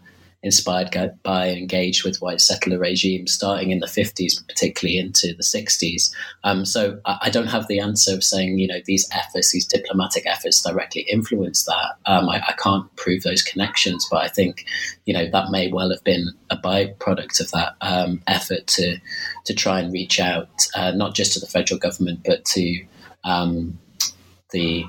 inspired 0.45 0.91
by 1.23 1.47
and 1.47 1.59
engaged 1.59 2.05
with 2.05 2.21
white 2.21 2.41
settler 2.41 2.79
regimes 2.79 3.33
starting 3.33 3.71
in 3.71 3.81
the 3.81 3.87
50s, 3.87 4.37
but 4.37 4.47
particularly 4.47 4.99
into 4.99 5.35
the 5.35 5.43
60s. 5.43 6.11
Um, 6.45 6.67
so 6.67 7.01
I, 7.07 7.19
I, 7.23 7.31
don't 7.31 7.47
have 7.47 7.67
the 7.67 7.81
answer 7.81 8.13
of 8.13 8.23
saying, 8.23 8.59
you 8.59 8.69
know, 8.69 8.81
these 8.85 9.09
efforts, 9.11 9.53
these 9.53 9.67
diplomatic 9.67 10.27
efforts 10.27 10.63
directly 10.63 11.07
influence 11.11 11.65
that. 11.65 11.97
Um, 12.05 12.29
I, 12.29 12.43
I, 12.47 12.53
can't 12.63 12.95
prove 12.97 13.23
those 13.23 13.43
connections, 13.43 14.07
but 14.11 14.23
I 14.23 14.29
think, 14.29 14.67
you 15.07 15.15
know, 15.15 15.31
that 15.31 15.51
may 15.51 15.73
well 15.73 15.91
have 15.91 16.05
been 16.05 16.29
a 16.51 16.59
byproduct 16.59 17.41
of 17.41 17.51
that 17.53 17.77
um, 17.81 18.21
effort 18.27 18.67
to, 18.67 18.99
to 19.47 19.55
try 19.55 19.81
and 19.81 19.95
reach 19.95 20.21
out, 20.21 20.67
uh, 20.77 20.91
not 20.91 21.15
just 21.15 21.33
to 21.33 21.41
the 21.41 21.47
federal 21.47 21.81
government, 21.81 22.21
but 22.23 22.45
to 22.45 22.85
um, 23.25 23.79
the 24.55 24.87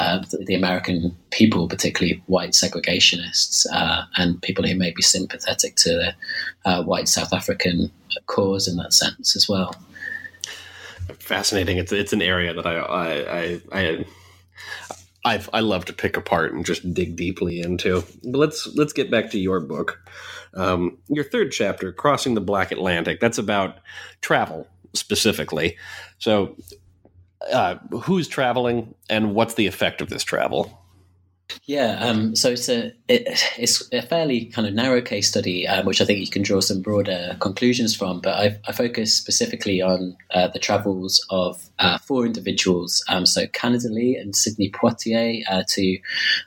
uh, 0.00 0.24
the 0.46 0.54
American 0.54 1.14
people, 1.30 1.68
particularly 1.68 2.22
white 2.26 2.52
segregationists 2.52 3.66
uh, 3.72 4.04
and 4.16 4.40
people 4.40 4.66
who 4.66 4.74
may 4.74 4.92
be 4.92 5.02
sympathetic 5.02 5.74
to 5.76 5.90
the 5.90 6.14
uh, 6.64 6.82
white 6.84 7.08
South 7.08 7.32
African 7.34 7.90
cause 8.26 8.66
in 8.66 8.76
that 8.76 8.94
sense 8.94 9.36
as 9.36 9.48
well. 9.48 9.74
Fascinating. 11.18 11.76
It's 11.76 11.92
it's 11.92 12.14
an 12.14 12.22
area 12.22 12.54
that 12.54 12.66
I 12.66 12.78
I 12.78 13.60
I. 13.72 14.04
I 15.24 15.44
I 15.52 15.60
love 15.60 15.84
to 15.86 15.92
pick 15.92 16.16
apart 16.16 16.54
and 16.54 16.64
just 16.64 16.94
dig 16.94 17.16
deeply 17.16 17.60
into. 17.60 18.04
But 18.22 18.38
let's 18.38 18.68
let's 18.76 18.92
get 18.92 19.10
back 19.10 19.30
to 19.32 19.38
your 19.38 19.60
book. 19.60 20.00
Um, 20.54 20.96
your 21.08 21.24
third 21.24 21.50
chapter, 21.50 21.92
"Crossing 21.92 22.34
the 22.34 22.40
Black 22.40 22.70
Atlantic," 22.70 23.18
that's 23.20 23.36
about 23.36 23.78
travel 24.20 24.68
specifically. 24.94 25.76
So, 26.18 26.56
uh, 27.52 27.76
who's 28.02 28.28
traveling 28.28 28.94
and 29.08 29.34
what's 29.34 29.54
the 29.54 29.66
effect 29.66 30.00
of 30.00 30.08
this 30.08 30.24
travel? 30.24 30.78
Yeah, 31.64 31.98
um, 32.00 32.36
so 32.36 32.50
it's 32.50 32.68
a 32.68 32.92
it, 33.08 33.26
it's 33.58 33.88
a 33.92 34.02
fairly 34.02 34.46
kind 34.46 34.68
of 34.68 34.74
narrow 34.74 35.00
case 35.00 35.28
study, 35.28 35.66
um, 35.66 35.86
which 35.86 36.00
I 36.00 36.04
think 36.04 36.20
you 36.20 36.28
can 36.28 36.42
draw 36.42 36.60
some 36.60 36.82
broader 36.82 37.36
conclusions 37.40 37.96
from. 37.96 38.20
But 38.20 38.34
I, 38.34 38.58
I 38.66 38.72
focus 38.72 39.14
specifically 39.14 39.80
on 39.80 40.16
uh, 40.30 40.48
the 40.48 40.58
travels 40.58 41.24
of 41.30 41.67
uh, 41.78 41.98
four 41.98 42.26
individuals. 42.26 43.04
Um, 43.08 43.26
so 43.26 43.46
Canada 43.48 43.88
Lee 43.88 44.16
and 44.16 44.34
Sidney 44.34 44.70
Poitier, 44.70 45.42
uh, 45.50 45.62
two 45.68 45.98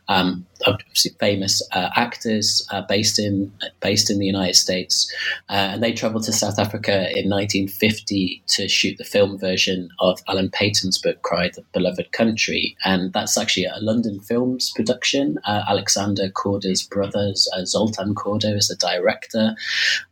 um, 0.07 0.45
obviously 0.65 1.11
famous 1.19 1.61
uh, 1.71 1.89
actors 1.95 2.67
uh, 2.71 2.81
based 2.87 3.19
in 3.19 3.51
based 3.79 4.09
in 4.09 4.19
the 4.19 4.25
United 4.25 4.55
States, 4.55 5.11
uh, 5.49 5.71
and 5.73 5.83
they 5.83 5.93
travelled 5.93 6.23
to 6.23 6.33
South 6.33 6.59
Africa 6.59 7.09
in 7.17 7.29
1950 7.29 8.43
to 8.47 8.67
shoot 8.67 8.97
the 8.97 9.03
film 9.03 9.37
version 9.37 9.89
of 9.99 10.19
Alan 10.27 10.49
Paton's 10.49 10.97
book 10.97 11.21
"Cry 11.21 11.49
the 11.53 11.63
Beloved 11.73 12.11
Country," 12.11 12.75
and 12.83 13.13
that's 13.13 13.37
actually 13.37 13.65
a 13.65 13.77
London 13.79 14.19
Films 14.19 14.71
production. 14.75 15.39
Uh, 15.45 15.63
Alexander 15.67 16.29
Korda's 16.29 16.83
brothers, 16.83 17.47
Zoltan 17.65 18.15
Korda 18.15 18.55
is 18.55 18.67
the 18.67 18.75
director, 18.75 19.55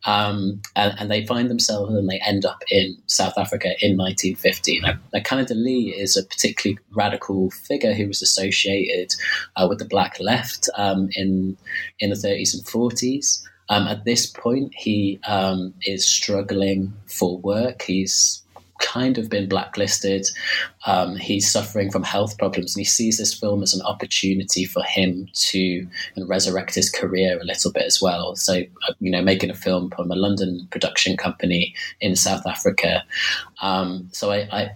um, 0.05 0.61
and, 0.75 0.93
and, 0.99 1.09
they 1.09 1.25
find 1.25 1.49
themselves 1.49 1.93
and 1.93 2.07
they 2.07 2.21
end 2.25 2.45
up 2.45 2.63
in 2.69 2.95
South 3.07 3.37
Africa 3.37 3.69
in 3.81 3.97
1950. 3.97 4.79
Now, 4.81 4.93
now 5.13 5.21
Canada 5.23 5.53
Lee 5.53 5.93
is 5.95 6.17
a 6.17 6.23
particularly 6.23 6.79
radical 6.91 7.51
figure 7.51 7.93
who 7.93 8.07
was 8.07 8.21
associated 8.21 9.13
uh, 9.55 9.67
with 9.69 9.79
the 9.79 9.85
Black 9.85 10.19
Left 10.19 10.69
um, 10.75 11.09
in 11.13 11.57
in 11.99 12.09
the 12.09 12.15
30s 12.15 12.53
and 12.53 12.65
40s. 12.65 13.43
Um, 13.69 13.87
at 13.87 14.03
this 14.03 14.25
point, 14.25 14.73
he 14.75 15.19
um, 15.27 15.73
is 15.83 16.05
struggling 16.05 16.93
for 17.05 17.37
work. 17.37 17.83
He's 17.83 18.41
kind 18.79 19.17
of 19.17 19.29
been 19.29 19.47
blacklisted. 19.47 20.25
Um, 20.85 21.15
he's 21.15 21.51
suffering 21.51 21.91
from 21.91 22.03
health 22.03 22.37
problems, 22.37 22.75
and 22.75 22.81
he 22.81 22.85
sees 22.85 23.17
this 23.17 23.33
film 23.33 23.61
as 23.61 23.73
an 23.73 23.81
opportunity 23.83 24.65
for 24.65 24.81
him 24.83 25.27
to 25.33 25.87
resurrect 26.17 26.75
his 26.75 26.89
career 26.89 27.39
a 27.39 27.45
little 27.45 27.71
bit 27.71 27.83
as 27.83 28.01
well. 28.01 28.35
So, 28.35 28.55
uh, 28.87 28.93
you 28.99 29.11
know, 29.11 29.21
making 29.21 29.51
a 29.51 29.55
film 29.55 29.91
from 29.91 30.11
a 30.11 30.15
London 30.15 30.67
production 30.71 31.17
company 31.17 31.75
in 32.01 32.15
South 32.15 32.47
Africa. 32.47 33.03
Um, 33.61 34.09
so 34.11 34.31
I, 34.31 34.47
I 34.51 34.71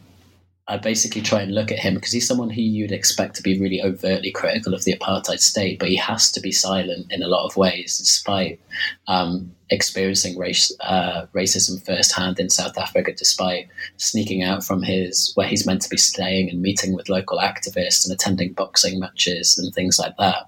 I 0.66 0.78
basically 0.78 1.22
try 1.22 1.42
and 1.42 1.54
look 1.54 1.74
at 1.74 1.80
him 1.80 1.96
because 1.96 2.14
he's 2.14 2.28
someone 2.28 2.50
who 2.50 2.62
you'd 2.62 2.94
expect 2.94 3.36
to 3.36 3.44
be 3.44 3.60
really 3.60 3.82
overtly 3.82 4.32
critical 4.32 4.74
of 4.74 4.86
the 4.86 4.94
apartheid 4.94 5.40
state, 5.40 5.78
but 5.78 5.90
he 5.90 5.98
has 5.98 6.32
to 6.32 6.40
be 6.40 6.54
silent 6.54 7.12
in 7.12 7.22
a 7.22 7.28
lot 7.28 7.46
of 7.46 7.58
ways, 7.58 7.98
despite 7.98 8.62
um, 9.10 9.54
experiencing 9.70 10.38
race, 10.38 10.72
uh, 10.80 11.26
racism 11.36 11.86
firsthand 11.86 12.40
in 12.40 12.50
South 12.50 12.78
Africa, 12.78 13.12
despite 13.12 13.68
sneaking 13.98 14.42
out 14.42 14.64
from 14.64 14.82
his 14.84 15.34
where 15.36 15.48
he's 15.48 15.68
meant 15.68 15.82
to 15.82 15.90
be 15.90 15.98
staying 15.98 16.50
and 16.50 16.62
meeting 16.62 16.94
with 16.94 17.10
local 17.10 17.40
activists 17.40 18.06
and 18.06 18.14
attending 18.14 18.54
boxing 18.54 19.02
matches 19.02 19.58
and 19.58 19.74
things 19.74 20.00
like 20.00 20.16
that. 20.16 20.46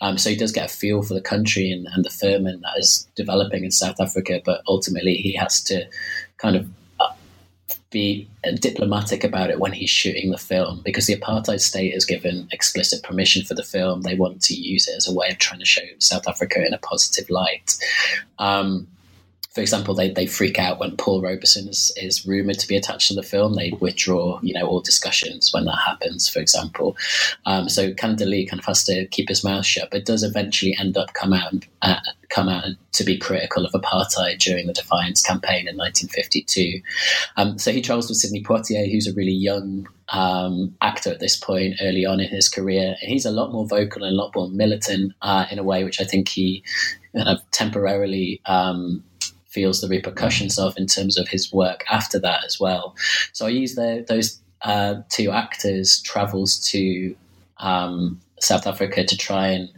Um, 0.00 0.16
so 0.16 0.30
he 0.30 0.36
does 0.36 0.52
get 0.52 0.70
a 0.70 0.74
feel 0.74 1.02
for 1.02 1.12
the 1.12 1.20
country 1.20 1.70
and, 1.70 1.86
and 1.92 2.02
the 2.02 2.08
firm 2.08 2.44
that 2.44 2.78
is 2.78 3.06
developing 3.14 3.64
in 3.64 3.70
South 3.70 4.00
Africa, 4.00 4.40
but 4.42 4.62
ultimately 4.66 5.16
he 5.16 5.34
has 5.34 5.62
to 5.64 5.86
kind 6.38 6.56
of 6.56 6.66
be 7.90 8.28
diplomatic 8.60 9.24
about 9.24 9.50
it 9.50 9.58
when 9.58 9.72
he's 9.72 9.90
shooting 9.90 10.30
the 10.30 10.38
film 10.38 10.80
because 10.84 11.06
the 11.06 11.16
apartheid 11.16 11.60
state 11.60 11.92
has 11.92 12.04
given 12.04 12.48
explicit 12.52 13.02
permission 13.02 13.44
for 13.44 13.54
the 13.54 13.64
film. 13.64 14.02
They 14.02 14.14
want 14.14 14.42
to 14.42 14.54
use 14.54 14.86
it 14.88 14.96
as 14.96 15.08
a 15.08 15.14
way 15.14 15.28
of 15.28 15.38
trying 15.38 15.60
to 15.60 15.66
show 15.66 15.82
South 15.98 16.28
Africa 16.28 16.64
in 16.64 16.72
a 16.72 16.78
positive 16.78 17.28
light. 17.30 17.76
Um, 18.38 18.86
for 19.50 19.60
example, 19.60 19.94
they, 19.94 20.10
they 20.10 20.26
freak 20.26 20.60
out 20.60 20.78
when 20.78 20.96
Paul 20.96 21.22
Robeson 21.22 21.68
is, 21.68 21.92
is 21.96 22.24
rumored 22.24 22.60
to 22.60 22.68
be 22.68 22.76
attached 22.76 23.08
to 23.08 23.14
the 23.14 23.22
film. 23.22 23.54
They 23.54 23.72
withdraw, 23.80 24.38
you 24.42 24.54
know, 24.54 24.64
all 24.64 24.80
discussions 24.80 25.52
when 25.52 25.64
that 25.64 25.78
happens, 25.84 26.28
for 26.28 26.38
example. 26.38 26.96
Um, 27.46 27.68
so 27.68 27.92
Canada 27.92 28.26
Lee 28.26 28.46
kind 28.46 28.60
of 28.60 28.66
has 28.66 28.84
to 28.84 29.06
keep 29.08 29.28
his 29.28 29.42
mouth 29.42 29.66
shut, 29.66 29.90
but 29.90 30.04
does 30.04 30.22
eventually 30.22 30.76
end 30.78 30.96
up 30.96 31.14
come 31.14 31.32
out 31.32 31.52
uh, 31.82 31.96
come 32.28 32.48
out 32.48 32.64
to 32.92 33.02
be 33.02 33.18
critical 33.18 33.66
of 33.66 33.72
apartheid 33.72 34.38
during 34.38 34.68
the 34.68 34.72
Defiance 34.72 35.20
campaign 35.20 35.66
in 35.66 35.76
1952. 35.76 36.80
Um, 37.36 37.58
so 37.58 37.72
he 37.72 37.82
travels 37.82 38.08
with 38.08 38.18
Sidney 38.18 38.44
Poitier, 38.44 38.88
who's 38.88 39.08
a 39.08 39.14
really 39.14 39.32
young 39.32 39.88
um, 40.10 40.76
actor 40.80 41.10
at 41.10 41.18
this 41.18 41.36
point, 41.36 41.74
early 41.80 42.06
on 42.06 42.20
in 42.20 42.28
his 42.28 42.48
career, 42.48 42.94
and 43.00 43.10
he's 43.10 43.26
a 43.26 43.32
lot 43.32 43.50
more 43.50 43.66
vocal 43.66 44.04
and 44.04 44.14
a 44.14 44.16
lot 44.16 44.32
more 44.36 44.48
militant 44.48 45.12
uh, 45.22 45.46
in 45.50 45.58
a 45.58 45.64
way 45.64 45.82
which 45.82 46.00
I 46.00 46.04
think 46.04 46.28
he 46.28 46.62
kind 47.12 47.28
of 47.28 47.40
temporarily 47.50 48.40
um, 48.46 49.02
feels 49.50 49.80
the 49.80 49.88
repercussions 49.88 50.58
of 50.58 50.76
in 50.76 50.86
terms 50.86 51.18
of 51.18 51.28
his 51.28 51.52
work 51.52 51.84
after 51.90 52.18
that 52.20 52.44
as 52.44 52.58
well. 52.58 52.94
So 53.32 53.46
I 53.46 53.50
use 53.50 53.74
the, 53.74 54.04
those 54.08 54.40
uh, 54.62 55.02
two 55.08 55.30
actors' 55.30 56.00
travels 56.02 56.58
to 56.70 57.14
um, 57.58 58.20
South 58.40 58.66
Africa 58.66 59.04
to 59.04 59.16
try 59.16 59.48
and 59.48 59.68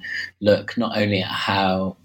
look 0.40 0.76
not 0.76 0.96
only 0.96 1.22
at 1.22 1.30
how 1.30 1.96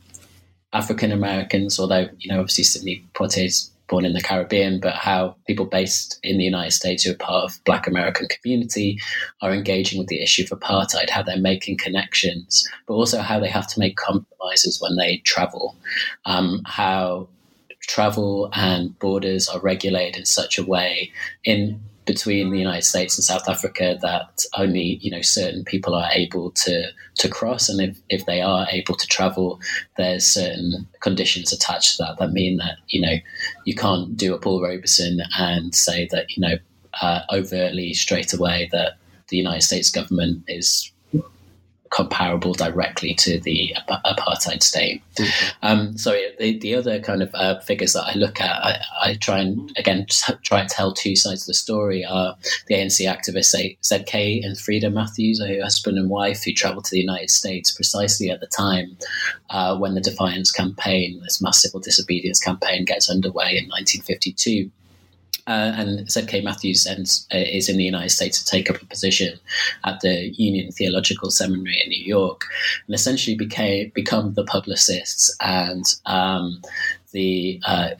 African 0.73 1.11
Americans, 1.11 1.79
although 1.79 2.07
you 2.19 2.31
know 2.31 2.39
obviously 2.39 2.63
Sidney 2.63 3.03
Poitier's 3.13 3.71
born 3.87 4.05
in 4.05 4.13
the 4.13 4.21
Caribbean, 4.21 4.79
but 4.79 4.95
how 4.95 5.35
people 5.47 5.65
based 5.65 6.19
in 6.21 6.37
the 6.37 6.43
United 6.43 6.71
States 6.71 7.03
who 7.03 7.11
are 7.11 7.15
part 7.15 7.45
of 7.45 7.63
Black 7.63 7.87
American 7.87 8.27
community 8.27 8.99
are 9.41 9.53
engaging 9.53 9.97
with 9.97 10.09
the 10.09 10.21
issue 10.21 10.43
of 10.43 10.59
apartheid, 10.59 11.09
how 11.09 11.23
they're 11.23 11.37
making 11.37 11.77
connections, 11.77 12.67
but 12.85 12.95
also 12.95 13.21
how 13.21 13.39
they 13.39 13.47
have 13.47 13.67
to 13.67 13.79
make 13.79 13.95
compromises 13.95 14.81
when 14.81 14.97
they 14.97 15.17
travel, 15.23 15.75
um, 16.25 16.61
how 16.65 17.27
travel 17.87 18.49
and 18.53 18.97
borders 18.99 19.47
are 19.49 19.59
regulated 19.59 20.17
in 20.17 20.25
such 20.25 20.57
a 20.57 20.65
way 20.65 21.11
in 21.43 21.81
between 22.05 22.51
the 22.51 22.57
United 22.57 22.83
States 22.83 23.17
and 23.17 23.23
South 23.23 23.49
Africa 23.49 23.97
that 24.01 24.45
only 24.55 24.97
you 25.01 25.11
know 25.11 25.21
certain 25.21 25.63
people 25.63 25.93
are 25.93 26.09
able 26.13 26.51
to 26.51 26.89
to 27.15 27.29
cross, 27.29 27.69
and 27.69 27.81
if, 27.81 28.01
if 28.09 28.25
they 28.25 28.41
are 28.41 28.65
able 28.71 28.95
to 28.95 29.07
travel, 29.07 29.59
there's 29.97 30.25
certain 30.25 30.87
conditions 31.01 31.51
attached 31.51 31.97
to 31.97 32.03
that 32.03 32.17
that 32.17 32.31
mean 32.31 32.57
that 32.57 32.77
you 32.87 33.01
know 33.01 33.15
you 33.65 33.75
can't 33.75 34.15
do 34.15 34.33
a 34.33 34.39
Paul 34.39 34.63
Robeson 34.63 35.19
and 35.37 35.75
say 35.75 36.07
that 36.11 36.35
you 36.35 36.41
know 36.41 36.57
uh, 37.01 37.21
overtly 37.31 37.93
straight 37.93 38.33
away 38.33 38.69
that 38.71 38.93
the 39.27 39.37
United 39.37 39.61
States 39.61 39.91
government 39.91 40.43
is 40.47 40.91
comparable 41.89 42.53
directly 42.53 43.13
to 43.15 43.39
the 43.39 43.75
apartheid 44.05 44.63
state. 44.63 45.01
Mm-hmm. 45.15 45.65
Um, 45.65 45.97
so 45.97 46.17
the, 46.39 46.57
the 46.59 46.75
other 46.75 46.99
kind 46.99 47.21
of 47.21 47.33
uh, 47.33 47.59
figures 47.61 47.93
that 47.93 48.03
I 48.03 48.13
look 48.13 48.39
at, 48.41 48.51
I, 48.51 48.79
I, 49.03 49.13
try 49.15 49.39
and 49.39 49.71
again 49.77 50.05
try 50.43 50.61
and 50.61 50.69
tell 50.69 50.93
two 50.93 51.15
sides 51.15 51.43
of 51.43 51.47
the 51.47 51.53
story. 51.53 52.05
Are 52.05 52.35
the 52.67 52.75
ANC 52.75 53.05
activists 53.07 53.77
ZK 53.81 54.45
and 54.45 54.57
Frieda 54.57 54.89
Matthews, 54.89 55.41
a 55.41 55.59
husband 55.61 55.97
and 55.97 56.09
wife 56.09 56.43
who 56.43 56.53
travelled 56.53 56.85
to 56.85 56.91
the 56.91 56.99
United 56.99 57.29
States 57.29 57.71
precisely 57.71 58.29
at 58.29 58.39
the 58.39 58.47
time 58.47 58.97
uh, 59.49 59.77
when 59.77 59.95
the 59.95 60.01
Defiance 60.01 60.51
campaign, 60.51 61.19
this 61.23 61.41
massive 61.41 61.81
disobedience 61.81 62.39
campaign, 62.39 62.85
gets 62.85 63.09
underway 63.09 63.57
in 63.57 63.69
1952. 63.69 64.71
Uh, 65.47 65.71
and 65.77 66.07
ZK 66.07 66.43
Matthews 66.43 66.85
ends, 66.85 67.25
uh, 67.33 67.37
is 67.37 67.69
in 67.69 67.77
the 67.77 67.85
United 67.85 68.09
States 68.09 68.43
to 68.43 68.51
take 68.51 68.69
up 68.69 68.81
a 68.81 68.85
position 68.85 69.39
at 69.85 70.01
the 70.01 70.33
Union 70.35 70.73
Theological 70.73 71.31
Seminary 71.31 71.81
in 71.81 71.89
New 71.89 72.03
York, 72.03 72.41
and 72.85 72.93
essentially 72.93 73.37
became 73.37 73.89
become 73.95 74.33
the 74.33 74.43
publicists 74.43 75.33
and 75.39 75.85
um, 76.05 76.61
the 77.13 77.61
uh, 77.65 77.91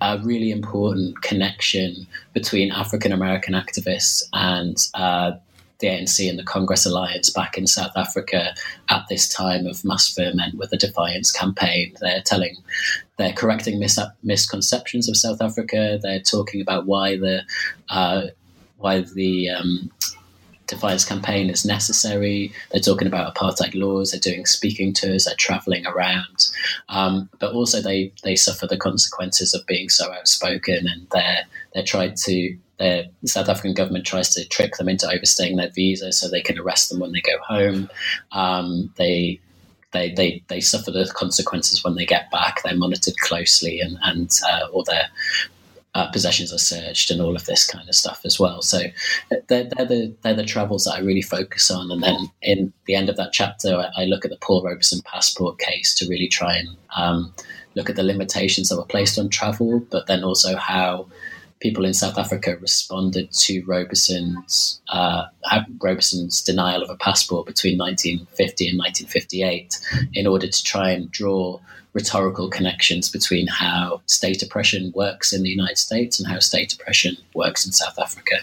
a 0.00 0.18
really 0.24 0.50
important 0.50 1.20
connection 1.22 2.06
between 2.32 2.72
African 2.72 3.12
American 3.12 3.54
activists 3.54 4.22
and 4.32 4.76
uh, 4.94 5.32
the 5.78 5.88
ANC 5.88 6.28
and 6.28 6.38
the 6.38 6.44
Congress 6.44 6.86
Alliance 6.86 7.30
back 7.30 7.58
in 7.58 7.66
South 7.66 7.92
Africa 7.96 8.54
at 8.88 9.04
this 9.08 9.28
time 9.28 9.66
of 9.66 9.84
mass 9.84 10.12
ferment 10.12 10.56
with 10.56 10.70
the 10.70 10.76
Defiance 10.76 11.30
campaign. 11.30 11.94
They're 12.00 12.22
telling, 12.22 12.56
they're 13.18 13.32
correcting 13.32 13.78
mis- 13.78 13.98
misconceptions 14.22 15.08
of 15.08 15.16
South 15.16 15.40
Africa. 15.42 15.98
They're 16.02 16.20
talking 16.20 16.60
about 16.60 16.86
why 16.86 17.16
the 17.16 17.42
uh, 17.88 18.28
why 18.78 19.00
the 19.00 19.50
um, 19.50 19.90
Defiance 20.66 21.04
campaign 21.04 21.48
is 21.48 21.64
necessary. 21.64 22.52
They're 22.70 22.80
talking 22.80 23.06
about 23.06 23.34
apartheid 23.34 23.74
laws. 23.74 24.10
They're 24.10 24.20
doing 24.20 24.46
speaking 24.46 24.92
tours. 24.92 25.24
They're 25.24 25.36
traveling 25.36 25.86
around, 25.86 26.48
um, 26.88 27.28
but 27.38 27.52
also 27.52 27.80
they 27.80 28.12
they 28.24 28.34
suffer 28.34 28.66
the 28.66 28.76
consequences 28.76 29.54
of 29.54 29.66
being 29.66 29.88
so 29.88 30.12
outspoken, 30.12 30.88
and 30.88 31.06
they're 31.12 31.44
they're 31.72 31.84
trying 31.84 32.14
to 32.24 32.56
the 32.78 33.10
South 33.24 33.48
African 33.48 33.74
government 33.74 34.04
tries 34.04 34.30
to 34.34 34.46
trick 34.48 34.76
them 34.76 34.88
into 34.88 35.10
overstaying 35.10 35.56
their 35.56 35.70
visa 35.70 36.12
so 36.12 36.28
they 36.28 36.42
can 36.42 36.58
arrest 36.58 36.90
them 36.90 37.00
when 37.00 37.12
they 37.12 37.20
go 37.20 37.38
home. 37.38 37.88
Um, 38.32 38.92
they 38.96 39.40
they, 39.92 40.12
they, 40.12 40.42
they 40.48 40.60
suffer 40.60 40.90
the 40.90 41.10
consequences 41.16 41.82
when 41.82 41.94
they 41.94 42.04
get 42.04 42.30
back. 42.30 42.62
They're 42.62 42.76
monitored 42.76 43.16
closely, 43.18 43.80
and 43.80 43.98
and 44.02 44.30
uh, 44.46 44.66
all 44.72 44.84
their 44.84 45.08
uh, 45.94 46.10
possessions 46.10 46.52
are 46.52 46.58
searched, 46.58 47.10
and 47.10 47.22
all 47.22 47.34
of 47.34 47.46
this 47.46 47.66
kind 47.66 47.88
of 47.88 47.94
stuff 47.94 48.20
as 48.24 48.38
well. 48.38 48.60
So 48.60 48.80
they're, 49.30 49.64
they're 49.64 49.86
the 49.86 50.14
they're 50.22 50.34
the 50.34 50.44
travels 50.44 50.84
that 50.84 50.94
I 50.94 51.00
really 51.00 51.22
focus 51.22 51.70
on. 51.70 51.90
And 51.90 52.02
then 52.02 52.30
in 52.42 52.72
the 52.84 52.94
end 52.94 53.08
of 53.08 53.16
that 53.16 53.32
chapter, 53.32 53.74
I, 53.74 54.02
I 54.02 54.04
look 54.04 54.24
at 54.24 54.30
the 54.30 54.36
Paul 54.38 54.62
Robeson 54.62 55.00
passport 55.02 55.58
case 55.58 55.94
to 55.94 56.08
really 56.08 56.28
try 56.28 56.56
and 56.56 56.68
um, 56.94 57.32
look 57.74 57.88
at 57.88 57.96
the 57.96 58.02
limitations 58.02 58.68
that 58.68 58.76
were 58.76 58.84
placed 58.84 59.18
on 59.18 59.30
travel, 59.30 59.80
but 59.90 60.06
then 60.06 60.24
also 60.24 60.56
how 60.56 61.06
people 61.60 61.84
in 61.84 61.94
South 61.94 62.18
Africa 62.18 62.56
responded 62.60 63.32
to 63.32 63.62
Robeson's 63.64 64.80
uh, 64.88 65.26
Robeson's 65.80 66.42
denial 66.42 66.82
of 66.82 66.90
a 66.90 66.96
passport 66.96 67.46
between 67.46 67.78
1950 67.78 68.68
and 68.68 68.78
1958 68.78 69.78
in 70.14 70.26
order 70.26 70.46
to 70.46 70.64
try 70.64 70.90
and 70.90 71.10
draw 71.10 71.58
rhetorical 71.92 72.50
connections 72.50 73.08
between 73.08 73.46
how 73.46 74.02
state 74.04 74.42
oppression 74.42 74.92
works 74.94 75.32
in 75.32 75.42
the 75.42 75.48
United 75.48 75.78
States 75.78 76.20
and 76.20 76.28
how 76.28 76.38
state 76.38 76.74
oppression 76.74 77.16
works 77.34 77.64
in 77.64 77.72
South 77.72 77.98
Africa. 77.98 78.36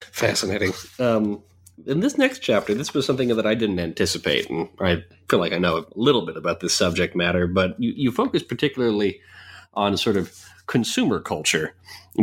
Fascinating. 0.00 0.72
Um, 1.00 1.42
in 1.86 1.98
this 2.00 2.16
next 2.16 2.40
chapter, 2.40 2.74
this 2.74 2.94
was 2.94 3.06
something 3.06 3.28
that 3.28 3.46
I 3.46 3.54
didn't 3.54 3.80
anticipate, 3.80 4.48
and 4.48 4.68
I 4.78 5.02
feel 5.28 5.40
like 5.40 5.52
I 5.52 5.58
know 5.58 5.78
a 5.78 5.86
little 5.96 6.24
bit 6.24 6.36
about 6.36 6.60
this 6.60 6.74
subject 6.74 7.16
matter, 7.16 7.48
but 7.48 7.80
you, 7.80 7.92
you 7.96 8.12
focus 8.12 8.42
particularly 8.42 9.20
on 9.74 9.96
sort 9.96 10.16
of 10.16 10.32
consumer 10.70 11.18
culture 11.18 11.74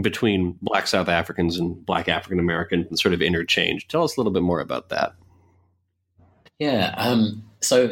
between 0.01 0.57
black 0.61 0.87
South 0.87 1.09
Africans 1.09 1.59
and 1.59 1.85
black 1.85 2.07
African 2.07 2.39
Americans 2.39 2.87
and 2.87 2.97
sort 2.97 3.13
of 3.13 3.21
interchange. 3.21 3.89
Tell 3.89 4.03
us 4.03 4.15
a 4.15 4.19
little 4.21 4.31
bit 4.31 4.41
more 4.41 4.61
about 4.61 4.87
that. 4.87 5.13
Yeah. 6.57 6.95
Um, 6.97 7.43
so 7.59 7.91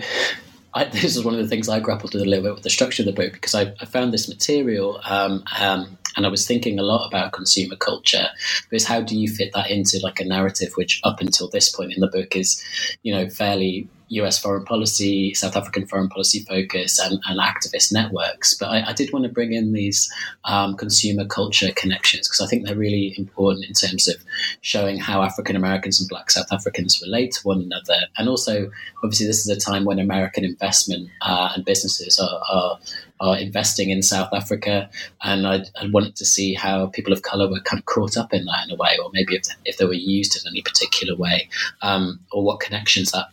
I, 0.73 0.85
this 0.93 1.17
is 1.17 1.25
one 1.25 1.33
of 1.33 1.41
the 1.41 1.47
things 1.49 1.67
I 1.67 1.81
grappled 1.81 2.13
with 2.13 2.23
a 2.23 2.25
little 2.25 2.45
bit 2.45 2.53
with 2.53 2.63
the 2.63 2.69
structure 2.69 3.03
of 3.03 3.07
the 3.07 3.11
book 3.11 3.33
because 3.33 3.53
I, 3.53 3.73
I 3.81 3.85
found 3.85 4.13
this 4.13 4.29
material 4.29 5.01
um, 5.03 5.43
um, 5.59 5.97
and 6.15 6.25
I 6.25 6.29
was 6.29 6.47
thinking 6.47 6.79
a 6.79 6.83
lot 6.83 7.05
about 7.05 7.33
consumer 7.33 7.75
culture 7.75 8.27
because 8.69 8.85
how 8.85 9.01
do 9.01 9.19
you 9.19 9.27
fit 9.27 9.51
that 9.53 9.69
into 9.69 9.99
like 10.01 10.21
a 10.21 10.25
narrative 10.25 10.71
which 10.75 11.01
up 11.03 11.19
until 11.19 11.49
this 11.49 11.69
point 11.69 11.91
in 11.91 11.99
the 11.99 12.07
book 12.07 12.33
is, 12.33 12.63
you 13.03 13.13
know, 13.13 13.27
fairly 13.27 13.89
US 14.21 14.39
foreign 14.39 14.65
policy, 14.65 15.33
South 15.33 15.55
African 15.55 15.85
foreign 15.85 16.09
policy 16.09 16.39
focus, 16.41 16.99
and, 16.99 17.19
and 17.25 17.39
activist 17.39 17.91
networks. 17.91 18.53
But 18.53 18.67
I, 18.67 18.89
I, 18.89 18.93
did 18.93 19.11
want 19.11 19.23
to 19.25 19.31
bring 19.31 19.53
in 19.53 19.73
these 19.73 20.11
um, 20.45 20.75
consumer 20.75 21.25
culture 21.25 21.71
connections 21.75 22.27
because 22.27 22.41
I 22.41 22.47
think 22.47 22.65
they're 22.65 22.75
really 22.75 23.13
important 23.17 23.65
in 23.65 23.73
terms 23.73 24.07
of 24.07 24.15
showing 24.61 24.97
how 24.97 25.21
African 25.21 25.55
Americans 25.55 25.99
and 25.99 26.09
Black 26.09 26.31
South 26.31 26.51
Africans 26.51 27.01
relate 27.01 27.33
to 27.33 27.41
one 27.47 27.61
another. 27.61 27.99
And 28.17 28.29
also, 28.29 28.71
obviously, 29.03 29.27
this 29.27 29.45
is 29.45 29.49
a 29.49 29.59
time 29.59 29.85
when 29.85 29.99
American 29.99 30.43
investment 30.43 31.09
uh, 31.21 31.51
and 31.55 31.65
businesses 31.65 32.19
are, 32.19 32.41
are, 32.51 32.79
are 33.19 33.37
investing 33.37 33.89
in 33.89 34.01
South 34.01 34.33
Africa, 34.33 34.89
and 35.23 35.47
I, 35.47 35.65
I, 35.81 35.87
wanted 35.87 36.15
to 36.17 36.25
see 36.25 36.53
how 36.53 36.87
people 36.87 37.13
of 37.13 37.21
color 37.21 37.49
were 37.49 37.61
kind 37.61 37.79
of 37.79 37.85
caught 37.85 38.17
up 38.17 38.33
in 38.33 38.45
that 38.45 38.65
in 38.65 38.71
a 38.71 38.75
way, 38.75 38.97
or 39.01 39.09
maybe 39.13 39.35
if, 39.35 39.43
if 39.63 39.77
they 39.77 39.85
were 39.85 39.93
used 39.93 40.35
in 40.35 40.51
any 40.51 40.61
particular 40.61 41.15
way, 41.15 41.47
um, 41.81 42.19
or 42.31 42.43
what 42.43 42.59
connections 42.59 43.11
that 43.11 43.27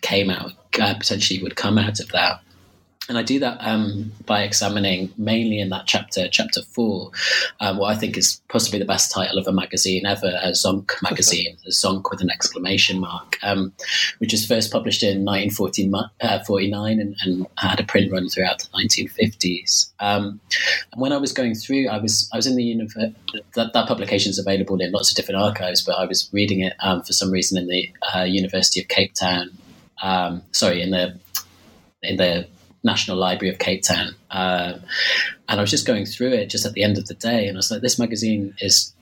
came 0.00 0.30
out, 0.30 0.52
uh, 0.80 0.94
potentially 0.94 1.42
would 1.42 1.56
come 1.56 1.78
out 1.78 2.00
of 2.00 2.08
that. 2.08 2.40
And 3.08 3.16
I 3.16 3.22
do 3.22 3.38
that 3.38 3.58
um, 3.60 4.12
by 4.24 4.42
examining 4.42 5.12
mainly 5.16 5.60
in 5.60 5.68
that 5.68 5.86
chapter, 5.86 6.28
chapter 6.28 6.62
four, 6.62 7.12
um, 7.60 7.78
what 7.78 7.94
I 7.94 7.96
think 7.96 8.16
is 8.16 8.40
possibly 8.48 8.80
the 8.80 8.84
best 8.84 9.12
title 9.12 9.38
of 9.38 9.46
a 9.46 9.52
magazine 9.52 10.06
ever, 10.06 10.32
a 10.42 10.50
Zonk 10.50 10.90
magazine, 11.02 11.56
a 11.66 11.70
Zonk 11.70 12.10
with 12.10 12.20
an 12.20 12.30
exclamation 12.30 12.98
mark, 12.98 13.38
um, 13.44 13.72
which 14.18 14.32
was 14.32 14.44
first 14.44 14.72
published 14.72 15.04
in 15.04 15.24
1949 15.24 16.10
uh, 16.20 16.84
and, 17.00 17.16
and, 17.22 17.46
had 17.58 17.78
a 17.78 17.84
print 17.84 18.10
run 18.10 18.28
throughout 18.28 18.58
the 18.58 18.68
1950s. 18.76 19.92
Um, 20.00 20.40
when 20.96 21.12
I 21.12 21.18
was 21.18 21.32
going 21.32 21.54
through, 21.54 21.88
I 21.88 21.98
was 21.98 22.28
I 22.32 22.36
was 22.36 22.46
in 22.46 22.56
the 22.56 22.64
university. 22.64 23.14
That, 23.54 23.72
that 23.72 23.86
publication 23.86 24.30
is 24.30 24.38
available 24.38 24.80
in 24.80 24.90
lots 24.90 25.10
of 25.10 25.16
different 25.16 25.40
archives, 25.40 25.82
but 25.82 25.96
I 25.96 26.06
was 26.06 26.28
reading 26.32 26.60
it 26.60 26.74
um, 26.80 27.02
for 27.02 27.12
some 27.12 27.30
reason 27.30 27.56
in 27.56 27.68
the 27.68 27.92
uh, 28.14 28.24
University 28.24 28.80
of 28.80 28.88
Cape 28.88 29.14
Town 29.14 29.56
um, 30.02 30.42
sorry, 30.52 30.82
in 30.82 30.90
the 30.90 31.18
in 32.02 32.16
the 32.16 32.46
National 32.84 33.16
Library 33.16 33.52
of 33.52 33.58
Cape 33.58 33.82
Town, 33.82 34.14
um, 34.30 34.80
and 35.48 35.58
I 35.58 35.60
was 35.60 35.70
just 35.70 35.86
going 35.86 36.06
through 36.06 36.32
it 36.32 36.50
just 36.50 36.66
at 36.66 36.72
the 36.72 36.82
end 36.82 36.98
of 36.98 37.06
the 37.06 37.14
day, 37.14 37.46
and 37.46 37.56
I 37.56 37.58
was 37.58 37.70
like, 37.70 37.82
this 37.82 37.98
magazine 37.98 38.54
is 38.60 38.92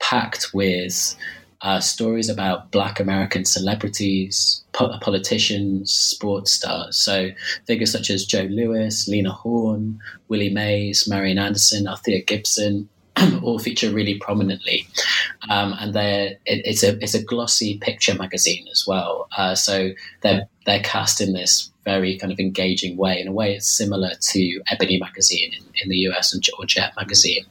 packed 0.00 0.52
with 0.52 1.16
uh, 1.64 1.80
stories 1.80 2.28
about 2.28 2.70
Black 2.70 3.00
American 3.00 3.44
celebrities, 3.46 4.62
po- 4.72 4.98
politicians, 5.00 5.90
sports 5.90 6.52
stars. 6.52 6.96
So 6.96 7.30
figures 7.66 7.90
such 7.90 8.10
as 8.10 8.26
Joe 8.26 8.48
Louis, 8.50 9.08
Lena 9.08 9.32
Horne, 9.32 9.98
Willie 10.28 10.50
Mays, 10.52 11.08
Marian 11.08 11.38
Anderson, 11.38 11.88
Althea 11.88 12.22
Gibson, 12.22 12.88
all 13.42 13.58
feature 13.58 13.90
really 13.90 14.18
prominently, 14.18 14.86
um, 15.50 15.74
and 15.78 15.94
they're 15.94 16.32
it, 16.46 16.62
it's 16.64 16.82
a 16.82 16.98
it's 17.02 17.14
a 17.14 17.22
glossy 17.22 17.78
picture 17.78 18.14
magazine 18.14 18.66
as 18.70 18.84
well. 18.86 19.28
Uh, 19.36 19.54
so 19.54 19.90
they're 20.22 20.48
they're 20.66 20.82
cast 20.82 21.20
in 21.20 21.32
this 21.32 21.70
very 21.84 22.16
kind 22.16 22.32
of 22.32 22.40
engaging 22.40 22.96
way. 22.96 23.20
In 23.20 23.28
a 23.28 23.32
way, 23.32 23.54
it's 23.54 23.68
similar 23.68 24.12
to 24.18 24.62
Ebony 24.70 24.98
magazine 24.98 25.52
in, 25.52 25.62
in 25.82 25.88
the 25.88 25.98
US 26.08 26.32
and 26.32 26.44
or 26.58 26.64
Jet 26.64 26.92
magazine. 26.96 27.44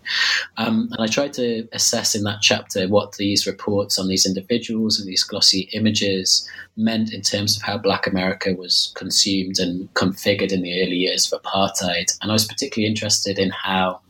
Um, 0.57 0.89
and 0.91 1.01
I 1.01 1.07
tried 1.07 1.33
to 1.33 1.67
assess 1.71 2.15
in 2.15 2.23
that 2.23 2.41
chapter 2.41 2.87
what 2.87 3.13
these 3.17 3.45
reports 3.47 3.99
on 3.99 4.07
these 4.07 4.25
individuals 4.25 4.99
and 4.99 5.07
these 5.07 5.23
glossy 5.23 5.69
images 5.73 6.49
meant 6.75 7.13
in 7.13 7.21
terms 7.21 7.55
of 7.55 7.61
how 7.61 7.77
Black 7.77 8.07
America 8.07 8.53
was 8.57 8.91
consumed 8.95 9.59
and 9.59 9.93
configured 9.93 10.51
in 10.51 10.63
the 10.63 10.81
early 10.81 10.95
years 10.95 11.31
of 11.31 11.41
apartheid. 11.41 12.17
And 12.21 12.31
I 12.31 12.33
was 12.33 12.47
particularly 12.47 12.89
interested 12.89 13.37
in 13.37 13.51
how 13.51 14.01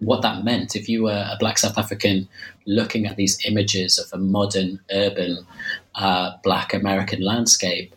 what 0.00 0.22
that 0.22 0.44
meant. 0.44 0.76
If 0.76 0.88
you 0.88 1.04
were 1.04 1.26
a 1.30 1.36
black 1.38 1.58
South 1.58 1.78
African 1.78 2.28
looking 2.66 3.06
at 3.06 3.16
these 3.16 3.38
images 3.46 3.98
of 3.98 4.06
a 4.12 4.22
modern 4.22 4.80
urban 4.92 5.46
uh, 5.94 6.36
black 6.42 6.72
American 6.72 7.20
landscape, 7.22 7.94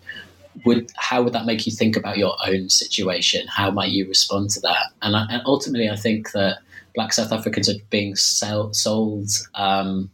would 0.65 0.91
how 0.97 1.21
would 1.21 1.33
that 1.33 1.45
make 1.45 1.65
you 1.65 1.71
think 1.71 1.95
about 1.95 2.17
your 2.17 2.35
own 2.45 2.69
situation? 2.69 3.47
How 3.47 3.71
might 3.71 3.91
you 3.91 4.07
respond 4.07 4.49
to 4.51 4.59
that? 4.61 4.91
And, 5.01 5.15
I, 5.15 5.25
and 5.29 5.41
ultimately, 5.45 5.89
I 5.89 5.95
think 5.95 6.31
that 6.31 6.59
black 6.93 7.13
South 7.13 7.31
Africans 7.31 7.69
are 7.69 7.79
being 7.89 8.15
sell, 8.15 8.73
sold, 8.73 9.29
um, 9.55 10.11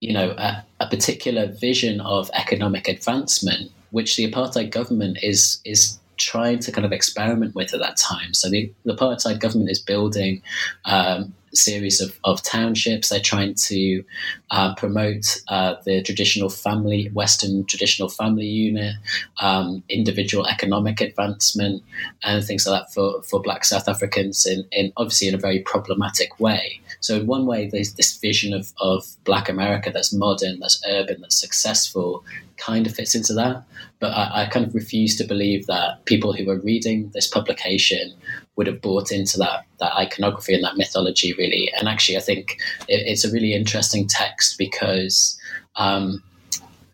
you 0.00 0.12
know, 0.12 0.30
a, 0.30 0.64
a 0.80 0.88
particular 0.88 1.46
vision 1.46 2.00
of 2.00 2.30
economic 2.34 2.88
advancement, 2.88 3.70
which 3.90 4.16
the 4.16 4.30
apartheid 4.30 4.70
government 4.70 5.18
is 5.22 5.60
is 5.64 5.99
trying 6.20 6.58
to 6.60 6.70
kind 6.70 6.84
of 6.84 6.92
experiment 6.92 7.54
with 7.54 7.74
at 7.74 7.80
that 7.80 7.96
time. 7.96 8.34
So 8.34 8.48
the, 8.48 8.72
the 8.84 8.94
apartheid 8.94 9.40
government 9.40 9.70
is 9.70 9.80
building 9.80 10.42
um, 10.84 11.34
series 11.52 12.00
of, 12.00 12.18
of 12.22 12.42
townships. 12.42 13.08
They're 13.08 13.20
trying 13.20 13.54
to 13.54 14.04
uh, 14.50 14.74
promote 14.74 15.40
uh, 15.48 15.76
the 15.84 16.02
traditional 16.02 16.50
family, 16.50 17.08
Western 17.08 17.64
traditional 17.64 18.08
family 18.08 18.46
unit, 18.46 18.94
um, 19.40 19.82
individual 19.88 20.46
economic 20.46 21.00
advancement, 21.00 21.82
and 22.22 22.44
things 22.44 22.66
like 22.66 22.82
that 22.82 22.92
for, 22.92 23.22
for 23.22 23.40
Black 23.40 23.64
South 23.64 23.88
Africans, 23.88 24.46
in, 24.46 24.64
in 24.70 24.92
obviously 24.96 25.28
in 25.28 25.34
a 25.34 25.38
very 25.38 25.60
problematic 25.60 26.38
way. 26.38 26.80
So 27.00 27.16
in 27.16 27.26
one 27.26 27.46
way, 27.46 27.66
there's 27.66 27.94
this 27.94 28.18
vision 28.18 28.52
of, 28.52 28.72
of 28.78 29.04
Black 29.24 29.48
America 29.48 29.90
that's 29.92 30.12
modern, 30.12 30.60
that's 30.60 30.82
urban, 30.86 31.20
that's 31.20 31.40
successful, 31.40 32.24
kind 32.56 32.86
of 32.86 32.94
fits 32.94 33.14
into 33.14 33.32
that. 33.34 33.64
But 33.98 34.12
I, 34.12 34.42
I 34.42 34.46
kind 34.46 34.66
of 34.66 34.74
refuse 34.74 35.16
to 35.16 35.24
believe 35.24 35.66
that 35.66 36.04
people 36.04 36.32
who 36.32 36.48
are 36.50 36.58
reading 36.58 37.10
this 37.14 37.26
publication 37.26 38.12
would 38.56 38.66
have 38.66 38.82
bought 38.82 39.10
into 39.10 39.38
that 39.38 39.64
that 39.78 39.96
iconography 39.96 40.54
and 40.54 40.62
that 40.64 40.76
mythology 40.76 41.32
really. 41.34 41.72
And 41.78 41.88
actually, 41.88 42.18
I 42.18 42.20
think 42.20 42.58
it, 42.88 43.02
it's 43.06 43.24
a 43.24 43.32
really 43.32 43.54
interesting 43.54 44.06
text 44.06 44.58
because 44.58 45.38
um, 45.76 46.22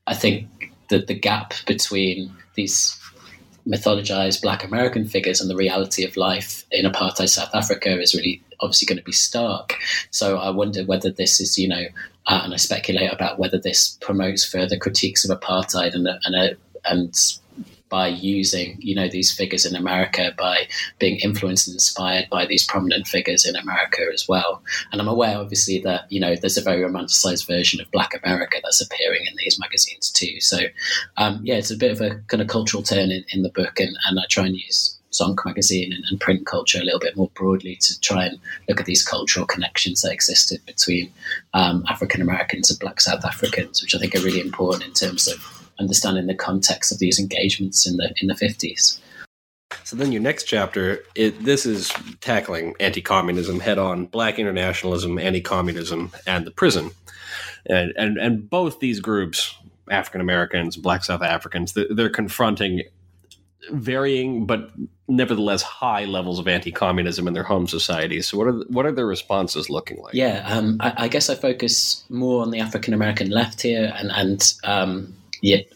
I 0.07 0.15
think 0.15 0.73
that 0.89 1.09
the 1.09 1.15
gap 1.15 1.55
between 1.67 2.33
these 2.55 2.97
mythologized 3.67 4.43
Black 4.43 4.63
American 4.63 5.07
figures 5.07 5.41
and 5.41 5.51
the 5.51 5.57
reality 5.57 6.05
of 6.05 6.17
life 6.17 6.65
in 6.71 6.87
apartheid 6.87 7.29
South 7.29 7.53
Africa 7.55 8.01
is 8.01 8.15
really 8.15 8.41
obviously 8.61 8.87
going 8.87 8.99
to 8.99 9.05
be 9.05 9.13
stark. 9.13 9.75
So 10.11 10.39
I 10.39 10.51
wonder 10.51 10.85
whether 10.85 11.11
this 11.11 11.41
is, 11.41 11.59
you 11.59 11.69
know, 11.69 11.85
uh, 12.27 12.41
and 12.45 12.53
I 12.53 12.57
speculate 12.57 13.13
about 13.13 13.39
whether 13.39 13.59
this 13.59 13.97
promotes 14.01 14.45
further 14.45 14.77
critiques 14.77 15.29
of 15.29 15.39
apartheid 15.39 15.95
and 15.95 16.09
and 16.25 16.57
and 16.85 17.17
by 17.89 18.09
using 18.09 18.77
you 18.81 18.95
know 18.95 19.09
these 19.09 19.33
figures 19.33 19.65
in 19.65 19.77
America, 19.77 20.33
by 20.37 20.67
being 20.99 21.17
influenced 21.17 21.69
and 21.69 21.75
inspired 21.75 22.29
by 22.31 22.47
these 22.47 22.67
prominent 22.67 23.07
figures 23.07 23.47
in 23.47 23.57
America 23.57 24.03
as 24.13 24.27
well. 24.29 24.63
And 24.91 25.01
I'm 25.01 25.09
aware, 25.09 25.39
obviously, 25.39 25.81
that 25.81 26.11
you 26.11 26.21
know 26.21 26.35
there's 26.35 26.59
a 26.59 26.63
very 26.63 26.83
romanticized 26.83 27.47
version 27.47 27.81
of 27.81 27.91
Black 27.91 28.13
America 28.23 28.59
that's 28.63 28.81
appearing 28.81 29.25
in 29.27 29.37
these 29.39 29.59
magazines 29.59 30.11
too. 30.11 30.41
So 30.41 30.59
um, 31.17 31.41
yeah, 31.43 31.57
it's 31.57 31.71
a 31.71 31.77
bit 31.77 31.93
of 31.93 32.01
a 32.01 32.17
kind 32.29 32.43
of 32.43 32.49
cultural 32.49 32.83
turn 32.83 33.11
in, 33.11 33.25
in 33.33 33.43
the 33.43 33.51
book, 33.51 33.79
and, 33.79 33.97
and 34.07 34.19
I 34.19 34.25
try 34.29 34.47
and 34.47 34.57
use 34.57 34.99
Zonk 35.19 35.45
magazine 35.45 35.93
and, 35.93 36.05
and, 36.11 36.21
print 36.21 36.47
culture 36.47 36.81
a 36.81 36.85
little 36.85 37.01
bit 37.01 37.17
more 37.17 37.31
broadly 37.35 37.77
to 37.77 38.01
try 38.01 38.27
and 38.27 38.39
look 38.69 38.81
at 38.81 38.87
these 38.87 39.05
cultural 39.05 39.47
connections 39.47 40.03
that 40.03 40.13
existed 40.13 40.61
between 40.67 41.13
um, 41.55 41.85
African 41.89 42.21
Americans 42.21 42.71
and 42.71 42.79
Black 42.79 43.01
South 43.01 43.25
Africans, 43.25 43.83
which 43.83 43.95
I 43.95 43.99
think 43.99 44.15
are 44.15 44.21
really 44.21 44.41
important 44.41 44.85
in 44.85 44.93
terms 44.93 45.29
of 45.29 45.69
understanding 45.79 46.27
the 46.27 46.35
context 46.35 46.93
of 46.93 46.99
these 46.99 47.19
engagements 47.19 47.87
in 47.87 47.97
the 47.97 48.15
in 48.21 48.29
the 48.29 48.37
fifties. 48.37 49.01
So 49.85 49.97
then 49.97 50.13
your 50.13 50.23
next 50.23 50.45
chapter, 50.45 51.01
it, 51.15 51.45
this 51.45 51.67
is 51.67 51.93
tackling 52.21 52.75
anti-communism 52.81 53.61
head 53.61 53.79
on, 53.79 54.07
black 54.07 54.39
internationalism, 54.39 55.19
anti-communism, 55.19 56.13
and 56.27 56.45
the 56.45 56.51
prison. 56.51 56.91
And, 57.67 57.93
and, 57.97 58.17
and 58.19 58.49
both 58.49 58.81
these 58.81 59.01
groups, 59.01 59.55
African 59.91 60.21
Americans, 60.21 60.77
black 60.77 61.05
South 61.05 61.23
Africans, 61.23 61.73
they're 61.73 62.09
confronting 62.09 62.83
varying 63.71 64.47
but 64.47 64.71
nevertheless 65.09 65.63
high 65.63 66.05
levels 66.05 66.39
of 66.39 66.49
anti-communism 66.49 67.29
in 67.29 67.35
their 67.35 67.43
home 67.43 67.67
societies. 67.67 68.29
So, 68.29 68.39
what 68.39 68.47
are 68.49 68.59
what 68.69 68.87
are 68.87 68.93
their 68.93 69.07
responses 69.07 69.71
looking 69.71 70.01
like? 70.03 70.15
Yeah, 70.15 70.45
um, 70.47 70.79
I, 70.81 70.93
I, 70.97 71.09
guess 71.09 71.31
I 71.31 71.35
focus 71.35 72.05
more 72.09 72.43
on 72.43 72.51
the 72.51 72.61
African 72.61 72.95
American 72.95 73.31
left 73.31 73.63
here, 73.63 73.93
and 73.97 74.11
and 74.13 74.55
um, 74.65 75.15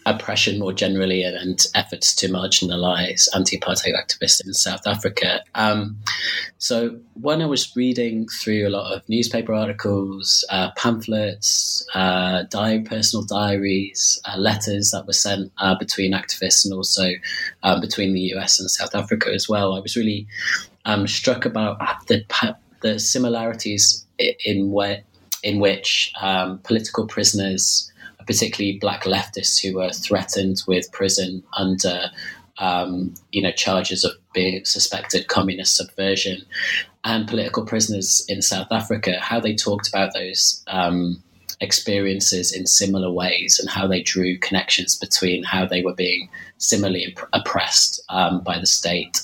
oppression 0.06 0.58
more 0.58 0.72
generally 0.72 1.22
and, 1.22 1.36
and, 1.36 1.66
efforts 1.74 2.14
to 2.14 2.28
marginalize 2.28 3.28
anti-apartheid 3.34 3.94
activists 3.94 4.44
in 4.44 4.52
South 4.54 4.86
Africa. 4.86 5.42
Um, 5.54 5.98
so 6.58 6.98
when 7.14 7.42
I 7.42 7.46
was 7.46 7.74
reading 7.76 8.26
through 8.28 8.66
a 8.66 8.70
lot 8.70 8.92
of 8.92 9.08
newspaper 9.08 9.52
articles, 9.52 10.44
uh, 10.50 10.70
pamphlets, 10.76 11.86
uh, 11.94 12.44
personal 12.50 13.24
diaries, 13.24 14.20
uh, 14.24 14.36
letters 14.36 14.90
that 14.90 15.06
were 15.06 15.12
sent 15.12 15.52
uh, 15.58 15.76
between 15.78 16.12
activists 16.12 16.64
and 16.64 16.74
also 16.74 17.10
um, 17.62 17.80
between 17.80 18.14
the 18.14 18.34
US 18.34 18.58
and 18.58 18.70
South 18.70 18.94
Africa 18.94 19.30
as 19.32 19.48
well, 19.48 19.74
I 19.74 19.80
was 19.80 19.96
really 19.96 20.26
um, 20.84 21.06
struck 21.06 21.44
about 21.44 21.78
the 22.06 22.24
the 22.80 22.98
similarities 22.98 24.06
in 24.18 24.70
where 24.70 25.02
in 25.42 25.58
which 25.60 26.12
um, 26.20 26.58
political 26.58 27.06
prisoners 27.06 27.90
particularly 28.26 28.78
black 28.78 29.04
leftists 29.04 29.60
who 29.60 29.76
were 29.78 29.92
threatened 29.92 30.62
with 30.66 30.90
prison 30.92 31.42
under 31.56 32.10
um, 32.58 33.14
you 33.32 33.42
know 33.42 33.52
charges 33.52 34.04
of 34.04 34.12
being 34.34 34.64
suspected 34.64 35.28
communist 35.28 35.76
subversion 35.76 36.42
and 37.04 37.26
political 37.26 37.64
prisoners 37.64 38.24
in 38.28 38.42
South 38.42 38.70
Africa, 38.70 39.18
how 39.20 39.40
they 39.40 39.54
talked 39.54 39.88
about 39.88 40.12
those 40.12 40.62
um, 40.66 41.22
experiences 41.60 42.52
in 42.52 42.66
similar 42.66 43.10
ways 43.10 43.58
and 43.58 43.68
how 43.68 43.86
they 43.86 44.02
drew 44.02 44.38
connections 44.38 44.96
between 44.96 45.42
how 45.42 45.66
they 45.66 45.82
were 45.82 45.94
being 45.94 46.28
similarly 46.58 47.16
oppressed 47.32 48.02
um, 48.08 48.40
by 48.40 48.58
the 48.58 48.66
state. 48.66 49.22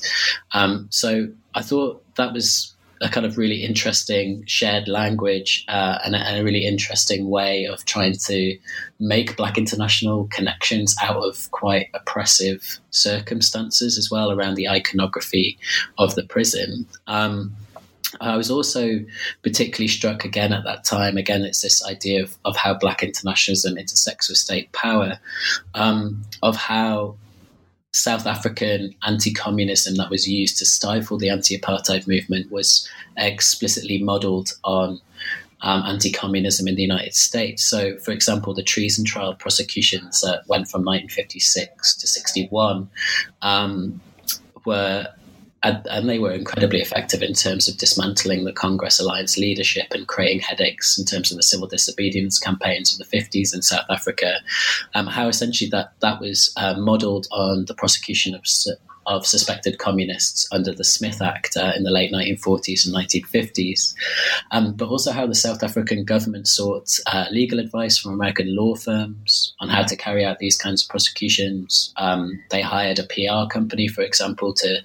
Um, 0.52 0.86
so 0.90 1.28
I 1.54 1.62
thought 1.62 2.02
that 2.16 2.32
was 2.32 2.74
a 3.00 3.08
kind 3.08 3.26
of 3.26 3.36
really 3.36 3.62
interesting 3.62 4.44
shared 4.46 4.88
language 4.88 5.64
uh, 5.68 5.98
and, 6.04 6.14
a, 6.14 6.18
and, 6.18 6.40
a, 6.40 6.44
really 6.44 6.66
interesting 6.66 7.28
way 7.28 7.64
of 7.64 7.84
trying 7.84 8.14
to 8.14 8.58
make 8.98 9.36
Black 9.36 9.58
international 9.58 10.28
connections 10.28 10.96
out 11.02 11.16
of 11.16 11.50
quite 11.50 11.88
oppressive 11.94 12.78
circumstances 12.90 13.98
as 13.98 14.10
well 14.10 14.30
around 14.30 14.54
the 14.54 14.68
iconography 14.68 15.58
of 15.98 16.14
the 16.14 16.24
prison. 16.24 16.86
Um, 17.06 17.54
I 18.20 18.36
was 18.36 18.50
also 18.50 19.00
particularly 19.42 19.88
struck 19.88 20.24
again 20.24 20.52
at 20.52 20.64
that 20.64 20.84
time. 20.84 21.16
Again, 21.16 21.42
it's 21.42 21.60
this 21.60 21.84
idea 21.84 22.22
of, 22.22 22.36
of 22.44 22.56
how 22.56 22.74
Black 22.74 23.02
internationalism 23.02 23.76
intersects 23.76 24.28
with 24.28 24.38
state 24.38 24.72
power, 24.72 25.18
um, 25.74 26.22
of 26.42 26.56
how 26.56 27.16
South 27.96 28.26
African 28.26 28.94
anti 29.06 29.32
communism 29.32 29.94
that 29.96 30.10
was 30.10 30.28
used 30.28 30.58
to 30.58 30.66
stifle 30.66 31.16
the 31.16 31.30
anti 31.30 31.58
apartheid 31.58 32.06
movement 32.06 32.52
was 32.52 32.88
explicitly 33.16 34.02
modeled 34.02 34.52
on 34.64 35.00
um, 35.62 35.82
anti 35.84 36.12
communism 36.12 36.68
in 36.68 36.74
the 36.74 36.82
United 36.82 37.14
States. 37.14 37.64
So, 37.64 37.96
for 37.98 38.10
example, 38.10 38.52
the 38.52 38.62
treason 38.62 39.04
trial 39.04 39.34
prosecutions 39.34 40.20
that 40.20 40.42
went 40.46 40.68
from 40.68 40.84
1956 40.84 41.96
to 41.96 42.06
61 42.06 42.90
um, 43.40 44.00
were 44.66 45.08
and, 45.62 45.86
and, 45.88 46.08
they 46.08 46.18
were 46.18 46.32
incredibly 46.32 46.80
effective 46.80 47.22
in 47.22 47.32
terms 47.32 47.68
of 47.68 47.78
dismantling 47.78 48.44
the 48.44 48.52
Congress 48.52 49.00
Alliance 49.00 49.36
leadership 49.38 49.86
and 49.90 50.06
creating 50.06 50.40
headaches 50.40 50.98
in 50.98 51.04
terms 51.04 51.30
of 51.30 51.36
the 51.36 51.42
civil 51.42 51.66
disobedience 51.66 52.38
campaigns 52.38 52.92
of 52.92 52.98
the 52.98 53.16
50s 53.16 53.54
in 53.54 53.62
South 53.62 53.86
Africa. 53.88 54.34
Um, 54.94 55.06
how 55.06 55.28
essentially 55.28 55.70
that 55.70 55.92
that 56.00 56.20
was 56.20 56.52
uh, 56.56 56.74
modelled 56.74 57.26
on 57.32 57.64
the 57.66 57.74
prosecution 57.74 58.34
of 58.34 58.46
of 59.06 59.26
suspected 59.26 59.78
communists 59.78 60.48
under 60.52 60.72
the 60.72 60.84
Smith 60.84 61.22
Act 61.22 61.56
uh, 61.56 61.72
in 61.76 61.84
the 61.84 61.90
late 61.90 62.12
1940s 62.12 62.86
and 62.86 62.94
1950s, 62.94 63.94
um, 64.50 64.74
but 64.74 64.88
also 64.88 65.12
how 65.12 65.26
the 65.26 65.34
South 65.34 65.62
African 65.62 66.04
government 66.04 66.48
sought 66.48 66.98
uh, 67.06 67.26
legal 67.30 67.58
advice 67.58 67.98
from 67.98 68.12
American 68.12 68.54
law 68.54 68.74
firms 68.74 69.54
on 69.60 69.68
how 69.68 69.82
to 69.82 69.96
carry 69.96 70.24
out 70.24 70.38
these 70.38 70.56
kinds 70.56 70.82
of 70.82 70.88
prosecutions. 70.88 71.92
Um, 71.96 72.42
they 72.50 72.62
hired 72.62 72.98
a 72.98 73.04
PR 73.04 73.48
company, 73.50 73.88
for 73.88 74.02
example, 74.02 74.52
to 74.54 74.78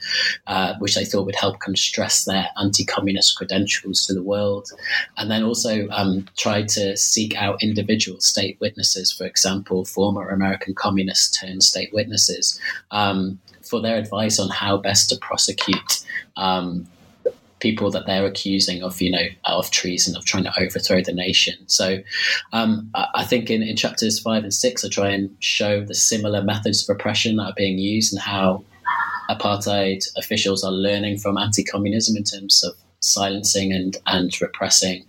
uh, 0.48 0.76
which 0.80 0.96
they 0.96 1.06
thought 1.06 1.26
would 1.26 1.36
help 1.36 1.60
kind 1.60 1.76
of 1.76 1.80
stress 1.80 2.26
their 2.26 2.48
anti-communist 2.60 3.36
credentials 3.36 4.06
to 4.06 4.14
the 4.14 4.24
world, 4.24 4.70
and 5.18 5.32
then 5.32 5.44
also 5.44 5.88
um, 5.90 6.28
tried 6.38 6.68
to 6.70 6.96
seek 6.96 7.36
out 7.36 7.62
individual 7.64 8.20
state 8.22 8.58
witnesses, 8.60 9.12
for 9.12 9.26
example, 9.26 9.86
former 9.86 10.30
American 10.30 10.74
communists 10.74 11.40
turned 11.40 11.64
state 11.64 11.92
witnesses. 11.94 12.60
Um, 12.92 13.40
for 13.72 13.82
their 13.82 13.98
advice 13.98 14.38
on 14.44 14.50
how 14.50 14.78
best 14.78 15.10
to 15.10 15.16
prosecute 15.30 15.92
um, 16.36 16.86
people 17.60 17.92
that 17.92 18.06
they're 18.08 18.26
accusing 18.26 18.84
of, 18.84 19.02
you 19.02 19.12
know, 19.12 19.28
of 19.46 19.70
treason, 19.72 20.16
of 20.18 20.26
trying 20.26 20.44
to 20.44 20.54
overthrow 20.60 21.00
the 21.02 21.14
nation. 21.14 21.56
So 21.68 21.88
um, 22.58 22.90
I 23.22 23.24
think 23.24 23.50
in, 23.50 23.62
in 23.64 23.76
chapters 23.76 24.20
five 24.20 24.44
and 24.44 24.54
six, 24.54 24.84
I 24.84 24.90
try 24.90 25.10
and 25.10 25.30
show 25.40 25.86
the 25.86 25.96
similar 25.96 26.42
methods 26.44 26.84
of 26.84 26.90
repression 26.90 27.38
that 27.38 27.50
are 27.50 27.54
being 27.56 27.78
used 27.78 28.14
and 28.14 28.22
how 28.22 28.64
apartheid 29.30 30.02
officials 30.18 30.64
are 30.64 30.72
learning 30.88 31.20
from 31.20 31.38
anti-communism 31.38 32.18
in 32.18 32.24
terms 32.24 32.64
of 32.64 32.74
silencing 33.00 33.72
and, 33.72 33.96
and 34.06 34.42
repressing 34.42 35.06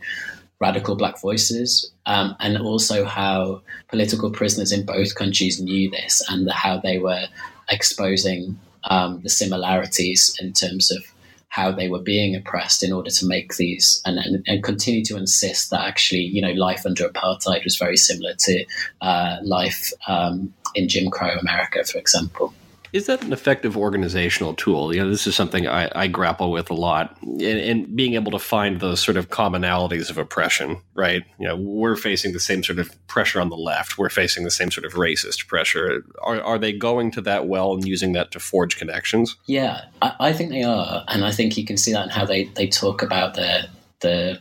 radical 0.60 0.94
black 0.94 1.20
voices, 1.20 1.90
um, 2.06 2.36
and 2.38 2.56
also 2.56 3.04
how 3.04 3.60
political 3.88 4.30
prisoners 4.30 4.70
in 4.70 4.86
both 4.86 5.16
countries 5.16 5.60
knew 5.60 5.90
this 5.90 6.22
and 6.28 6.48
how 6.50 6.78
they 6.78 6.98
were 6.98 7.24
exposing 7.68 8.58
um, 8.84 9.20
the 9.22 9.30
similarities 9.30 10.36
in 10.40 10.52
terms 10.52 10.90
of 10.90 11.04
how 11.48 11.70
they 11.70 11.88
were 11.88 12.00
being 12.00 12.34
oppressed 12.34 12.82
in 12.82 12.92
order 12.92 13.10
to 13.10 13.26
make 13.26 13.56
these 13.56 14.00
and, 14.06 14.18
and, 14.18 14.42
and, 14.46 14.64
continue 14.64 15.04
to 15.04 15.18
insist 15.18 15.70
that 15.70 15.82
actually, 15.82 16.22
you 16.22 16.40
know, 16.40 16.52
life 16.52 16.86
under 16.86 17.06
apartheid 17.06 17.62
was 17.62 17.76
very 17.76 17.96
similar 17.96 18.32
to 18.38 18.64
uh, 19.02 19.36
life 19.42 19.92
um, 20.08 20.52
in 20.74 20.88
Jim 20.88 21.10
Crow 21.10 21.36
America, 21.38 21.84
for 21.84 21.98
example. 21.98 22.54
Is 22.92 23.06
that 23.06 23.22
an 23.24 23.32
effective 23.32 23.76
organizational 23.76 24.54
tool? 24.54 24.94
You 24.94 25.02
know, 25.02 25.10
this 25.10 25.26
is 25.26 25.34
something 25.34 25.66
I, 25.66 25.90
I 25.94 26.06
grapple 26.08 26.50
with 26.50 26.70
a 26.70 26.74
lot, 26.74 27.16
and, 27.22 27.96
being 27.96 28.14
able 28.14 28.32
to 28.32 28.38
find 28.38 28.80
those 28.80 29.00
sort 29.00 29.16
of 29.16 29.30
commonalities 29.30 30.10
of 30.10 30.18
oppression. 30.18 30.80
Right? 30.94 31.22
You 31.38 31.48
know, 31.48 31.56
we're 31.56 31.96
facing 31.96 32.32
the 32.32 32.40
same 32.40 32.62
sort 32.62 32.78
of 32.78 32.94
pressure 33.06 33.40
on 33.40 33.48
the 33.48 33.56
left. 33.56 33.96
We're 33.96 34.10
facing 34.10 34.44
the 34.44 34.50
same 34.50 34.70
sort 34.70 34.84
of 34.84 34.92
racist 34.92 35.46
pressure. 35.46 36.04
Are, 36.22 36.40
are 36.42 36.58
they 36.58 36.72
going 36.72 37.10
to 37.12 37.20
that 37.22 37.48
well 37.48 37.72
and 37.72 37.86
using 37.86 38.12
that 38.12 38.30
to 38.32 38.40
forge 38.40 38.76
connections? 38.76 39.36
Yeah, 39.46 39.82
I, 40.02 40.14
I 40.20 40.32
think 40.32 40.50
they 40.50 40.62
are, 40.62 41.04
and 41.08 41.24
I 41.24 41.32
think 41.32 41.56
you 41.56 41.64
can 41.64 41.76
see 41.76 41.92
that 41.92 42.04
in 42.04 42.10
how 42.10 42.26
they 42.26 42.44
they 42.44 42.66
talk 42.66 43.02
about 43.02 43.34
their 43.34 43.64
the 44.00 44.40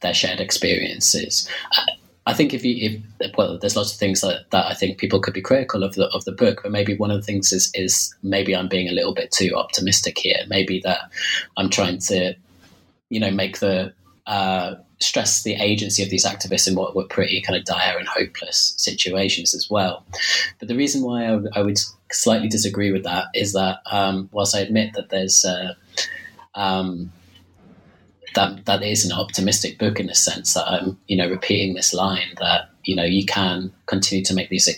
their 0.00 0.14
shared 0.14 0.40
experiences. 0.40 1.48
I 2.26 2.32
think 2.32 2.54
if 2.54 2.64
you 2.64 3.02
if 3.20 3.36
well, 3.36 3.58
there's 3.58 3.76
lots 3.76 3.92
of 3.92 3.98
things 3.98 4.22
that, 4.22 4.50
that 4.50 4.66
I 4.66 4.74
think 4.74 4.98
people 4.98 5.20
could 5.20 5.34
be 5.34 5.42
critical 5.42 5.82
of 5.82 5.94
the 5.94 6.06
of 6.08 6.24
the 6.24 6.32
book, 6.32 6.60
but 6.62 6.72
maybe 6.72 6.96
one 6.96 7.10
of 7.10 7.16
the 7.16 7.26
things 7.26 7.52
is 7.52 7.70
is 7.74 8.14
maybe 8.22 8.56
I'm 8.56 8.68
being 8.68 8.88
a 8.88 8.92
little 8.92 9.14
bit 9.14 9.30
too 9.30 9.52
optimistic 9.54 10.18
here. 10.18 10.38
Maybe 10.48 10.80
that 10.80 11.10
I'm 11.56 11.68
trying 11.68 11.98
to, 11.98 12.34
you 13.10 13.20
know, 13.20 13.30
make 13.30 13.58
the 13.58 13.92
uh, 14.26 14.76
stress 15.00 15.42
the 15.42 15.54
agency 15.54 16.02
of 16.02 16.08
these 16.08 16.24
activists 16.24 16.66
in 16.66 16.74
what 16.74 16.96
were 16.96 17.04
pretty 17.04 17.42
kind 17.42 17.58
of 17.58 17.64
dire 17.64 17.98
and 17.98 18.08
hopeless 18.08 18.74
situations 18.78 19.54
as 19.54 19.68
well. 19.68 20.04
But 20.58 20.68
the 20.68 20.76
reason 20.76 21.02
why 21.02 21.26
I, 21.54 21.60
would 21.60 21.78
slightly 22.10 22.48
disagree 22.48 22.90
with 22.90 23.04
that 23.04 23.26
is 23.34 23.52
that 23.52 23.80
um, 23.90 24.28
whilst 24.32 24.56
I 24.56 24.60
admit 24.60 24.94
that 24.94 25.10
there's 25.10 25.44
uh, 25.44 25.74
um, 26.54 27.12
that 28.34 28.64
that 28.66 28.82
is 28.82 29.04
an 29.04 29.12
optimistic 29.12 29.78
book 29.78 29.98
in 30.00 30.06
the 30.06 30.14
sense 30.14 30.54
that 30.54 30.66
I'm 30.66 30.98
you 31.06 31.16
know 31.16 31.28
repeating 31.28 31.74
this 31.74 31.94
line 31.94 32.34
that 32.38 32.70
you 32.84 32.94
know 32.96 33.04
you 33.04 33.24
can 33.24 33.72
continue 33.86 34.24
to 34.24 34.34
make 34.34 34.48
these 34.48 34.68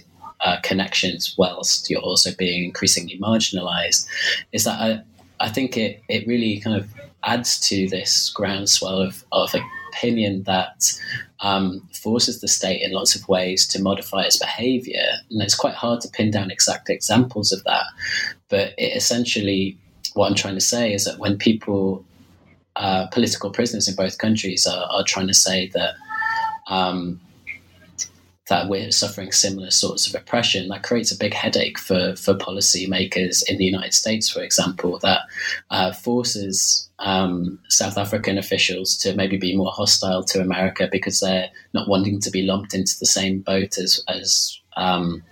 uh, 0.40 0.56
connections 0.62 1.34
whilst 1.38 1.90
you're 1.90 2.00
also 2.00 2.30
being 2.36 2.64
increasingly 2.64 3.18
marginalized 3.18 4.06
is 4.52 4.64
that 4.64 4.80
I, 4.80 5.02
I 5.44 5.48
think 5.48 5.76
it, 5.76 6.02
it 6.08 6.26
really 6.26 6.60
kind 6.60 6.76
of 6.76 6.88
adds 7.24 7.58
to 7.68 7.88
this 7.88 8.30
groundswell 8.30 9.00
of, 9.00 9.24
of 9.32 9.54
opinion 9.96 10.44
that 10.44 10.92
um, 11.40 11.86
forces 11.92 12.40
the 12.40 12.48
state 12.48 12.82
in 12.82 12.92
lots 12.92 13.14
of 13.14 13.28
ways 13.28 13.66
to 13.68 13.82
modify 13.82 14.22
its 14.22 14.38
behavior. 14.38 15.06
And 15.30 15.42
it's 15.42 15.54
quite 15.54 15.74
hard 15.74 16.00
to 16.02 16.08
pin 16.08 16.30
down 16.30 16.50
exact 16.50 16.88
examples 16.88 17.52
of 17.52 17.64
that. 17.64 17.84
But 18.48 18.74
it 18.78 18.96
essentially, 18.96 19.78
what 20.14 20.28
I'm 20.28 20.34
trying 20.34 20.54
to 20.54 20.60
say 20.60 20.92
is 20.92 21.04
that 21.04 21.18
when 21.18 21.36
people 21.36 22.04
uh, 22.76 23.06
political 23.08 23.50
prisoners 23.50 23.88
in 23.88 23.94
both 23.94 24.18
countries 24.18 24.66
are, 24.66 24.86
are 24.90 25.04
trying 25.04 25.26
to 25.26 25.34
say 25.34 25.68
that 25.74 25.94
um, 26.68 27.20
that 28.48 28.68
we're 28.68 28.92
suffering 28.92 29.32
similar 29.32 29.70
sorts 29.70 30.06
of 30.06 30.14
oppression. 30.14 30.68
That 30.68 30.84
creates 30.84 31.10
a 31.10 31.18
big 31.18 31.34
headache 31.34 31.78
for 31.78 32.14
for 32.16 32.34
policymakers 32.34 33.42
in 33.48 33.58
the 33.58 33.64
United 33.64 33.94
States, 33.94 34.28
for 34.28 34.40
example, 34.42 34.98
that 35.00 35.22
uh, 35.70 35.92
forces 35.92 36.88
um, 36.98 37.58
South 37.68 37.98
African 37.98 38.38
officials 38.38 38.96
to 38.98 39.14
maybe 39.14 39.36
be 39.36 39.56
more 39.56 39.72
hostile 39.72 40.22
to 40.24 40.40
America 40.40 40.88
because 40.90 41.20
they're 41.20 41.50
not 41.72 41.88
wanting 41.88 42.20
to 42.20 42.30
be 42.30 42.42
lumped 42.42 42.74
into 42.74 42.96
the 42.98 43.06
same 43.06 43.40
boat 43.40 43.78
as 43.78 44.02
as 44.08 44.60
um, 44.76 45.22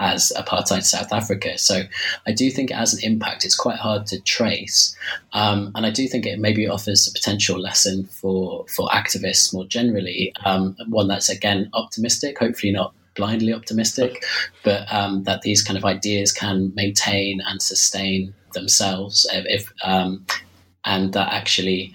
as 0.00 0.32
apartheid 0.36 0.82
South 0.82 1.12
Africa. 1.12 1.58
So 1.58 1.82
I 2.26 2.32
do 2.32 2.50
think 2.50 2.70
it 2.70 2.76
has 2.76 2.94
an 2.94 3.04
impact. 3.04 3.44
It's 3.44 3.54
quite 3.54 3.78
hard 3.78 4.06
to 4.06 4.20
trace, 4.20 4.96
um, 5.32 5.70
and 5.74 5.86
I 5.86 5.90
do 5.90 6.08
think 6.08 6.26
it 6.26 6.40
maybe 6.40 6.66
offers 6.66 7.06
a 7.06 7.12
potential 7.12 7.58
lesson 7.60 8.06
for 8.06 8.66
for 8.74 8.88
activists 8.88 9.52
more 9.52 9.66
generally. 9.66 10.32
Um, 10.44 10.76
one 10.88 11.08
that's 11.08 11.28
again 11.28 11.70
optimistic, 11.74 12.38
hopefully 12.38 12.72
not 12.72 12.94
blindly 13.14 13.52
optimistic, 13.52 14.24
but 14.64 14.90
um, 14.92 15.24
that 15.24 15.42
these 15.42 15.62
kind 15.62 15.76
of 15.76 15.84
ideas 15.84 16.32
can 16.32 16.72
maintain 16.74 17.40
and 17.46 17.60
sustain 17.60 18.32
themselves 18.54 19.28
if, 19.32 19.44
if 19.46 19.72
um, 19.84 20.24
and 20.84 21.12
that 21.12 21.32
actually 21.32 21.92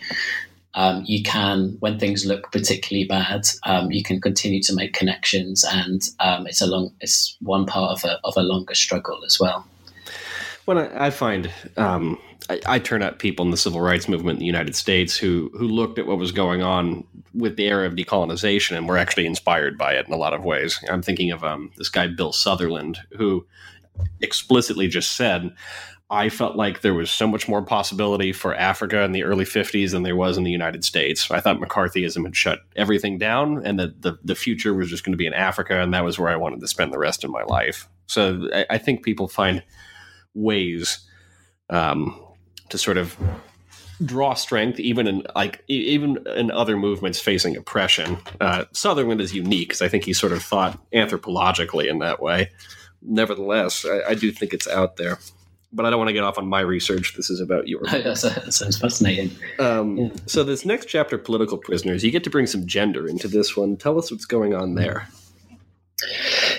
um, 0.76 1.04
you 1.06 1.24
can, 1.24 1.78
when 1.80 1.98
things 1.98 2.26
look 2.26 2.52
particularly 2.52 3.08
bad, 3.08 3.48
um, 3.66 3.92
you 3.92 4.04
can 4.04 4.20
continue 4.20 4.62
to 4.64 4.76
make 4.76 4.94
connections, 4.94 5.64
and 5.64 6.02
um, 6.20 6.46
it's 6.48 6.62
a 6.62 6.68
long, 6.68 6.94
it's 7.00 7.38
one 7.40 7.66
part 7.66 7.92
of 7.92 8.10
a 8.10 8.20
of 8.24 8.36
a 8.38 8.44
longer 8.44 8.76
struggle 8.76 9.24
as 9.26 9.40
well. 9.40 9.66
When 10.66 10.78
I, 10.78 11.08
I 11.08 11.10
find 11.12 11.52
um, 11.78 12.20
I, 12.50 12.60
I, 12.66 12.80
turn 12.80 13.02
up 13.02 13.20
people 13.20 13.46
in 13.46 13.52
the 13.52 13.58
civil 13.58 13.82
rights 13.82 14.10
movement 14.10 14.38
in 14.38 14.40
the 14.40 14.46
United 14.46 14.76
States 14.76 15.16
who 15.18 15.50
who 15.58 15.68
looked 15.68 15.98
at 15.98 16.08
what 16.08 16.18
was 16.18 16.32
going 16.32 16.62
on 16.62 17.06
with 17.34 17.56
the 17.56 17.66
era 17.66 17.88
of 17.88 17.94
decolonization 17.94 18.78
and 18.78 18.88
were 18.88 18.98
actually 18.98 19.26
inspired 19.26 19.78
by 19.78 19.94
it 19.94 20.08
in 20.08 20.14
a 20.14 20.18
lot 20.18 20.34
of 20.34 20.44
ways. 20.44 20.80
I'm 20.90 21.02
thinking 21.02 21.32
of 21.32 21.44
um, 21.44 21.72
this 21.78 21.90
guy 21.90 22.08
Bill 22.08 22.34
Sutherland 22.34 23.00
who 23.18 23.46
explicitly 24.22 24.88
just 24.88 25.16
said 25.16 25.54
I 26.10 26.30
felt 26.30 26.56
like 26.56 26.82
there 26.82 26.94
was 26.94 27.10
so 27.10 27.26
much 27.28 27.48
more 27.48 27.64
possibility 27.64 28.32
for 28.32 28.54
Africa 28.54 29.02
in 29.02 29.12
the 29.12 29.24
early 29.24 29.46
50s 29.46 29.92
than 29.92 30.04
there 30.04 30.16
was 30.16 30.38
in 30.38 30.44
the 30.44 30.52
United 30.52 30.84
States. 30.84 31.32
I 31.32 31.40
thought 31.40 31.60
McCarthyism 31.60 32.24
had 32.24 32.36
shut 32.36 32.60
everything 32.76 33.18
down 33.18 33.66
and 33.66 33.80
that 33.80 34.04
the, 34.04 34.20
the 34.24 34.36
future 34.36 34.76
was 34.76 34.90
just 34.90 35.04
going 35.04 35.14
to 35.14 35.18
be 35.18 35.26
in 35.26 35.34
Africa, 35.34 35.82
and 35.82 35.94
that 35.96 36.04
was 36.04 36.20
where 36.20 36.30
I 36.30 36.36
wanted 36.36 36.60
to 36.60 36.68
spend 36.68 36.94
the 36.94 37.00
rest 37.00 37.24
of 37.24 37.32
my 37.32 37.44
life. 37.44 37.90
So 38.06 38.48
I, 38.54 38.66
I 38.72 38.78
think 38.78 39.04
people 39.04 39.28
find 39.28 39.64
ways 40.36 41.00
um, 41.72 42.20
to 42.70 42.78
sort 42.78 42.98
of 42.98 43.18
draw 44.04 44.34
strength 44.34 44.78
even 44.78 45.08
in 45.08 45.24
like 45.36 45.64
even 45.70 46.18
in 46.36 46.52
other 46.52 46.78
movements 46.78 47.20
facing 47.20 47.56
oppression. 47.56 48.18
Uh, 48.40 48.66
Sutherland 48.74 49.22
is 49.22 49.34
unique 49.34 49.70
because 49.70 49.82
I 49.82 49.88
think 49.88 50.04
he 50.04 50.14
sort 50.14 50.34
of 50.34 50.44
thought 50.44 50.80
anthropologically 50.94 51.90
in 51.90 52.00
that 52.00 52.22
way. 52.22 52.52
Nevertheless, 53.02 53.86
I, 53.86 54.12
I 54.12 54.14
do 54.16 54.32
think 54.32 54.54
it's 54.54 54.68
out 54.68 54.98
there 54.98 55.18
but 55.76 55.86
I 55.86 55.90
don't 55.90 56.00
want 56.00 56.10
to 56.10 56.14
get 56.14 56.24
off 56.24 56.38
on 56.38 56.48
my 56.48 56.62
research. 56.62 57.16
This 57.16 57.30
is 57.30 57.42
about 57.42 57.68
your. 57.68 57.82
that 57.84 58.18
sounds 58.18 58.78
fascinating. 58.78 59.32
Um, 59.60 59.98
yeah. 59.98 60.10
So 60.26 60.44
this 60.44 60.66
next 60.66 60.86
chapter, 60.86 61.18
political 61.18 61.58
prisoners, 61.58 62.04
you 62.04 62.12
get 62.12 62.24
to 62.24 62.30
bring 62.30 62.48
some 62.48 62.66
gender 62.66 63.08
into 63.08 63.28
this 63.28 63.56
one. 63.56 63.78
Tell 63.78 63.98
us 64.00 64.12
what's 64.12 64.26
going 64.26 64.54
on 64.54 64.76
there. 64.76 65.08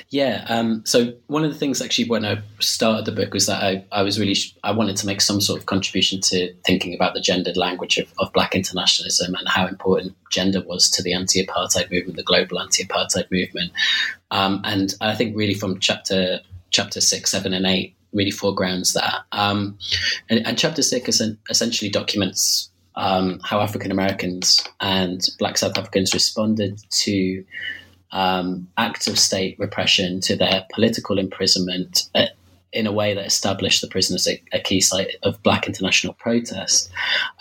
Yeah. 0.08 0.44
Um, 0.48 0.84
so 0.86 1.12
one 1.26 1.44
of 1.44 1.52
the 1.52 1.58
things 1.58 1.82
actually 1.82 2.08
when 2.08 2.24
I 2.24 2.40
started 2.60 3.04
the 3.04 3.12
book 3.12 3.34
was 3.34 3.46
that 3.46 3.62
I, 3.62 3.84
I 3.92 4.02
was 4.02 4.18
really 4.18 4.36
I 4.62 4.70
wanted 4.70 4.96
to 4.98 5.06
make 5.06 5.20
some 5.20 5.40
sort 5.40 5.58
of 5.58 5.66
contribution 5.66 6.20
to 6.22 6.54
thinking 6.64 6.94
about 6.94 7.14
the 7.14 7.20
gendered 7.20 7.56
language 7.56 7.98
of, 7.98 8.12
of 8.18 8.32
Black 8.32 8.54
internationalism 8.54 9.34
and 9.34 9.48
how 9.48 9.66
important 9.66 10.14
gender 10.30 10.62
was 10.62 10.90
to 10.90 11.02
the 11.02 11.12
anti-apartheid 11.12 11.90
movement, 11.90 12.16
the 12.16 12.22
global 12.22 12.60
anti-apartheid 12.60 13.30
movement. 13.30 13.72
Um, 14.30 14.60
and 14.64 14.94
I 15.00 15.14
think 15.14 15.36
really 15.36 15.54
from 15.54 15.80
chapter 15.80 16.40
chapter 16.70 17.00
six, 17.00 17.30
seven, 17.30 17.52
and 17.52 17.66
eight, 17.66 17.95
really 18.16 18.30
foregrounds 18.30 18.94
that. 18.94 19.20
Um, 19.32 19.78
and, 20.28 20.46
and, 20.46 20.58
Chapter 20.58 20.82
Six 20.82 21.20
essentially 21.50 21.90
documents 21.90 22.70
um, 22.94 23.40
how 23.44 23.60
African 23.60 23.92
Americans 23.92 24.66
and 24.80 25.24
Black 25.38 25.58
South 25.58 25.76
Africans 25.76 26.14
responded 26.14 26.80
to 26.90 27.44
um, 28.12 28.68
acts 28.78 29.06
of 29.06 29.18
state 29.18 29.58
repression, 29.58 30.20
to 30.22 30.36
their 30.36 30.64
political 30.72 31.18
imprisonment. 31.18 32.08
Uh, 32.14 32.26
in 32.72 32.86
a 32.86 32.92
way 32.92 33.14
that 33.14 33.24
established 33.24 33.80
the 33.80 33.86
prison 33.86 34.16
as 34.16 34.28
a, 34.28 34.42
a 34.52 34.60
key 34.60 34.82
site 34.82 35.12
of 35.22 35.42
Black 35.42 35.66
international 35.66 36.12
protest, 36.12 36.90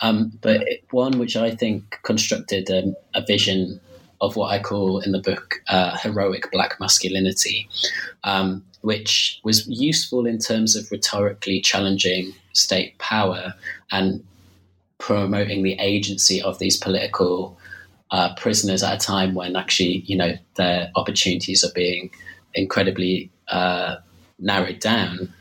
um, 0.00 0.32
but 0.40 0.66
one 0.92 1.18
which 1.18 1.36
I 1.36 1.50
think 1.50 1.98
constructed 2.04 2.70
um, 2.70 2.94
a 3.14 3.20
vision 3.20 3.78
of 4.20 4.36
what 4.36 4.50
I 4.50 4.58
call 4.58 5.00
in 5.00 5.12
the 5.12 5.20
book 5.20 5.56
uh, 5.68 5.96
heroic 5.98 6.50
black 6.50 6.80
masculinity, 6.80 7.68
um, 8.24 8.64
which 8.86 9.40
was 9.42 9.66
useful 9.66 10.26
in 10.26 10.38
terms 10.38 10.76
of 10.76 10.88
rhetorically 10.92 11.60
challenging 11.60 12.32
state 12.52 12.96
power 12.98 13.52
and 13.90 14.24
promoting 14.98 15.64
the 15.64 15.76
agency 15.80 16.40
of 16.40 16.60
these 16.60 16.76
political 16.76 17.58
uh, 18.12 18.32
prisoners 18.36 18.84
at 18.84 18.94
a 18.94 19.04
time 19.04 19.34
when 19.34 19.56
actually, 19.56 20.04
you 20.06 20.16
know, 20.16 20.34
their 20.54 20.88
opportunities 20.94 21.64
are 21.64 21.72
being 21.74 22.08
incredibly 22.54 23.28
uh, 23.48 23.96
narrowed 24.38 24.80
down, 24.80 25.32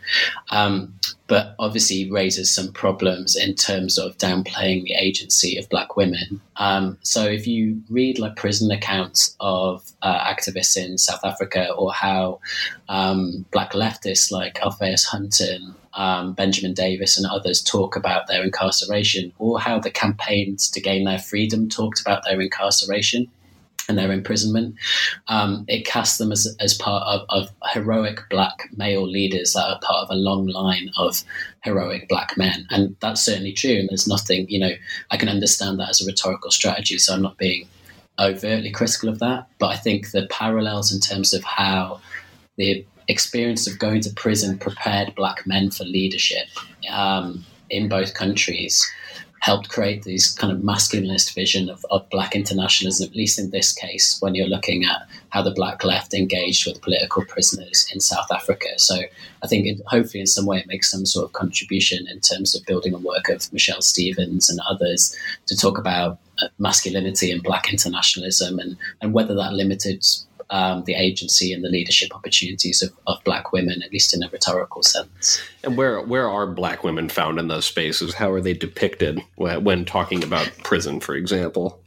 um, 0.52 0.94
but 1.28 1.56
obviously 1.60 2.10
raises 2.10 2.54
some 2.54 2.72
problems 2.72 3.36
in 3.36 3.54
terms 3.56 3.98
of 3.98 4.18
downplaying 4.18 4.84
the 4.84 4.94
agency 4.94 5.58
of 5.58 5.70
black 5.70 5.98
women. 5.98 6.40
Um, 6.56 6.98
so 7.02 7.26
if 7.26 7.46
you 7.48 7.82
read 7.90 8.20
like 8.20 8.36
prison 8.36 8.72
accounts 8.72 9.36
of 9.40 9.92
uh, 10.02 10.20
activists 10.20 10.78
in 10.78 10.98
South 10.98 11.24
Africa 11.24 11.74
or 11.74 11.92
how 11.92 12.40
um, 12.88 13.46
black 13.52 13.74
leftists 13.74 14.32
like 14.32 14.62
Alphaeus 14.62 15.06
Hunton, 15.06 15.76
um, 15.94 16.34
Benjamin 16.34 16.74
Davis, 16.74 17.18
and 17.18 17.26
others 17.26 17.62
talk 17.62 17.96
about 17.96 18.28
their 18.28 18.44
incarceration, 18.44 19.32
or 19.40 19.60
how 19.60 19.80
the 19.80 19.92
campaigns 19.92 20.70
to 20.72 20.82
gain 20.82 21.06
their 21.06 21.20
freedom 21.20 21.70
talked 21.70 22.02
about 22.02 22.24
their 22.26 22.40
incarceration 22.42 23.30
and 23.88 23.98
their 23.98 24.12
imprisonment. 24.12 24.76
Um, 25.28 25.66
it 25.68 25.86
casts 25.86 26.18
them 26.18 26.32
as, 26.32 26.56
as 26.60 26.74
part 26.74 27.04
of, 27.04 27.26
of, 27.30 27.50
heroic 27.74 28.22
black 28.30 28.70
male 28.76 29.08
leaders 29.08 29.54
that 29.54 29.68
are 29.68 29.80
part 29.82 30.04
of 30.04 30.10
a 30.10 30.16
long 30.16 30.48
line 30.48 30.90
of 30.98 31.24
heroic 31.64 32.08
black 32.08 32.38
men. 32.38 32.66
And 32.70 32.96
that's 33.00 33.22
certainly 33.22 33.54
true. 33.54 33.76
And 33.76 33.90
there's 33.90 34.08
nothing, 34.08 34.48
you 34.50 34.60
know, 34.60 34.72
I 35.12 35.18
can 35.18 35.30
understand 35.30 35.80
that 35.80 35.90
as 35.90 36.02
a 36.02 36.06
rhetorical 36.06 36.52
strategy. 36.52 36.98
So 36.98 37.14
I'm 37.14 37.22
not 37.22 37.38
being 37.38 37.68
overtly 38.20 38.72
critical 38.72 39.10
of 39.10 39.20
that. 39.20 39.48
But 39.60 39.68
I 39.68 39.76
think 39.78 40.12
the 40.12 40.28
parallels 40.30 40.94
in 40.94 41.00
terms 41.00 41.34
of 41.34 41.44
how 41.44 42.00
the 42.58 42.86
experience 43.08 43.68
of 43.68 43.78
going 43.78 44.02
to 44.02 44.10
prison 44.12 44.58
prepared 44.58 45.14
black 45.16 45.46
men 45.46 45.70
for 45.70 45.84
leadership 45.84 46.48
um, 46.92 47.46
in 47.70 47.90
both 47.90 48.14
countries 48.14 48.86
helped 49.46 49.70
create 49.70 50.02
these 50.02 50.32
kind 50.32 50.52
of 50.52 50.64
masculinist 50.64 51.36
vision 51.36 51.70
of, 51.70 51.86
of 51.92 52.10
black 52.10 52.36
internationalism, 52.36 53.08
at 53.08 53.16
least 53.16 53.38
in 53.38 53.52
this 53.52 53.72
case, 53.72 54.18
when 54.20 54.34
you're 54.34 54.48
looking 54.48 54.84
at 54.84 55.08
how 55.30 55.44
the 55.44 55.52
black 55.52 55.84
left 55.84 56.16
engaged 56.16 56.66
with 56.66 56.82
political 56.82 57.24
prisoners 57.26 57.88
in 57.94 58.00
South 58.00 58.26
Africa. 58.32 58.70
So 58.78 58.96
I 59.44 59.48
think 59.48 59.68
it, 59.68 59.82
hopefully 59.86 60.22
in 60.22 60.26
some 60.26 60.48
way 60.48 60.58
it 60.58 60.66
makes 60.66 60.90
some 60.90 61.06
sort 61.06 61.26
of 61.26 61.34
contribution 61.34 62.08
in 62.08 62.22
terms 62.22 62.56
of 62.56 62.66
building 62.66 62.96
a 62.96 62.98
work 62.98 63.30
of 63.30 63.54
Michelle 63.54 63.84
Stephens 63.84 64.50
and 64.50 64.60
others 64.68 65.16
to 65.46 65.56
talk 65.56 65.78
about 65.78 66.18
uh, 66.42 66.48
masculinity 66.58 67.32
and 67.32 67.44
black 67.44 67.72
internationalism 67.72 68.58
and, 68.58 68.76
and 69.02 69.14
whether 69.14 69.36
that 69.36 69.54
limited 69.54 70.04
um, 70.50 70.84
the 70.86 70.96
agency 70.96 71.54
and 71.54 71.64
the 71.64 71.70
leadership 71.70 72.16
opportunities 72.16 72.82
of, 72.82 72.92
of 73.08 73.24
black 73.24 73.52
women, 73.52 73.82
at 73.84 73.92
least 73.92 74.14
in 74.14 74.24
a 74.24 74.30
rhetorical 74.30 74.84
sense. 74.84 75.42
And 75.64 75.78
where 75.78 76.02
where 76.02 76.30
are 76.30 76.48
black 76.48 76.84
women 76.84 77.10
found 77.10 77.40
in 77.40 77.48
those 77.48 77.66
spaces? 77.66 78.14
How 78.14 78.32
are 78.32 78.42
they 78.42 78.54
depicted 78.54 79.22
when 79.36 79.86
talking 79.86 80.24
about 80.24 80.52
prison, 80.64 81.00
for 81.00 81.16
example? 81.16 81.80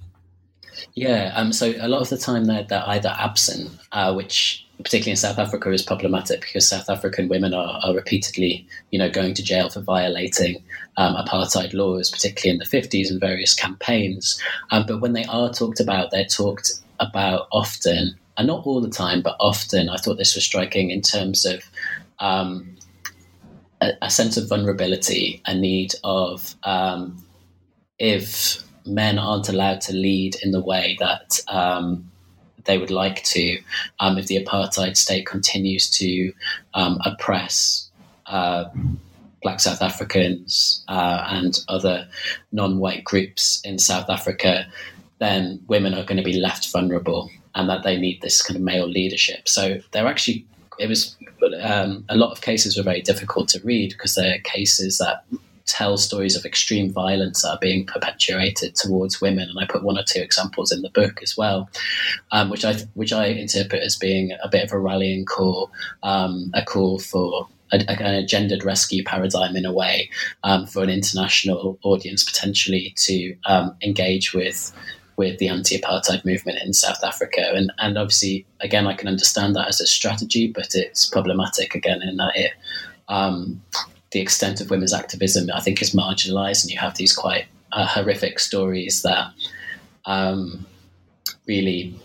Yeah, 0.95 1.33
um, 1.35 1.53
so 1.53 1.75
a 1.81 1.89
lot 1.89 2.03
of 2.03 2.09
the 2.09 2.19
time 2.19 2.45
they're, 2.45 2.65
they're 2.65 2.85
either 2.87 3.15
absent, 3.19 3.71
uh, 3.93 4.15
which 4.15 4.67
particularly 4.79 5.13
in 5.13 5.17
South 5.17 5.39
Africa 5.39 5.71
is 5.73 5.83
problematic 5.83 6.41
because 6.41 6.69
South 6.69 6.89
African 6.89 7.29
women 7.29 7.53
are, 7.53 7.81
are 7.83 7.95
repeatedly, 7.95 8.67
you 8.91 8.99
know, 8.99 9.11
going 9.11 9.35
to 9.35 9.43
jail 9.43 9.69
for 9.69 9.81
violating 9.81 10.63
um, 10.97 11.17
apartheid 11.17 11.73
laws, 11.73 12.11
particularly 12.11 12.51
in 12.51 12.59
the 12.59 12.65
50s 12.65 13.11
and 13.11 13.21
various 13.21 13.55
campaigns. 13.55 14.41
Um, 14.71 14.85
but 14.87 15.01
when 15.01 15.15
they 15.15 15.25
are 15.25 15.53
talked 15.53 15.81
about, 15.81 16.11
they're 16.11 16.27
talked 16.27 16.71
about 17.01 17.49
often 17.53 18.17
and 18.39 18.47
not 18.47 18.65
all 18.67 18.81
the 18.81 18.89
time, 18.89 19.21
but 19.21 19.37
often, 19.41 19.89
I 19.89 19.97
thought 19.97 20.17
this 20.17 20.37
was 20.37 20.45
striking 20.45 20.91
in 20.91 21.03
terms 21.03 21.45
of 21.45 21.65
um, 22.21 22.77
a, 23.81 23.91
a, 24.01 24.11
sense 24.11 24.37
of 24.37 24.49
vulnerability, 24.49 25.43
a 25.45 25.55
need 25.55 25.95
of 26.05 26.55
um, 26.63 27.23
if 27.99 28.63
men 28.87 29.19
aren't 29.19 29.49
allowed 29.49 29.81
to 29.83 29.93
lead 29.93 30.37
in 30.43 30.53
the 30.53 30.61
way 30.61 30.97
that 31.01 31.41
um, 31.49 32.09
they 32.65 32.79
would 32.79 32.93
like 32.93 33.25
to, 33.25 33.59
um, 33.99 34.19
if 34.19 34.29
the 34.29 34.43
apartheid 34.43 34.97
state 34.97 35.27
continues 35.27 35.91
to 35.91 36.33
um, 36.75 36.99
oppress. 37.05 37.91
Uh, 38.27 38.67
Black 39.41 39.61
South 39.61 39.83
Africans 39.83 40.85
uh, 40.89 41.25
and 41.29 41.61
other 41.69 42.09
non 42.51 42.79
white 42.79 43.05
groups 43.05 43.61
in 43.65 43.79
South 43.79 44.11
Africa, 44.11 44.67
then 45.21 45.61
women 45.69 45.95
are 45.95 46.03
going 46.03 46.17
to 46.17 46.25
be 46.25 46.41
left 46.41 46.71
vulnerable 46.73 47.31
and 47.55 47.69
that 47.69 47.83
they 47.83 47.97
need 47.97 48.21
this 48.21 48.43
kind 48.43 48.57
of 48.57 48.63
male 48.63 48.87
leadership. 48.87 49.49
So 49.49 49.81
they're 49.93 50.07
actually, 50.07 50.47
it 50.79 50.89
was, 50.89 51.17
um, 51.61 52.05
a 52.09 52.17
lot 52.17 52.33
of 52.33 52.41
cases 52.41 52.77
were 52.77 52.83
very 52.83 53.03
difficult 53.03 53.49
to 53.51 53.61
read 53.61 53.91
because 53.91 54.15
they're 54.15 54.39
cases 54.41 54.99
that 54.99 55.25
tell 55.69 55.99
stories 55.99 56.35
of 56.35 56.45
extreme 56.45 56.91
violence 56.91 57.43
that 57.43 57.51
are 57.51 57.59
being 57.61 57.85
perpetuated 57.87 58.75
towards 58.75 59.21
women. 59.21 59.49
And 59.49 59.59
I 59.61 59.67
put 59.67 59.85
one 59.85 59.99
or 59.99 60.03
two 60.03 60.21
examples 60.21 60.73
in 60.73 60.83
the 60.83 60.91
book 60.91 61.23
as 61.23 61.37
well, 61.37 61.71
um, 62.33 62.51
which 62.51 62.65
I 62.65 62.75
which 62.95 63.13
I 63.13 63.27
interpret 63.27 63.83
as 63.83 63.95
being 63.95 64.33
a 64.43 64.49
bit 64.49 64.65
of 64.65 64.73
a 64.73 64.79
rallying 64.79 65.25
call, 65.25 65.71
um, 66.03 66.51
a 66.55 66.65
call 66.65 66.99
for 66.99 67.49
a, 67.71 67.85
a, 67.89 67.97
kind 67.97 68.17
of 68.17 68.27
gendered 68.27 68.65
rescue 68.65 69.05
paradigm 69.05 69.57
in 69.57 69.67
a 69.67 69.73
way 69.73 70.11
um, 70.43 70.67
for 70.67 70.83
an 70.83 70.91
international 70.91 71.79
audience 71.83 72.25
potentially 72.25 72.95
to 72.97 73.37
um, 73.45 73.77
engage 73.83 74.33
with 74.33 74.73
with 75.19 75.39
the 75.39 75.49
anti-apartheid 75.49 76.25
movement 76.25 76.61
in 76.65 76.73
South 76.73 77.03
Africa, 77.05 77.53
and 77.55 77.71
and 77.79 77.99
obviously, 77.99 78.47
again, 78.61 78.87
I 78.87 78.95
can 78.95 79.09
understand 79.09 79.55
that 79.57 79.69
as 79.69 79.81
a 79.81 79.87
strategy, 79.87 80.47
but 80.47 80.75
it's 80.75 81.05
problematic 81.05 81.75
again 81.75 82.01
in 82.01 82.17
that 82.17 82.37
it 82.37 82.53
um, 83.09 83.61
the 84.13 84.21
extent 84.21 84.61
of 84.61 84.71
women's 84.71 84.95
activism, 84.95 85.51
I 85.53 85.61
think, 85.61 85.83
is 85.83 85.95
marginalised, 85.95 86.63
and 86.63 86.71
you 86.71 86.79
have 86.79 86.97
these 86.97 87.15
quite 87.15 87.47
uh, 87.73 87.87
horrific 87.87 88.39
stories 88.39 89.03
that 89.03 89.33
um, 90.07 90.65
really 91.47 91.99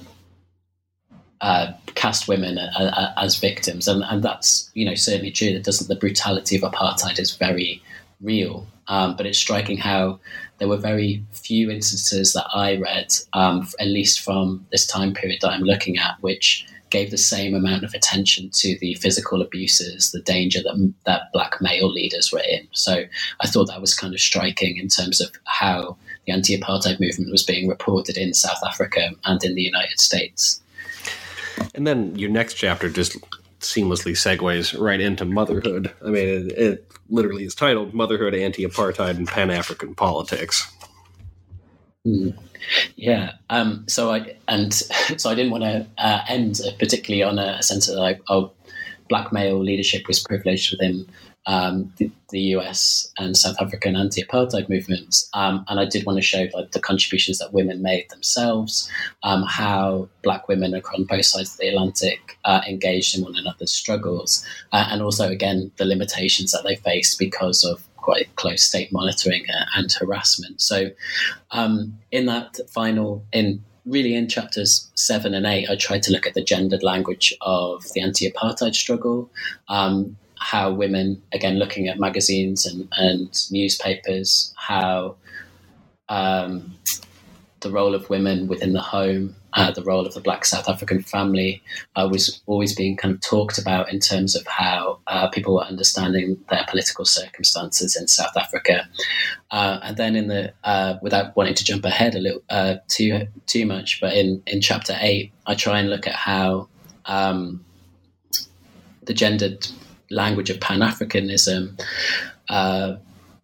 uh, 1.39 1.71
cast 1.93 2.27
women 2.27 2.57
as 2.57 3.37
victims, 3.37 3.87
and, 3.87 4.03
and 4.05 4.23
that's 4.23 4.71
you 4.73 4.85
know 4.85 4.95
certainly 4.95 5.31
true. 5.31 5.53
That 5.53 5.63
doesn't 5.63 5.87
the 5.87 5.95
brutality 5.95 6.55
of 6.55 6.63
apartheid 6.63 7.19
is 7.19 7.35
very 7.35 7.81
real, 8.21 8.65
um, 8.87 9.15
but 9.15 9.27
it's 9.27 9.37
striking 9.37 9.77
how 9.77 10.19
there 10.59 10.67
were 10.67 10.77
very 10.77 11.23
few 11.31 11.69
instances 11.69 12.33
that 12.33 12.47
I 12.53 12.77
read, 12.77 13.13
um, 13.33 13.67
at 13.79 13.87
least 13.87 14.21
from 14.21 14.65
this 14.71 14.85
time 14.85 15.13
period 15.13 15.39
that 15.41 15.51
I'm 15.51 15.63
looking 15.63 15.97
at, 15.97 16.15
which 16.21 16.65
gave 16.89 17.09
the 17.09 17.17
same 17.17 17.55
amount 17.55 17.83
of 17.83 17.93
attention 17.95 18.51
to 18.53 18.77
the 18.79 18.93
physical 18.93 19.41
abuses, 19.41 20.11
the 20.11 20.21
danger 20.21 20.61
that 20.61 20.93
that 21.05 21.33
black 21.33 21.59
male 21.59 21.91
leaders 21.91 22.31
were 22.31 22.43
in. 22.47 22.67
So 22.71 23.03
I 23.39 23.47
thought 23.47 23.65
that 23.69 23.81
was 23.81 23.95
kind 23.95 24.13
of 24.13 24.19
striking 24.19 24.77
in 24.77 24.89
terms 24.89 25.19
of 25.19 25.31
how 25.45 25.97
the 26.25 26.33
anti-apartheid 26.33 26.99
movement 26.99 27.31
was 27.31 27.43
being 27.43 27.67
reported 27.67 28.15
in 28.15 28.33
South 28.35 28.63
Africa 28.63 29.09
and 29.25 29.43
in 29.43 29.55
the 29.55 29.63
United 29.63 29.99
States. 29.99 30.61
And 31.73 31.87
then 31.87 32.15
your 32.15 32.29
next 32.29 32.53
chapter 32.53 32.89
just 32.89 33.17
seamlessly 33.63 34.13
segues 34.13 34.79
right 34.79 34.99
into 34.99 35.25
motherhood. 35.25 35.91
I 36.05 36.09
mean, 36.09 36.27
it, 36.27 36.51
it 36.57 36.91
literally 37.09 37.45
is 37.45 37.55
titled 37.55 37.93
"Motherhood, 37.93 38.33
Anti-Apartheid, 38.33 39.17
and 39.17 39.27
Pan-African 39.27 39.95
Politics." 39.95 40.71
Mm. 42.05 42.37
Yeah. 42.95 43.33
Um, 43.49 43.85
so 43.87 44.11
I 44.11 44.35
and 44.47 44.73
so 45.17 45.29
I 45.29 45.35
didn't 45.35 45.51
want 45.51 45.63
to 45.63 45.87
uh, 45.97 46.21
end 46.27 46.59
particularly 46.79 47.23
on 47.23 47.39
a, 47.39 47.61
sense 47.63 47.87
that 47.87 47.99
I, 47.99 48.19
oh, 48.29 48.51
black 49.09 49.31
male 49.31 49.59
leadership 49.59 50.07
was 50.07 50.19
privileged 50.19 50.71
within 50.71 51.07
um, 51.45 51.91
the, 51.97 52.09
the, 52.29 52.39
US 52.55 53.11
and 53.17 53.35
South 53.35 53.55
African 53.59 53.95
anti-apartheid 53.95 54.69
movements, 54.69 55.29
um, 55.33 55.65
and 55.67 55.79
I 55.79 55.85
did 55.85 56.05
want 56.05 56.17
to 56.17 56.21
show 56.21 56.47
like 56.53 56.71
the 56.71 56.79
contributions 56.79 57.39
that 57.39 57.53
women 57.53 57.81
made 57.81 58.09
themselves, 58.09 58.89
um, 59.23 59.43
how 59.43 60.07
black 60.21 60.47
women 60.47 60.73
across 60.73 61.01
both 61.01 61.25
sides 61.25 61.53
of 61.53 61.57
the 61.57 61.67
Atlantic 61.67 62.37
uh, 62.45 62.61
engaged 62.67 63.17
in 63.17 63.23
one 63.23 63.35
another's 63.35 63.73
struggles, 63.73 64.45
uh, 64.71 64.87
and 64.89 65.01
also 65.01 65.29
again 65.29 65.71
the 65.77 65.85
limitations 65.85 66.51
that 66.51 66.63
they 66.63 66.75
faced 66.77 67.19
because 67.19 67.63
of 67.63 67.83
quite 67.97 68.35
close 68.35 68.63
state 68.63 68.91
monitoring 68.91 69.45
uh, 69.49 69.65
and 69.75 69.91
harassment. 69.93 70.61
So, 70.61 70.91
um, 71.51 71.97
in 72.11 72.25
that 72.27 72.59
final 72.69 73.25
in 73.31 73.63
really 73.85 74.15
in 74.15 74.29
chapters 74.29 74.89
seven 74.95 75.33
and 75.33 75.45
eight, 75.45 75.69
I 75.69 75.75
tried 75.75 76.03
to 76.03 76.11
look 76.11 76.25
at 76.27 76.33
the 76.33 76.43
gendered 76.43 76.83
language 76.83 77.33
of 77.41 77.85
the 77.93 78.01
anti-apartheid 78.01 78.75
struggle, 78.75 79.29
um, 79.67 80.17
how 80.43 80.71
women, 80.71 81.21
again, 81.31 81.57
looking 81.57 81.87
at 81.87 81.99
magazines 81.99 82.65
and, 82.65 82.87
and 82.97 83.29
newspapers, 83.49 84.53
how 84.57 85.15
um, 86.09 86.75
the 87.61 87.71
role 87.71 87.95
of 87.95 88.09
women 88.09 88.47
within 88.47 88.73
the 88.73 88.81
home, 88.81 89.35
uh, 89.53 89.71
the 89.71 89.83
role 89.83 90.05
of 90.05 90.13
the 90.13 90.19
Black 90.19 90.43
South 90.43 90.67
African 90.67 91.01
family 91.01 91.63
uh, 91.95 92.09
was 92.11 92.41
always 92.45 92.75
being 92.75 92.97
kind 92.97 93.13
of 93.15 93.21
talked 93.21 93.57
about 93.57 93.91
in 93.93 93.99
terms 93.99 94.35
of 94.35 94.45
how 94.45 94.99
uh, 95.07 95.29
people 95.29 95.55
were 95.55 95.63
understanding 95.63 96.37
their 96.49 96.65
political 96.69 97.05
circumstances 97.05 97.95
in 97.95 98.09
South 98.09 98.35
Africa. 98.35 98.85
Uh, 99.49 99.79
and 99.81 99.95
then 99.95 100.13
in 100.17 100.27
the, 100.27 100.51
uh, 100.65 100.95
without 101.01 101.33
wanting 101.37 101.55
to 101.55 101.63
jump 101.63 101.85
ahead 101.85 102.15
a 102.15 102.19
little 102.19 102.43
uh, 102.49 102.75
too 102.89 103.27
too 103.45 103.65
much, 103.65 104.01
but 104.01 104.13
in 104.13 104.43
in 104.45 104.59
chapter 104.59 104.97
eight, 104.99 105.31
I 105.45 105.55
try 105.55 105.79
and 105.79 105.89
look 105.89 106.05
at 106.05 106.15
how 106.15 106.67
um, 107.05 107.63
the 109.05 109.13
gendered 109.13 109.67
language 110.13 110.49
of 110.49 110.59
Pan 110.59 110.79
Africanism 110.79 111.79
uh, 112.49 112.95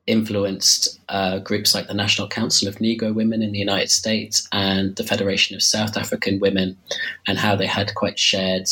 influenced 0.08 1.00
uh, 1.10 1.40
groups 1.40 1.76
like 1.76 1.88
the 1.88 1.94
National 1.94 2.28
Council 2.28 2.68
of 2.68 2.76
Negro 2.78 3.14
Women 3.14 3.42
in 3.42 3.52
the 3.52 3.60
United 3.60 3.92
States 3.92 4.48
and 4.52 4.96
the 4.96 5.04
Federation 5.04 5.56
of 5.56 5.62
South 5.62 5.98
African 5.98 6.40
Women, 6.40 6.78
and 7.28 7.38
how 7.38 7.56
they 7.56 7.68
had 7.68 7.94
quite 7.96 8.18
shared 8.18 8.68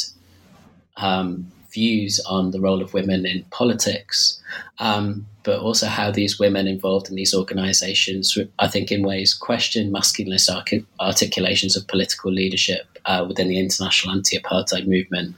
um, 0.97 1.51
views 1.71 2.19
on 2.27 2.51
the 2.51 2.59
role 2.59 2.81
of 2.81 2.93
women 2.93 3.25
in 3.25 3.43
politics, 3.51 4.41
um, 4.79 5.27
but 5.43 5.59
also 5.59 5.85
how 5.85 6.09
these 6.09 6.39
women 6.39 6.67
involved 6.67 7.07
in 7.09 7.15
these 7.15 7.35
organizations, 7.35 8.37
I 8.57 8.67
think, 8.67 8.91
in 8.91 9.03
ways 9.03 9.33
question 9.33 9.91
masculinist 9.91 10.49
artic- 10.53 10.85
articulations 10.99 11.77
of 11.77 11.87
political 11.87 12.31
leadership 12.31 12.87
uh, 13.05 13.25
within 13.27 13.47
the 13.47 13.59
international 13.59 14.15
anti 14.15 14.37
apartheid 14.39 14.87
movement. 14.87 15.35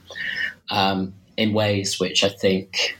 Um, 0.70 1.12
in 1.40 1.54
ways 1.54 1.98
which 1.98 2.22
I 2.22 2.28
think 2.28 2.98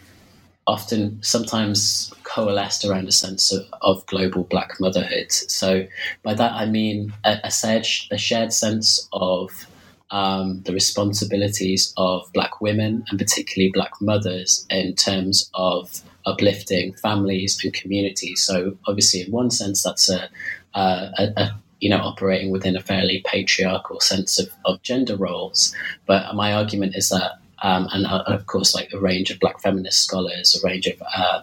often 0.67 1.23
sometimes 1.23 2.13
coalesced 2.25 2.85
around 2.85 3.07
a 3.07 3.13
sense 3.13 3.53
of, 3.53 3.67
of 3.83 4.07
global 4.07 4.45
black 4.45 4.81
motherhood. 4.81 5.31
So 5.31 5.87
by 6.23 6.33
that 6.35 6.53
I 6.53 6.65
mean 6.65 7.13
a, 7.25 7.39
a, 7.45 7.51
shared, 7.51 7.87
a 8.11 8.17
shared 8.17 8.53
sense 8.53 9.09
of 9.13 9.67
um, 10.11 10.63
the 10.63 10.73
responsibilities 10.73 11.93
of 11.99 12.33
black 12.33 12.61
women 12.63 13.05
and 13.09 13.19
particularly 13.19 13.73
black 13.75 13.93
mothers 14.01 14.67
in 14.71 14.95
terms 14.95 15.51
of 15.53 16.01
uplifting 16.25 16.95
families 16.95 17.61
and 17.63 17.75
communities. 17.75 18.43
So 18.43 18.77
obviously, 18.87 19.21
in 19.23 19.31
one 19.31 19.51
sense, 19.51 19.83
that's 19.83 20.09
a, 20.11 20.29
a, 20.75 21.33
a 21.37 21.51
you 21.81 21.91
know, 21.91 21.99
operating 21.99 22.51
within 22.51 22.77
a 22.77 22.81
fairly 22.81 23.23
patriarchal 23.25 24.01
sense 24.01 24.39
of, 24.39 24.51
of 24.65 24.83
gender 24.83 25.17
roles. 25.17 25.75
But 26.07 26.35
my 26.35 26.53
argument 26.53 26.95
is 26.95 27.09
that 27.09 27.41
um, 27.63 27.89
and 27.93 28.07
uh, 28.07 28.25
of 28.27 28.47
course, 28.47 28.75
like 28.75 28.93
a 28.93 28.99
range 28.99 29.31
of 29.31 29.39
black 29.39 29.61
feminist 29.61 30.03
scholars, 30.03 30.59
a 30.63 30.67
range 30.67 30.87
of 30.87 31.03
uh, 31.17 31.43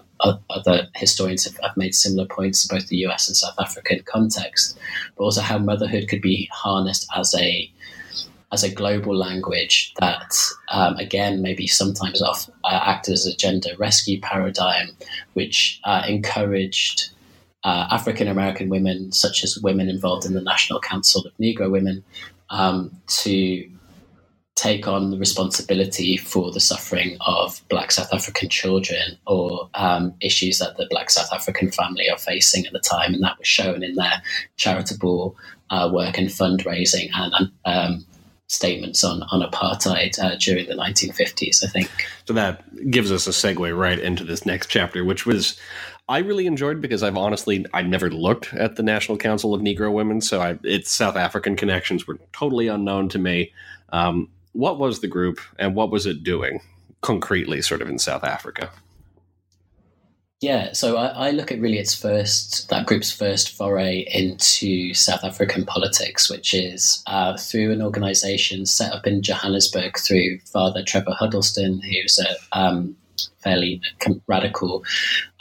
other 0.50 0.88
historians 0.96 1.46
have, 1.46 1.58
have, 1.62 1.78
made 1.78 1.94
similar 1.94 2.28
points 2.28 2.68
in 2.68 2.76
both 2.76 2.88
the 2.88 2.98
US 3.08 3.28
and 3.28 3.38
South 3.38 3.56
African 3.60 4.02
context, 4.06 4.78
but 5.16 5.24
also 5.24 5.42
how 5.42 5.58
motherhood 5.58 6.08
could 6.08 6.22
be 6.22 6.50
harnessed 6.52 7.08
as 7.16 7.36
a 7.36 7.72
as 8.52 8.64
a 8.64 8.74
global 8.74 9.14
language 9.14 9.94
that, 10.00 10.34
um, 10.70 10.96
again, 10.96 11.42
maybe 11.42 11.68
sometimes 11.68 12.22
off, 12.22 12.50
uh, 12.64 12.80
acted 12.82 13.14
as 13.14 13.26
a 13.26 13.36
gender 13.36 13.72
rescue 13.78 14.22
paradigm, 14.22 14.88
which 15.34 15.82
uh, 15.84 16.04
encouraged 16.08 17.10
uh, 17.66 17.88
African 17.92 18.30
American 18.30 18.70
women, 18.70 19.12
such 19.12 19.44
as 19.44 19.60
women 19.60 19.90
involved 19.90 20.26
in 20.26 20.34
the 20.34 20.42
National 20.42 20.80
Council 20.80 21.26
of 21.26 21.34
Negro 21.38 21.70
Women, 21.70 22.04
um, 22.50 22.92
to 23.08 23.70
take 24.58 24.88
on 24.88 25.12
the 25.12 25.18
responsibility 25.18 26.18
for 26.18 26.52
the 26.52 26.60
suffering 26.60 27.16
of 27.22 27.62
Black 27.70 27.92
South 27.92 28.12
African 28.12 28.50
children 28.50 29.16
or 29.28 29.70
um, 29.76 30.14
issues 30.20 30.58
that 30.58 30.78
the 30.78 30.88
Black 30.90 31.12
South 31.12 31.32
African 31.32 31.72
family 31.72 32.10
are 32.10 32.18
facing 32.18 32.66
at 32.66 32.74
the 32.74 32.80
time. 32.80 33.14
And 33.14 33.24
that 33.24 33.38
was 33.38 33.48
shown 33.48 33.84
in 33.84 33.94
their 33.96 34.22
charitable 34.58 35.36
uh, 35.70 35.90
work 35.94 36.18
and 36.18 36.28
fundraising 36.28 37.10
and 37.14 37.52
um, 37.66 38.06
statements 38.48 39.04
on, 39.04 39.22
on 39.32 39.48
apartheid 39.48 40.18
uh, 40.18 40.36
during 40.38 40.66
the 40.66 40.74
1950s, 40.74 41.64
I 41.64 41.68
think. 41.68 41.92
So 42.26 42.34
that 42.34 42.90
gives 42.90 43.12
us 43.12 43.28
a 43.28 43.30
segue 43.30 43.78
right 43.78 44.00
into 44.00 44.24
this 44.24 44.46
next 44.46 44.68
chapter, 44.68 45.06
which 45.06 45.26
was. 45.26 45.58
I 46.10 46.20
really 46.20 46.48
enjoyed 46.48 46.80
because 46.80 47.04
I've 47.04 47.18
honestly 47.18 47.66
I 47.74 47.82
never 47.82 48.10
looked 48.10 48.54
at 48.54 48.78
the 48.78 48.82
National 48.82 49.18
Council 49.18 49.54
of 49.54 49.60
Negro 49.60 49.92
Women, 49.92 50.22
so 50.22 50.40
I, 50.40 50.58
its 50.64 50.90
South 50.90 51.18
African 51.18 51.58
connections 51.58 52.08
were 52.08 52.18
totally 52.32 52.70
unknown 52.70 53.10
to 53.10 53.20
me. 53.20 53.52
Um, 53.90 54.30
what 54.58 54.80
was 54.80 55.02
the 55.02 55.08
group 55.08 55.40
and 55.60 55.76
what 55.76 55.92
was 55.92 56.08
it 56.08 56.24
doing 56.24 56.62
concretely, 57.02 57.62
sort 57.62 57.82
of 57.82 57.88
in 57.88 58.00
South 58.00 58.24
Africa? 58.24 58.72
Yeah, 60.42 60.74
so 60.74 60.98
I, 60.98 61.28
I, 61.28 61.32
look 61.32 61.52
at 61.52 61.60
really 61.60 61.80
its 61.80 61.96
first, 61.96 62.70
that 62.70 62.86
group's 62.86 63.12
first 63.12 63.56
foray 63.56 64.08
into 64.14 64.94
South 64.94 65.24
African 65.24 65.66
politics, 65.66 66.30
which 66.30 66.54
is 66.54 67.04
uh, 67.08 67.38
through 67.38 67.72
an 67.72 67.82
organization 67.82 68.66
set 68.68 68.94
up 68.94 69.08
in 69.08 69.24
Johannesburg 69.24 69.98
through 69.98 70.40
Father 70.40 70.84
Trevor 70.84 71.14
Huddleston, 71.14 71.82
who's 71.82 72.20
a 72.20 72.36
um, 72.58 72.96
fairly 73.40 73.82
radical 74.28 74.84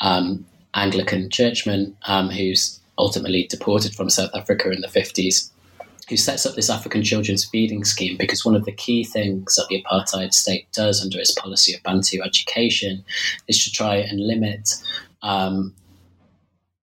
um, 0.00 0.46
Anglican 0.74 1.28
churchman 1.28 1.94
um, 2.06 2.30
who's 2.30 2.80
ultimately 2.98 3.46
deported 3.48 3.94
from 3.94 4.08
South 4.08 4.30
Africa 4.34 4.70
in 4.70 4.80
the 4.80 4.88
50s 4.88 5.50
who 6.08 6.16
sets 6.16 6.46
up 6.46 6.54
this 6.54 6.70
African 6.70 7.02
children's 7.02 7.44
feeding 7.44 7.84
scheme 7.84 8.16
because 8.16 8.44
one 8.44 8.54
of 8.54 8.64
the 8.64 8.72
key 8.72 9.04
things 9.04 9.56
that 9.56 9.66
the 9.68 9.82
apartheid 9.82 10.32
state 10.32 10.70
does 10.72 11.02
under 11.02 11.18
its 11.18 11.34
policy 11.34 11.74
of 11.74 11.82
Bantu 11.82 12.22
education 12.22 13.04
is 13.48 13.62
to 13.64 13.72
try 13.72 13.96
and 13.96 14.20
limit 14.20 14.74
um, 15.22 15.74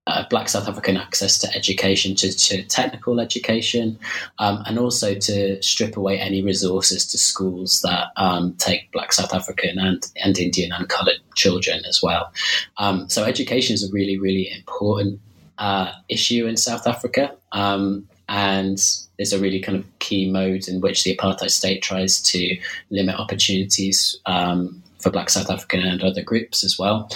uh, 0.06 0.24
black 0.28 0.50
South 0.50 0.68
African 0.68 0.98
access 0.98 1.38
to 1.38 1.54
education, 1.54 2.14
to, 2.14 2.30
to 2.30 2.62
technical 2.64 3.20
education, 3.20 3.98
um, 4.38 4.62
and 4.66 4.78
also 4.78 5.14
to 5.14 5.62
strip 5.62 5.96
away 5.96 6.18
any 6.18 6.42
resources 6.42 7.06
to 7.06 7.16
schools 7.16 7.80
that 7.80 8.08
um, 8.16 8.52
take 8.58 8.92
black 8.92 9.14
South 9.14 9.32
African 9.32 9.78
and, 9.78 10.06
and 10.22 10.38
Indian 10.38 10.72
and 10.72 10.88
coloured 10.90 11.20
children 11.34 11.82
as 11.88 12.02
well. 12.02 12.30
Um, 12.76 13.08
so 13.08 13.24
education 13.24 13.72
is 13.72 13.88
a 13.88 13.90
really, 13.92 14.18
really 14.18 14.50
important 14.52 15.20
uh, 15.56 15.92
issue 16.10 16.46
in 16.46 16.58
South 16.58 16.86
Africa. 16.86 17.34
Um, 17.52 18.06
and 18.28 18.78
is 19.18 19.32
a 19.32 19.38
really 19.38 19.60
kind 19.60 19.78
of 19.78 19.98
key 19.98 20.30
mode 20.30 20.68
in 20.68 20.80
which 20.80 21.04
the 21.04 21.16
apartheid 21.16 21.50
state 21.50 21.82
tries 21.82 22.20
to 22.22 22.56
limit 22.90 23.16
opportunities 23.16 24.18
um, 24.26 24.82
for 24.98 25.10
Black 25.10 25.30
South 25.30 25.50
African 25.50 25.80
and 25.80 26.02
other 26.02 26.22
groups 26.22 26.64
as 26.64 26.78
well. 26.78 27.10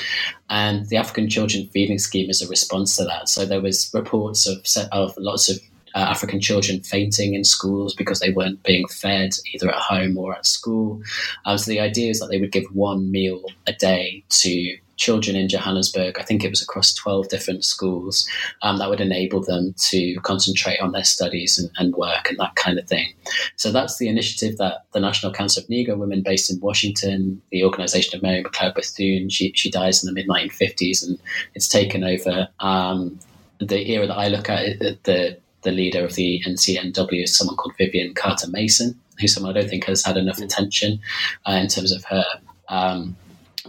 And 0.51 0.87
the 0.89 0.97
African 0.97 1.29
Children 1.29 1.69
Feeding 1.69 1.99
Scheme 1.99 2.31
is 2.31 2.43
a 2.43 2.49
response 2.49 2.97
to 2.97 3.05
that. 3.05 3.29
So 3.29 3.45
there 3.45 3.61
was 3.61 3.91
reports 3.95 4.47
of 4.47 4.65
of 4.93 5.15
lots 5.17 5.51
of 5.51 5.59
uh, 5.95 6.01
African 6.01 6.41
children 6.41 6.81
fainting 6.81 7.35
in 7.35 7.45
schools 7.45 7.95
because 7.95 8.21
they 8.21 8.31
weren't 8.31 8.63
being 8.63 8.87
fed 8.89 9.31
either 9.55 9.69
at 9.69 9.81
home 9.81 10.17
or 10.19 10.35
at 10.35 10.47
school. 10.47 11.03
Um, 11.45 11.59
so 11.59 11.71
the 11.71 11.81
idea 11.81 12.11
is 12.11 12.21
that 12.21 12.29
they 12.29 12.39
would 12.39 12.53
give 12.53 12.67
one 12.75 13.11
meal 13.11 13.43
a 13.67 13.73
day 13.73 14.23
to 14.29 14.77
children 14.99 15.37
in 15.37 15.49
Johannesburg. 15.49 16.19
I 16.19 16.23
think 16.23 16.45
it 16.45 16.51
was 16.51 16.63
across 16.63 16.93
12 16.93 17.29
different 17.29 17.65
schools 17.65 18.29
um, 18.63 18.79
that 18.79 18.91
would 18.91 19.01
enable 19.01 19.41
them 19.41 19.75
to 19.79 20.17
concentrate 20.23 20.81
on 20.81 20.93
their 20.93 21.05
studies 21.05 21.59
and, 21.59 21.71
and, 21.79 21.95
work 21.95 22.29
and 22.29 22.39
that 22.39 22.55
kind 22.57 22.79
of 22.79 22.87
thing. 22.87 23.15
So 23.57 23.73
that's 23.73 23.97
the 23.97 24.09
initiative 24.09 24.59
that 24.59 24.85
the 24.93 25.01
National 25.01 25.33
Council 25.33 25.63
of 25.63 25.69
Negro 25.69 25.97
Women, 25.97 26.23
based 26.23 26.51
in 26.51 26.61
Washington, 26.61 27.41
the 27.51 27.65
organization 27.65 28.17
of 28.17 28.23
Mary 28.23 28.45
McLeod 28.45 28.75
Bethune, 28.75 29.31
she, 29.31 29.53
she 29.55 29.71
dies 29.71 30.03
in 30.03 30.07
the 30.07 30.13
mid 30.13 30.29
1950s 30.29 31.07
and 31.07 31.19
it's 31.55 31.69
taken 31.69 32.05
over. 32.05 32.49
Um, 32.61 33.19
the 33.61 33.91
era 33.91 34.07
that 34.07 34.19
I 34.19 34.29
look 34.29 34.51
at, 34.51 34.79
the 34.79 35.39
the 35.63 35.73
leader 35.73 36.05
of 36.05 36.15
the 36.15 36.41
NCNW 36.47 37.25
is 37.25 37.37
someone 37.37 37.57
called 37.57 37.77
Vivian 37.77 38.15
Carter 38.15 38.49
Mason, 38.49 38.99
who's 39.19 39.35
someone 39.35 39.57
I 39.57 39.61
don't 39.61 39.69
think 39.69 39.85
has 39.87 40.05
had 40.05 40.17
enough 40.17 40.39
attention 40.39 41.01
uh, 41.47 41.53
in 41.53 41.67
terms 41.67 41.91
of 41.91 42.05
her 42.05 42.25
um, 42.69 43.17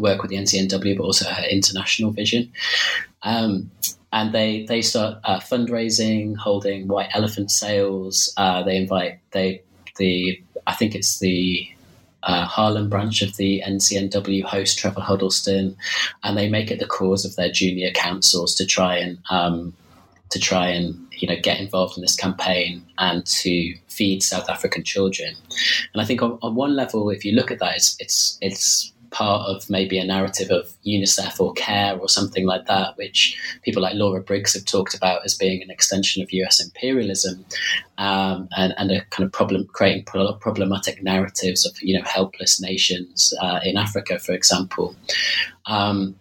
work 0.01 0.21
with 0.21 0.31
the 0.31 0.37
NCNW, 0.37 0.97
but 0.97 1.03
also 1.03 1.29
her 1.29 1.43
international 1.49 2.11
vision. 2.11 2.51
Um, 3.23 3.71
and 4.11 4.33
they 4.33 4.65
they 4.65 4.81
start 4.81 5.19
uh, 5.23 5.39
fundraising, 5.39 6.35
holding 6.35 6.87
white 6.87 7.09
elephant 7.13 7.51
sales. 7.51 8.33
Uh, 8.37 8.63
they 8.63 8.77
invite 8.77 9.19
they 9.31 9.61
the 9.97 10.41
I 10.65 10.73
think 10.73 10.95
it's 10.95 11.19
the 11.19 11.67
uh, 12.23 12.45
Harlem 12.45 12.89
branch 12.89 13.21
of 13.21 13.37
the 13.37 13.63
NCNW 13.65 14.43
host 14.43 14.77
Trevor 14.77 15.01
Huddleston, 15.01 15.75
and 16.23 16.37
they 16.37 16.49
make 16.49 16.71
it 16.71 16.79
the 16.79 16.85
cause 16.87 17.25
of 17.25 17.35
their 17.35 17.51
junior 17.51 17.91
councils 17.91 18.55
to 18.55 18.65
try 18.65 18.97
and 18.97 19.17
um, 19.29 19.73
to 20.29 20.39
try 20.39 20.67
and 20.67 21.07
you 21.11 21.27
know 21.27 21.39
get 21.41 21.59
involved 21.59 21.97
in 21.97 22.01
this 22.01 22.15
campaign 22.15 22.83
and 22.97 23.25
to 23.25 23.75
feed 23.87 24.23
South 24.23 24.49
African 24.49 24.83
children. 24.83 25.35
And 25.93 26.01
I 26.01 26.05
think 26.05 26.21
on, 26.21 26.39
on 26.41 26.55
one 26.55 26.75
level, 26.75 27.09
if 27.09 27.23
you 27.23 27.33
look 27.33 27.51
at 27.51 27.59
that, 27.59 27.75
it's 27.75 27.95
it's 27.99 28.37
it's 28.41 28.93
part 29.11 29.47
of 29.47 29.69
maybe 29.69 29.97
a 29.97 30.05
narrative 30.05 30.49
of 30.51 30.71
UNICEF 30.85 31.39
or 31.39 31.53
CARE 31.53 31.97
or 31.97 32.09
something 32.09 32.45
like 32.45 32.65
that, 32.67 32.97
which 32.97 33.39
people 33.63 33.81
like 33.81 33.95
Laura 33.95 34.21
Briggs 34.21 34.53
have 34.53 34.65
talked 34.65 34.93
about 34.93 35.25
as 35.25 35.35
being 35.35 35.61
an 35.61 35.69
extension 35.69 36.21
of 36.21 36.31
US 36.31 36.63
imperialism 36.63 37.45
um, 37.97 38.47
and, 38.55 38.73
and, 38.77 38.91
a 38.91 39.01
kind 39.05 39.25
of 39.25 39.31
problem 39.31 39.67
creating 39.73 40.05
problematic 40.05 41.03
narratives 41.03 41.65
of 41.65 41.73
you 41.81 41.97
know 41.97 42.05
helpless 42.05 42.61
nations 42.61 43.33
uh, 43.41 43.59
in 43.63 43.77
Africa, 43.77 44.19
for 44.19 44.33
example. 44.33 44.95
Um, 45.65 46.15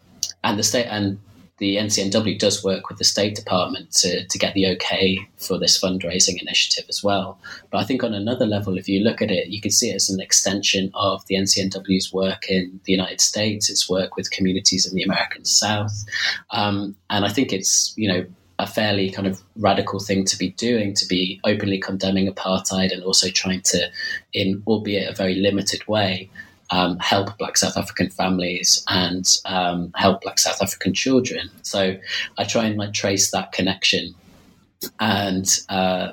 and 0.45 0.59
the 0.59 0.62
state 0.62 0.86
and 0.86 1.18
the 1.59 1.77
NCNW 1.77 2.39
does 2.39 2.65
work 2.65 2.89
with 2.89 2.99
the 2.99 3.05
State 3.05 3.35
Department 3.35 3.91
to, 3.93 4.25
to 4.27 4.39
get 4.39 4.55
the 4.55 4.67
okay 4.69 5.19
for 5.37 5.59
this 5.59 5.81
fundraising 5.81 6.41
initiative 6.41 6.85
as 6.89 7.03
well. 7.03 7.39
But 7.71 7.79
I 7.79 7.85
think 7.85 8.03
on 8.03 8.15
another 8.15 8.47
level, 8.47 8.79
if 8.79 8.89
you 8.89 9.03
look 9.03 9.21
at 9.21 9.31
it, 9.31 9.49
you 9.49 9.61
can 9.61 9.71
see 9.71 9.91
it 9.91 9.97
as 9.97 10.09
an 10.09 10.21
extension 10.21 10.91
of 10.95 11.27
the 11.27 11.35
NCNW's 11.35 12.13
work 12.13 12.49
in 12.49 12.81
the 12.85 12.93
United 12.93 13.21
States, 13.21 13.69
its 13.69 13.89
work 13.89 14.17
with 14.17 14.31
communities 14.31 14.87
in 14.87 14.95
the 14.95 15.03
American 15.03 15.45
South. 15.45 16.05
Um, 16.51 16.97
and 17.11 17.25
I 17.25 17.29
think 17.29 17.53
it's, 17.53 17.93
you 17.97 18.09
know, 18.09 18.25
a 18.61 18.67
fairly 18.67 19.11
kind 19.11 19.27
of 19.27 19.41
radical 19.57 20.01
thing 20.01 20.25
to 20.25 20.37
be 20.37 20.51
doing 20.51 20.93
to 20.93 21.07
be 21.07 21.41
openly 21.45 21.79
condemning 21.79 22.33
apartheid 22.33 22.93
and 22.93 23.05
also 23.05 23.29
trying 23.31 23.63
to, 23.63 23.89
in 24.33 24.63
albeit 24.67 25.09
a 25.09 25.15
very 25.15 25.37
limited 25.37 25.87
way, 25.87 26.29
um, 26.71 26.99
help 26.99 27.37
Black 27.39 27.57
South 27.57 27.77
African 27.77 28.11
families 28.11 28.85
and 28.89 29.37
um, 29.45 29.93
help 29.95 30.23
Black 30.23 30.39
South 30.39 30.62
African 30.62 30.95
children. 30.95 31.51
So 31.62 31.97
I 32.37 32.45
try 32.45 32.66
and 32.66 32.77
like 32.77 32.93
trace 32.93 33.31
that 33.31 33.53
connection, 33.53 34.14
and 35.01 35.47
uh, 35.69 36.12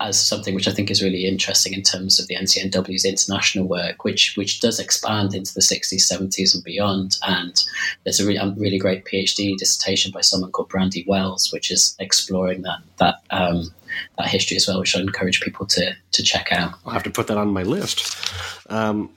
as 0.00 0.20
something 0.20 0.54
which 0.54 0.68
I 0.68 0.72
think 0.72 0.90
is 0.90 1.02
really 1.02 1.26
interesting 1.26 1.72
in 1.72 1.82
terms 1.82 2.20
of 2.20 2.28
the 2.28 2.36
NCNW's 2.36 3.04
international 3.04 3.66
work, 3.66 4.04
which 4.04 4.36
which 4.36 4.60
does 4.60 4.78
expand 4.78 5.34
into 5.34 5.54
the 5.54 5.60
60s, 5.60 6.12
70s, 6.12 6.54
and 6.54 6.64
beyond. 6.64 7.18
And 7.26 7.62
there's 8.04 8.20
a 8.20 8.26
really, 8.26 8.54
really 8.56 8.78
great 8.78 9.04
PhD 9.04 9.56
dissertation 9.56 10.12
by 10.12 10.20
someone 10.20 10.52
called 10.52 10.68
Brandy 10.68 11.04
Wells, 11.06 11.52
which 11.52 11.70
is 11.70 11.96
exploring 11.98 12.62
that 12.62 12.80
that 12.98 13.16
um, 13.30 13.72
that 14.18 14.28
history 14.28 14.56
as 14.56 14.68
well, 14.68 14.80
which 14.80 14.96
I 14.96 15.00
encourage 15.00 15.40
people 15.40 15.66
to 15.66 15.94
to 16.12 16.22
check 16.22 16.52
out. 16.52 16.74
I'll 16.84 16.92
have 16.92 17.02
to 17.04 17.10
put 17.10 17.26
that 17.28 17.38
on 17.38 17.48
my 17.48 17.62
list. 17.62 18.32
Um, 18.68 19.10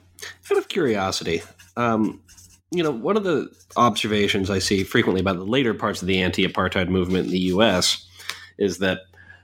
out 0.50 0.58
of 0.58 0.68
curiosity, 0.68 1.42
um, 1.76 2.20
you 2.70 2.82
know, 2.82 2.90
one 2.90 3.16
of 3.16 3.24
the 3.24 3.48
observations 3.76 4.50
I 4.50 4.58
see 4.58 4.84
frequently 4.84 5.20
about 5.20 5.36
the 5.36 5.44
later 5.44 5.74
parts 5.74 6.02
of 6.02 6.08
the 6.08 6.22
anti-apartheid 6.22 6.88
movement 6.88 7.26
in 7.26 7.32
the 7.32 7.38
U.S. 7.38 8.06
is 8.58 8.78
that 8.78 9.00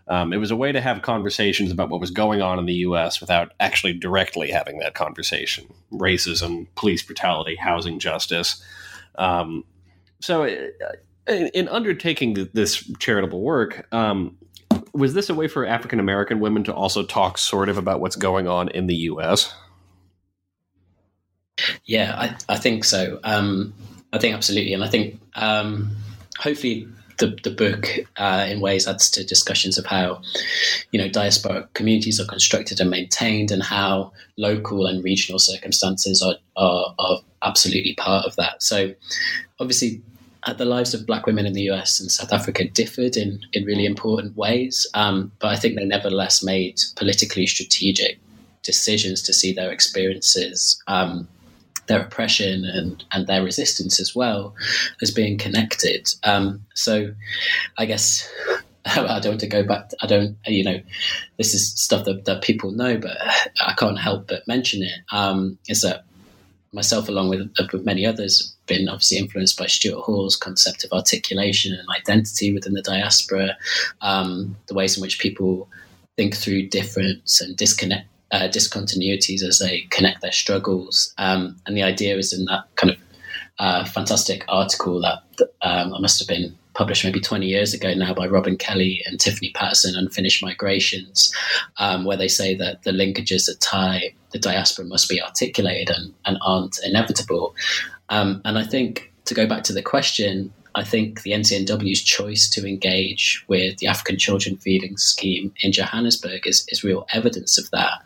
um, 0.08 0.32
it 0.32 0.38
was 0.38 0.50
a 0.50 0.56
way 0.56 0.72
to 0.72 0.80
have 0.80 1.02
conversations 1.02 1.70
about 1.70 1.88
what 1.90 2.00
was 2.00 2.10
going 2.10 2.42
on 2.42 2.58
in 2.58 2.66
the 2.66 2.74
U.S. 2.74 3.20
without 3.20 3.52
actually 3.60 3.92
directly 3.92 4.50
having 4.50 4.78
that 4.80 4.94
conversation: 4.94 5.72
racism, 5.92 6.66
police 6.74 7.02
brutality, 7.02 7.54
housing 7.54 8.00
justice. 8.00 8.62
Um, 9.14 9.64
so, 10.20 10.44
uh, 10.44 11.32
in 11.32 11.68
undertaking 11.68 12.48
this 12.52 12.90
charitable 12.98 13.40
work, 13.40 13.86
um, 13.92 14.36
was 14.92 15.14
this 15.14 15.30
a 15.30 15.34
way 15.34 15.46
for 15.46 15.64
African 15.64 16.00
American 16.00 16.40
women 16.40 16.64
to 16.64 16.74
also 16.74 17.04
talk 17.04 17.38
sort 17.38 17.68
of 17.68 17.78
about 17.78 18.00
what's 18.00 18.16
going 18.16 18.48
on 18.48 18.68
in 18.70 18.88
the 18.88 18.96
U.S.? 18.96 19.54
Yeah, 21.84 22.14
I, 22.16 22.54
I 22.54 22.56
think 22.56 22.84
so. 22.84 23.20
Um, 23.24 23.74
I 24.12 24.18
think 24.18 24.34
absolutely, 24.34 24.74
and 24.74 24.84
I 24.84 24.88
think 24.88 25.20
um, 25.36 25.96
hopefully 26.38 26.88
the, 27.18 27.38
the 27.44 27.50
book 27.50 27.86
uh, 28.16 28.46
in 28.48 28.60
ways 28.60 28.88
adds 28.88 29.10
to 29.12 29.24
discussions 29.24 29.78
of 29.78 29.86
how 29.86 30.22
you 30.90 30.98
know 30.98 31.08
diaspora 31.08 31.68
communities 31.74 32.18
are 32.18 32.26
constructed 32.26 32.80
and 32.80 32.90
maintained 32.90 33.50
and 33.50 33.62
how 33.62 34.12
local 34.36 34.86
and 34.86 35.04
regional 35.04 35.38
circumstances 35.38 36.22
are, 36.22 36.36
are, 36.56 36.94
are 36.98 37.18
absolutely 37.42 37.94
part 37.94 38.24
of 38.24 38.34
that 38.36 38.62
so 38.62 38.92
obviously 39.60 40.00
uh, 40.44 40.54
the 40.54 40.64
lives 40.64 40.94
of 40.94 41.06
black 41.06 41.26
women 41.26 41.46
in 41.46 41.52
the 41.52 41.70
US 41.70 42.00
and 42.00 42.10
South 42.10 42.32
Africa 42.32 42.66
differed 42.66 43.16
in, 43.16 43.40
in 43.52 43.64
really 43.64 43.84
important 43.84 44.36
ways, 44.36 44.86
um, 44.94 45.30
but 45.38 45.48
I 45.48 45.56
think 45.56 45.76
they 45.76 45.84
nevertheless 45.84 46.42
made 46.42 46.80
politically 46.96 47.46
strategic 47.46 48.18
decisions 48.62 49.20
to 49.22 49.34
see 49.34 49.52
their 49.52 49.70
experiences, 49.70 50.82
um, 50.86 51.28
their 51.90 52.00
oppression, 52.00 52.64
and, 52.64 53.04
and 53.12 53.26
their 53.26 53.42
resistance 53.42 54.00
as 54.00 54.14
well 54.14 54.54
as 55.02 55.10
being 55.10 55.36
connected. 55.36 56.08
Um, 56.24 56.64
so 56.74 57.12
I 57.78 57.86
guess. 57.86 58.28
I 58.86 59.20
don't 59.20 59.32
want 59.32 59.40
to 59.40 59.46
go 59.46 59.62
back. 59.62 59.90
I 60.00 60.06
don't, 60.06 60.38
you 60.46 60.64
know, 60.64 60.80
this 61.36 61.52
is 61.52 61.70
stuff 61.74 62.06
that, 62.06 62.24
that 62.24 62.40
people 62.40 62.70
know, 62.70 62.96
but 62.96 63.14
I 63.60 63.74
can't 63.74 63.98
help 63.98 64.26
but 64.26 64.48
mention 64.48 64.82
it. 64.82 65.00
Um, 65.12 65.58
is 65.68 65.82
that 65.82 66.04
myself, 66.72 67.06
along 67.06 67.28
with, 67.28 67.50
with 67.72 67.84
many 67.84 68.06
others, 68.06 68.54
been 68.66 68.88
obviously 68.88 69.18
influenced 69.18 69.58
by 69.58 69.66
Stuart 69.66 70.00
Hall's 70.00 70.34
concept 70.34 70.82
of 70.82 70.92
articulation 70.92 71.74
and 71.74 71.86
identity 71.94 72.54
within 72.54 72.72
the 72.72 72.82
diaspora, 72.82 73.56
um, 74.00 74.56
the 74.66 74.74
ways 74.74 74.96
in 74.96 75.02
which 75.02 75.18
people 75.18 75.68
think 76.16 76.34
through 76.34 76.68
difference 76.68 77.40
and 77.40 77.56
disconnect. 77.56 78.06
Uh, 78.32 78.48
discontinuities 78.48 79.42
as 79.42 79.58
they 79.58 79.80
connect 79.90 80.22
their 80.22 80.30
struggles, 80.30 81.12
um, 81.18 81.56
and 81.66 81.76
the 81.76 81.82
idea 81.82 82.16
is 82.16 82.32
in 82.32 82.44
that 82.44 82.62
kind 82.76 82.92
of 82.92 82.98
uh, 83.58 83.84
fantastic 83.84 84.44
article 84.48 85.00
that 85.00 85.48
um, 85.62 85.92
I 85.92 86.00
must 86.00 86.18
have 86.20 86.28
been 86.28 86.56
published 86.74 87.04
maybe 87.04 87.20
20 87.20 87.46
years 87.46 87.74
ago 87.74 87.92
now 87.92 88.14
by 88.14 88.26
Robin 88.26 88.56
Kelley 88.56 89.02
and 89.06 89.20
Tiffany 89.20 89.50
Patterson, 89.54 89.96
Unfinished 89.96 90.42
Migrations, 90.42 91.34
um, 91.78 92.04
where 92.04 92.16
they 92.16 92.28
say 92.28 92.54
that 92.54 92.84
the 92.84 92.92
linkages 92.92 93.46
that 93.46 93.58
tie 93.60 94.14
the 94.30 94.38
diaspora 94.38 94.86
must 94.86 95.08
be 95.08 95.20
articulated 95.20 95.94
and, 95.94 96.14
and 96.24 96.38
aren't 96.40 96.78
inevitable. 96.84 97.54
Um, 98.08 98.40
and 98.44 98.58
I 98.58 98.64
think 98.64 99.12
to 99.26 99.34
go 99.34 99.46
back 99.46 99.62
to 99.64 99.72
the 99.72 99.82
question, 99.82 100.52
I 100.74 100.84
think 100.84 101.22
the 101.22 101.32
NCNW's 101.32 102.02
choice 102.02 102.48
to 102.50 102.66
engage 102.66 103.44
with 103.48 103.78
the 103.78 103.86
African 103.86 104.18
Children 104.18 104.56
Feeding 104.56 104.96
Scheme 104.96 105.52
in 105.60 105.72
Johannesburg 105.72 106.46
is, 106.46 106.64
is 106.68 106.84
real 106.84 107.06
evidence 107.12 107.58
of 107.58 107.70
that. 107.70 108.02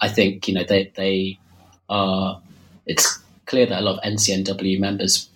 I 0.00 0.08
think, 0.08 0.48
you 0.48 0.54
know, 0.54 0.64
they, 0.64 0.92
they 0.94 1.38
are, 1.88 2.40
it's 2.86 3.18
clear 3.46 3.66
that 3.66 3.80
a 3.80 3.84
lot 3.84 3.98
of 3.98 4.12
NCNW 4.12 4.78
members' 4.80 5.28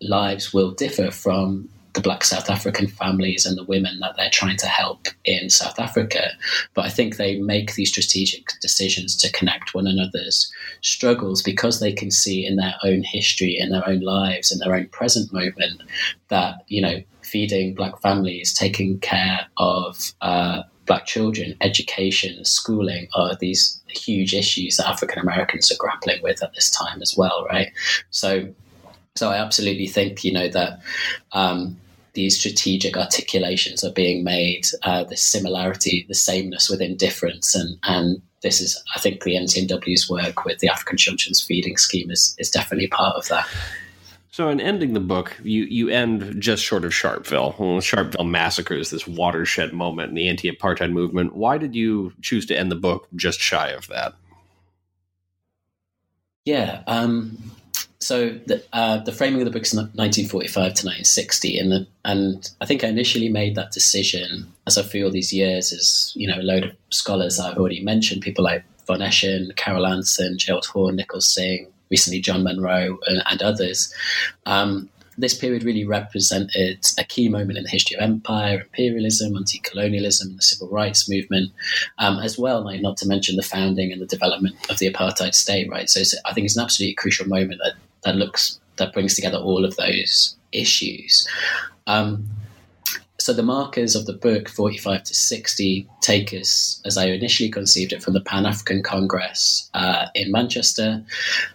lives 0.00 0.52
will 0.52 0.72
differ 0.72 1.10
from 1.10 1.68
the 1.94 2.00
black 2.00 2.24
South 2.24 2.50
African 2.50 2.86
families 2.86 3.46
and 3.46 3.56
the 3.56 3.64
women 3.64 4.00
that 4.00 4.16
they're 4.16 4.30
trying 4.30 4.56
to 4.58 4.66
help 4.66 5.06
in 5.24 5.48
South 5.48 5.78
Africa. 5.78 6.30
But 6.74 6.84
I 6.84 6.88
think 6.90 7.16
they 7.16 7.38
make 7.38 7.74
these 7.74 7.90
strategic 7.90 8.48
decisions 8.60 9.16
to 9.16 9.32
connect 9.32 9.74
one 9.74 9.86
another's 9.86 10.52
struggles 10.80 11.42
because 11.42 11.80
they 11.80 11.92
can 11.92 12.10
see 12.10 12.44
in 12.44 12.56
their 12.56 12.74
own 12.82 13.02
history, 13.02 13.56
in 13.58 13.70
their 13.70 13.88
own 13.88 14.00
lives, 14.00 14.52
in 14.52 14.58
their 14.58 14.74
own 14.74 14.88
present 14.88 15.32
moment 15.32 15.82
that, 16.28 16.56
you 16.66 16.82
know, 16.82 17.02
feeding 17.22 17.74
black 17.74 18.00
families, 18.02 18.52
taking 18.52 18.98
care 18.98 19.46
of 19.56 20.12
uh, 20.20 20.62
black 20.86 21.06
children, 21.06 21.54
education, 21.60 22.44
schooling 22.44 23.08
are 23.14 23.36
these 23.36 23.80
huge 23.88 24.34
issues 24.34 24.76
that 24.76 24.88
African 24.88 25.20
Americans 25.20 25.70
are 25.70 25.76
grappling 25.78 26.22
with 26.22 26.42
at 26.42 26.54
this 26.54 26.70
time 26.70 27.00
as 27.00 27.14
well, 27.16 27.46
right? 27.48 27.68
So 28.10 28.52
so 29.16 29.30
I 29.30 29.36
absolutely 29.36 29.86
think 29.86 30.24
you 30.24 30.32
know 30.32 30.48
that 30.48 30.80
um, 31.32 31.76
these 32.14 32.38
strategic 32.38 32.96
articulations 32.96 33.84
are 33.84 33.92
being 33.92 34.24
made, 34.24 34.66
uh, 34.82 35.04
the 35.04 35.16
similarity, 35.16 36.04
the 36.08 36.14
sameness 36.14 36.70
within 36.70 36.96
difference, 36.96 37.54
and 37.54 37.78
and 37.84 38.22
this 38.42 38.60
is, 38.60 38.82
I 38.94 39.00
think, 39.00 39.22
the 39.22 39.34
NCNW's 39.34 40.08
work 40.08 40.44
with 40.44 40.58
the 40.58 40.68
African 40.68 40.96
Children's 40.96 41.42
Feeding 41.42 41.76
Scheme 41.76 42.10
is 42.10 42.34
is 42.38 42.50
definitely 42.50 42.88
part 42.88 43.16
of 43.16 43.28
that. 43.28 43.48
So, 44.30 44.48
in 44.48 44.60
ending 44.60 44.94
the 44.94 45.00
book, 45.00 45.36
you 45.42 45.62
you 45.64 45.88
end 45.88 46.40
just 46.40 46.64
short 46.64 46.84
of 46.84 46.90
Sharpeville. 46.90 47.58
Well, 47.58 47.78
Sharpeville 47.78 48.28
massacre 48.28 48.74
is 48.74 48.90
this 48.90 49.06
watershed 49.06 49.72
moment 49.72 50.08
in 50.08 50.16
the 50.16 50.28
anti-apartheid 50.28 50.90
movement. 50.90 51.36
Why 51.36 51.56
did 51.56 51.74
you 51.74 52.12
choose 52.20 52.44
to 52.46 52.58
end 52.58 52.70
the 52.70 52.76
book 52.76 53.06
just 53.14 53.38
shy 53.38 53.68
of 53.68 53.86
that? 53.88 54.14
Yeah, 56.44 56.82
um, 56.86 57.38
so 58.04 58.38
the, 58.44 58.62
uh, 58.74 58.98
the 58.98 59.12
framing 59.12 59.40
of 59.40 59.46
the 59.46 59.50
book 59.50 59.62
is 59.62 59.72
1945 59.72 60.52
to 60.52 60.60
1960, 60.60 61.58
and 61.58 61.72
the, 61.72 61.86
and 62.04 62.50
I 62.60 62.66
think 62.66 62.84
I 62.84 62.88
initially 62.88 63.30
made 63.30 63.54
that 63.54 63.72
decision 63.72 64.52
as 64.66 64.76
I 64.76 64.82
feel 64.82 65.10
these 65.10 65.32
years 65.32 65.72
as 65.72 66.12
you 66.14 66.28
know 66.28 66.38
a 66.38 66.42
load 66.42 66.64
of 66.64 66.72
scholars 66.90 67.40
I've 67.40 67.56
already 67.56 67.82
mentioned, 67.82 68.20
people 68.20 68.44
like 68.44 68.62
von 68.86 69.00
Eschen, 69.00 69.56
Carol 69.56 69.86
Anderson, 69.86 70.36
Gerald 70.36 70.66
Horne, 70.66 70.96
Nikhil 70.96 71.22
Singh, 71.22 71.72
recently 71.90 72.20
John 72.20 72.44
Munro, 72.44 72.98
and, 73.06 73.22
and 73.24 73.42
others. 73.42 73.90
Um, 74.44 74.90
this 75.16 75.34
period 75.34 75.62
really 75.62 75.84
represented 75.84 76.84
a 76.98 77.04
key 77.04 77.28
moment 77.28 77.56
in 77.56 77.64
the 77.64 77.70
history 77.70 77.96
of 77.96 78.02
empire, 78.02 78.62
imperialism, 78.62 79.36
anti 79.36 79.60
colonialism, 79.60 80.36
the 80.36 80.42
civil 80.42 80.68
rights 80.68 81.08
movement, 81.08 81.52
um, 81.98 82.18
as 82.18 82.38
well, 82.38 82.64
like, 82.64 82.80
not 82.80 82.96
to 82.98 83.08
mention 83.08 83.36
the 83.36 83.42
founding 83.42 83.92
and 83.92 84.00
the 84.00 84.06
development 84.06 84.56
of 84.70 84.78
the 84.78 84.92
apartheid 84.92 85.34
state, 85.34 85.70
right? 85.70 85.88
So 85.88 86.00
I 86.24 86.32
think 86.32 86.46
it's 86.46 86.56
an 86.56 86.64
absolutely 86.64 86.94
crucial 86.94 87.28
moment 87.28 87.60
that, 87.64 87.74
that 88.04 88.16
looks, 88.16 88.60
that 88.76 88.92
brings 88.92 89.14
together 89.14 89.38
all 89.38 89.64
of 89.64 89.76
those 89.76 90.36
issues. 90.52 91.28
Um, 91.86 92.28
so 93.24 93.32
the 93.32 93.42
markers 93.42 93.94
of 93.94 94.04
the 94.04 94.12
book 94.12 94.50
45 94.50 95.04
to 95.04 95.14
60 95.14 95.88
take 96.02 96.32
us 96.34 96.82
as 96.84 96.98
i 96.98 97.06
initially 97.06 97.48
conceived 97.48 97.92
it 97.92 98.02
from 98.02 98.12
the 98.12 98.20
pan-african 98.20 98.82
congress 98.82 99.70
uh, 99.72 100.06
in 100.14 100.30
manchester 100.30 101.02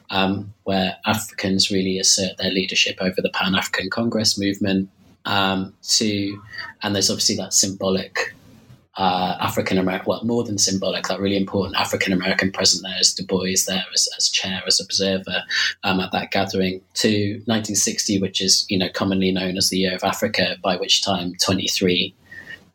um, 0.09 0.51
where 0.63 0.95
africans 1.05 1.69
really 1.69 1.99
assert 1.99 2.37
their 2.37 2.49
leadership 2.49 2.97
over 3.01 3.21
the 3.21 3.29
pan-african 3.29 3.89
congress 3.89 4.39
movement 4.39 4.89
um, 5.25 5.73
to 5.83 6.41
and 6.81 6.95
there's 6.95 7.11
obviously 7.11 7.35
that 7.35 7.53
symbolic 7.53 8.33
uh, 8.99 9.37
African 9.39 9.77
American, 9.77 10.05
well, 10.07 10.23
more 10.25 10.43
than 10.43 10.57
symbolic, 10.57 11.07
that 11.07 11.21
really 11.21 11.37
important 11.37 11.77
African 11.77 12.11
American 12.11 12.51
present 12.51 12.83
there 12.83 12.97
as 12.99 13.13
Du 13.13 13.25
Bois 13.25 13.55
there 13.65 13.85
as, 13.93 14.09
as 14.17 14.27
chair, 14.27 14.61
as 14.67 14.81
observer 14.81 15.41
um, 15.85 16.01
at 16.01 16.11
that 16.11 16.31
gathering, 16.31 16.81
to 16.95 17.31
1960, 17.45 18.19
which 18.19 18.41
is 18.41 18.65
you 18.67 18.77
know 18.77 18.89
commonly 18.93 19.31
known 19.31 19.55
as 19.55 19.69
the 19.69 19.77
Year 19.77 19.95
of 19.95 20.03
Africa, 20.03 20.57
by 20.61 20.75
which 20.75 21.01
time 21.01 21.33
23 21.41 22.13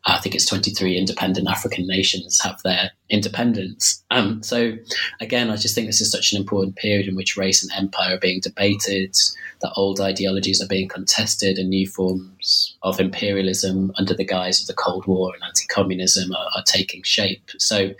I 0.07 0.19
think 0.19 0.35
it's 0.35 0.45
23 0.45 0.97
independent 0.97 1.47
African 1.47 1.87
nations 1.87 2.39
have 2.41 2.61
their 2.61 2.91
independence. 3.09 4.03
Um, 4.11 4.43
so, 4.43 4.73
again, 5.19 5.49
I 5.49 5.55
just 5.55 5.73
think 5.73 5.87
this 5.87 6.01
is 6.01 6.11
such 6.11 6.31
an 6.31 6.39
important 6.39 6.75
period 6.75 7.07
in 7.07 7.15
which 7.15 7.35
race 7.35 7.63
and 7.63 7.71
empire 7.75 8.15
are 8.15 8.19
being 8.19 8.39
debated, 8.39 9.15
that 9.61 9.73
old 9.75 9.99
ideologies 9.99 10.61
are 10.61 10.67
being 10.67 10.87
contested, 10.87 11.57
and 11.57 11.69
new 11.69 11.87
forms 11.87 12.77
of 12.83 12.99
imperialism 12.99 13.91
under 13.97 14.13
the 14.13 14.25
guise 14.25 14.61
of 14.61 14.67
the 14.67 14.73
Cold 14.73 15.07
War 15.07 15.33
and 15.33 15.43
anti 15.43 15.65
communism 15.67 16.31
are, 16.35 16.49
are, 16.55 16.63
taking 16.65 17.01
shape. 17.01 17.49
So, 17.57 17.91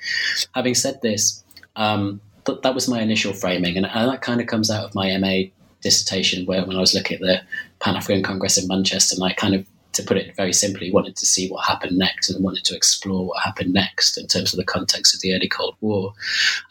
having 0.53 0.75
said 0.75 1.01
this, 1.01 1.43
um, 1.75 2.21
th- 2.45 2.61
that 2.61 2.75
was 2.75 2.87
my 2.87 3.01
initial 3.01 3.33
framing, 3.33 3.77
and, 3.77 3.85
and 3.87 4.11
that 4.11 4.21
kind 4.21 4.41
of 4.41 4.47
comes 4.47 4.69
out 4.69 4.85
of 4.85 4.93
my 4.93 5.17
MA 5.17 5.49
dissertation 5.81 6.45
where 6.45 6.65
when 6.65 6.77
I 6.77 6.81
was 6.81 6.93
looking 6.93 7.15
at 7.15 7.21
the 7.21 7.41
Pan 7.79 7.95
African 7.95 8.23
Congress 8.23 8.59
in 8.59 8.67
Manchester, 8.67 9.15
and 9.15 9.23
I 9.23 9.33
kind 9.33 9.55
of 9.55 9.65
to 9.95 10.03
put 10.03 10.17
it 10.17 10.35
very 10.35 10.53
simply, 10.53 10.91
wanted 10.91 11.15
to 11.17 11.25
see 11.25 11.49
what 11.49 11.65
happened 11.65 11.97
next 11.97 12.29
and 12.29 12.43
wanted 12.43 12.63
to 12.65 12.75
explore 12.75 13.27
what 13.27 13.41
happened 13.43 13.73
next 13.73 14.17
in 14.17 14.27
terms 14.27 14.53
of 14.53 14.57
the 14.57 14.65
context 14.65 15.15
of 15.15 15.21
the 15.21 15.33
early 15.33 15.47
Cold 15.47 15.75
War. 15.81 16.13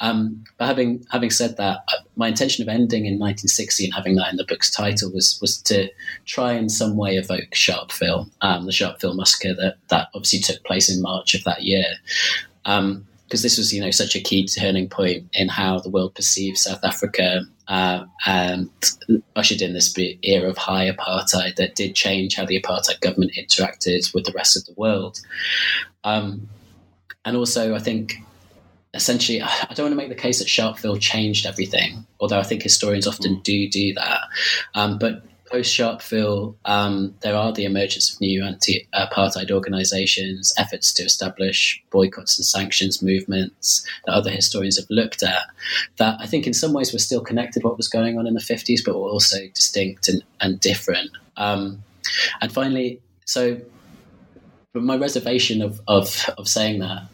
Um, 0.00 0.44
but 0.58 0.66
having 0.66 1.04
having 1.10 1.30
said 1.30 1.56
that, 1.56 1.78
uh, 1.88 2.02
my 2.16 2.28
intention 2.28 2.62
of 2.62 2.68
ending 2.68 3.06
in 3.06 3.18
1960 3.18 3.84
and 3.84 3.94
having 3.94 4.14
that 4.16 4.30
in 4.30 4.36
the 4.36 4.44
book's 4.44 4.70
title 4.70 5.10
was 5.12 5.38
was 5.40 5.60
to 5.62 5.88
try 6.26 6.52
in 6.52 6.68
some 6.68 6.96
way 6.96 7.16
evoke 7.16 7.50
Sharpeville, 7.52 8.30
um, 8.40 8.66
the 8.66 8.72
Sharpeville 8.72 9.16
massacre 9.16 9.54
that 9.54 9.76
that 9.88 10.08
obviously 10.14 10.40
took 10.40 10.62
place 10.64 10.94
in 10.94 11.02
March 11.02 11.34
of 11.34 11.44
that 11.44 11.62
year. 11.62 11.86
Um, 12.64 13.06
because 13.34 13.42
this 13.42 13.58
was, 13.58 13.74
you 13.74 13.80
know, 13.80 13.90
such 13.90 14.14
a 14.14 14.20
key 14.20 14.46
turning 14.46 14.88
point 14.88 15.28
in 15.32 15.48
how 15.48 15.80
the 15.80 15.90
world 15.90 16.14
perceived 16.14 16.56
South 16.56 16.84
Africa 16.84 17.40
uh, 17.66 18.04
and 18.26 18.70
ushered 19.34 19.60
in 19.60 19.72
this 19.72 19.92
era 20.22 20.48
of 20.48 20.56
high 20.56 20.88
apartheid 20.88 21.56
that 21.56 21.74
did 21.74 21.96
change 21.96 22.36
how 22.36 22.44
the 22.44 22.62
apartheid 22.62 23.00
government 23.00 23.32
interacted 23.36 24.14
with 24.14 24.24
the 24.24 24.32
rest 24.36 24.56
of 24.56 24.64
the 24.66 24.80
world. 24.80 25.20
Um, 26.04 26.48
and 27.24 27.36
also, 27.36 27.74
I 27.74 27.80
think 27.80 28.18
essentially, 28.94 29.42
I 29.42 29.74
don't 29.74 29.86
want 29.86 29.92
to 29.94 29.96
make 29.96 30.10
the 30.10 30.14
case 30.14 30.38
that 30.38 30.46
Sharpeville 30.46 31.00
changed 31.00 31.44
everything, 31.44 32.06
although 32.20 32.38
I 32.38 32.44
think 32.44 32.62
historians 32.62 33.08
often 33.08 33.38
mm. 33.38 33.42
do 33.42 33.68
do 33.68 33.94
that. 33.94 34.20
Um, 34.76 34.96
but 34.96 35.24
post 35.54 35.78
Sharpeville, 35.78 36.56
um, 36.64 37.14
there 37.20 37.36
are 37.36 37.52
the 37.52 37.64
emergence 37.64 38.12
of 38.12 38.20
new 38.20 38.42
anti 38.44 38.88
apartheid 38.92 39.52
organizations, 39.52 40.52
efforts 40.58 40.92
to 40.94 41.04
establish 41.04 41.80
boycotts 41.92 42.36
and 42.36 42.44
sanctions 42.44 43.00
movements 43.00 43.86
that 44.04 44.12
other 44.12 44.32
historians 44.32 44.76
have 44.76 44.90
looked 44.90 45.22
at, 45.22 45.42
that 45.98 46.16
I 46.18 46.26
think 46.26 46.48
in 46.48 46.54
some 46.54 46.72
ways 46.72 46.92
were 46.92 46.98
still 46.98 47.20
connected 47.20 47.62
what 47.62 47.76
was 47.76 47.86
going 47.86 48.18
on 48.18 48.26
in 48.26 48.34
the 48.34 48.40
50s, 48.40 48.80
but 48.84 48.96
were 48.96 49.08
also 49.08 49.36
distinct 49.54 50.08
and, 50.08 50.24
and 50.40 50.58
different. 50.58 51.10
Um, 51.36 51.84
and 52.40 52.52
finally, 52.52 53.00
so 53.24 53.60
my 54.74 54.96
reservation 54.96 55.62
of, 55.62 55.80
of, 55.86 56.28
of 56.36 56.48
saying 56.48 56.80
that 56.80 57.04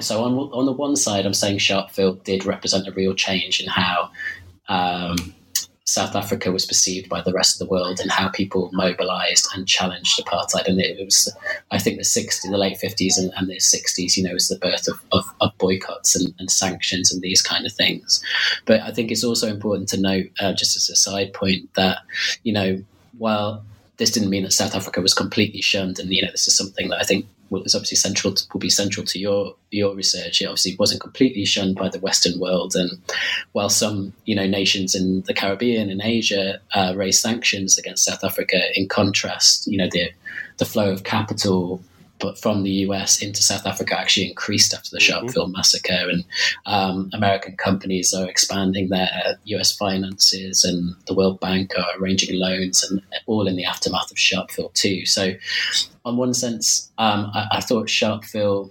so 0.00 0.22
on 0.22 0.34
on 0.34 0.66
the 0.66 0.72
one 0.72 0.94
side, 0.94 1.26
I'm 1.26 1.34
saying 1.34 1.58
Sharpeville 1.58 2.22
did 2.22 2.44
represent 2.44 2.86
a 2.86 2.92
real 2.92 3.14
change 3.14 3.60
in 3.60 3.68
how 3.68 4.10
um, 4.68 5.16
South 5.84 6.14
Africa 6.14 6.52
was 6.52 6.64
perceived 6.64 7.08
by 7.08 7.20
the 7.20 7.32
rest 7.32 7.54
of 7.54 7.66
the 7.66 7.70
world 7.70 7.98
and 7.98 8.10
how 8.10 8.28
people 8.28 8.70
mobilized 8.72 9.48
and 9.54 9.66
challenged 9.66 10.24
apartheid. 10.24 10.66
And 10.66 10.80
it, 10.80 11.04
was, 11.04 11.34
I 11.70 11.78
think, 11.78 11.96
the 11.96 12.04
60s, 12.04 12.42
the 12.42 12.56
late 12.56 12.78
50s 12.78 13.18
and, 13.18 13.32
and 13.36 13.48
the 13.48 13.56
60s, 13.56 14.16
you 14.16 14.22
know, 14.22 14.32
was 14.32 14.48
the 14.48 14.58
birth 14.58 14.86
of, 14.86 15.00
of, 15.10 15.24
of 15.40 15.56
boycotts 15.58 16.14
and, 16.14 16.34
and, 16.38 16.50
sanctions 16.50 17.12
and 17.12 17.20
these 17.20 17.42
kind 17.42 17.66
of 17.66 17.72
things. 17.72 18.22
But 18.64 18.80
I 18.82 18.92
think 18.92 19.10
it's 19.10 19.24
also 19.24 19.48
important 19.48 19.88
to 19.88 20.00
note, 20.00 20.26
uh, 20.38 20.52
just 20.52 20.76
as 20.76 20.88
a 20.88 20.96
side 20.96 21.32
point, 21.32 21.74
that, 21.74 21.98
you 22.44 22.52
know, 22.52 22.82
while 23.18 23.64
this 23.96 24.10
didn't 24.10 24.30
mean 24.30 24.42
that 24.42 24.52
South 24.52 24.74
Africa 24.74 25.00
was 25.00 25.14
completely 25.14 25.60
shunned, 25.60 25.98
and 25.98 26.12
you 26.12 26.22
know 26.22 26.30
this 26.30 26.48
is 26.48 26.56
something 26.56 26.88
that 26.88 27.00
I 27.00 27.04
think 27.04 27.26
was 27.60 27.74
obviously 27.74 27.96
central 27.96 28.34
to, 28.34 28.44
will 28.52 28.60
be 28.60 28.70
central 28.70 29.04
to 29.06 29.18
your 29.18 29.54
your 29.70 29.94
research. 29.94 30.40
It 30.40 30.46
obviously 30.46 30.76
wasn't 30.78 31.00
completely 31.00 31.44
shunned 31.44 31.76
by 31.76 31.88
the 31.88 32.00
Western 32.00 32.40
world, 32.40 32.74
and 32.74 32.90
while 33.52 33.68
some 33.68 34.12
you 34.24 34.34
know 34.34 34.46
nations 34.46 34.94
in 34.94 35.22
the 35.22 35.34
Caribbean 35.34 35.90
and 35.90 36.00
Asia 36.02 36.60
uh, 36.74 36.94
raised 36.96 37.20
sanctions 37.20 37.78
against 37.78 38.04
South 38.04 38.24
Africa, 38.24 38.58
in 38.74 38.88
contrast, 38.88 39.66
you 39.66 39.78
know 39.78 39.88
the 39.90 40.10
the 40.58 40.64
flow 40.64 40.90
of 40.90 41.04
capital 41.04 41.82
but 42.22 42.38
from 42.38 42.62
the 42.62 42.70
US 42.86 43.20
into 43.20 43.42
South 43.42 43.66
Africa 43.66 43.98
actually 43.98 44.28
increased 44.28 44.72
after 44.72 44.90
the 44.92 44.98
mm-hmm. 44.98 45.26
Sharpeville 45.26 45.52
massacre. 45.52 46.08
And 46.08 46.24
um, 46.64 47.10
American 47.12 47.56
companies 47.56 48.14
are 48.14 48.28
expanding 48.28 48.88
their 48.88 49.36
US 49.44 49.76
finances, 49.76 50.64
and 50.64 50.94
the 51.06 51.14
World 51.14 51.40
Bank 51.40 51.72
are 51.76 52.00
arranging 52.00 52.38
loans, 52.38 52.82
and 52.84 53.02
all 53.26 53.48
in 53.48 53.56
the 53.56 53.64
aftermath 53.64 54.10
of 54.10 54.16
Sharpeville, 54.16 54.72
too. 54.74 55.04
So, 55.04 55.32
on 56.04 56.16
one 56.16 56.32
sense, 56.32 56.90
um, 56.98 57.30
I, 57.34 57.48
I, 57.52 57.60
thought 57.60 57.88
Sharpeville 57.88 58.70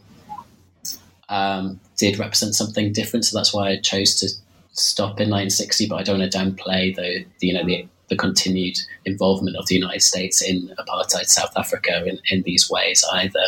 um, 1.29 1.79
did 1.97 2.19
represent 2.19 2.55
something 2.55 2.91
different. 2.91 3.25
So 3.25 3.37
that's 3.37 3.53
why 3.53 3.69
I 3.69 3.77
chose 3.77 4.15
to 4.15 4.29
stop 4.73 5.19
in 5.19 5.29
1960, 5.29 5.87
but 5.87 5.95
I 5.95 6.03
don't 6.03 6.19
want 6.19 6.31
to 6.31 6.37
downplay 6.37 6.95
the, 6.95 7.25
the 7.39 7.47
you 7.47 7.53
know 7.53 7.65
the 7.65 7.87
the 8.11 8.17
continued 8.17 8.77
involvement 9.05 9.55
of 9.55 9.65
the 9.67 9.75
United 9.75 10.01
States 10.01 10.41
in 10.41 10.69
apartheid 10.77 11.27
South 11.27 11.53
Africa 11.55 12.05
in, 12.05 12.19
in 12.29 12.43
these 12.43 12.69
ways 12.69 13.05
either. 13.13 13.45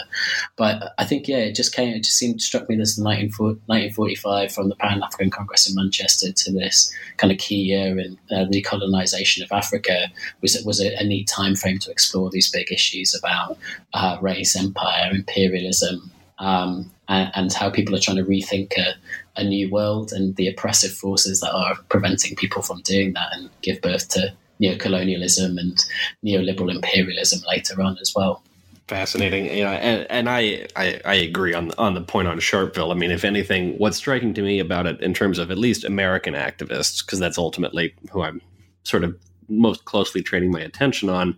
But 0.55 0.93
I 0.97 1.03
think, 1.03 1.27
yeah, 1.27 1.39
it 1.39 1.53
just 1.53 1.75
came, 1.75 1.93
it 1.93 2.05
just 2.05 2.17
seemed, 2.17 2.41
struck 2.41 2.69
me 2.69 2.77
this 2.77 2.97
1945 2.97 4.53
from 4.53 4.69
the 4.69 4.75
Pan 4.77 5.03
African 5.03 5.29
Congress 5.29 5.69
in 5.69 5.75
Manchester 5.75 6.31
to 6.31 6.51
this 6.53 6.95
kind 7.17 7.33
of 7.33 7.39
key 7.39 7.57
year 7.57 7.99
in 7.99 8.17
uh, 8.31 8.45
the 8.49 8.61
colonization 8.61 9.43
of 9.43 9.51
Africa 9.51 10.07
was, 10.39 10.57
was 10.65 10.79
a, 10.79 10.95
a, 10.95 11.03
neat 11.03 11.27
time 11.27 11.55
frame 11.55 11.79
to 11.79 11.91
explore 11.91 12.29
these 12.29 12.49
big 12.49 12.71
issues 12.71 13.13
about 13.13 13.57
uh, 13.93 14.17
race, 14.21 14.55
empire, 14.55 15.11
imperialism. 15.11 16.09
Um, 16.39 16.89
and, 17.09 17.31
and, 17.35 17.53
how 17.53 17.69
people 17.69 17.93
are 17.95 17.99
trying 17.99 18.17
to 18.17 18.23
rethink 18.23 18.73
a, 18.77 18.95
a 19.35 19.43
new 19.43 19.69
world 19.69 20.11
and 20.11 20.35
the 20.35 20.47
oppressive 20.47 20.91
forces 20.91 21.41
that 21.41 21.53
are 21.53 21.75
preventing 21.89 22.35
people 22.35 22.61
from 22.61 22.81
doing 22.81 23.13
that 23.13 23.27
and 23.33 23.49
give 23.61 23.81
birth 23.81 24.07
to 24.09 24.33
neocolonialism 24.61 25.59
and 25.59 25.77
neoliberal 26.25 26.73
imperialism 26.73 27.41
later 27.47 27.81
on 27.81 27.97
as 27.99 28.13
well. 28.15 28.43
Fascinating, 28.87 29.45
you 29.45 29.63
know, 29.63 29.71
and, 29.71 30.05
and 30.09 30.29
I, 30.29 30.67
I, 30.75 30.99
I 31.05 31.13
agree 31.15 31.53
on 31.53 31.71
on 31.77 31.93
the 31.93 32.01
point 32.01 32.27
on 32.27 32.37
Sharpeville. 32.39 32.91
I 32.91 32.95
mean, 32.95 33.11
if 33.11 33.23
anything, 33.23 33.77
what's 33.77 33.95
striking 33.95 34.33
to 34.33 34.41
me 34.41 34.59
about 34.59 34.85
it 34.85 34.99
in 34.99 35.13
terms 35.13 35.39
of 35.39 35.51
at 35.51 35.57
least 35.57 35.85
American 35.85 36.33
activists, 36.33 37.03
because 37.03 37.17
that's 37.17 37.37
ultimately 37.37 37.95
who 38.11 38.21
I'm 38.23 38.41
sort 38.83 39.05
of 39.05 39.17
most 39.47 39.85
closely 39.85 40.21
training 40.21 40.51
my 40.51 40.59
attention 40.59 41.07
on, 41.07 41.37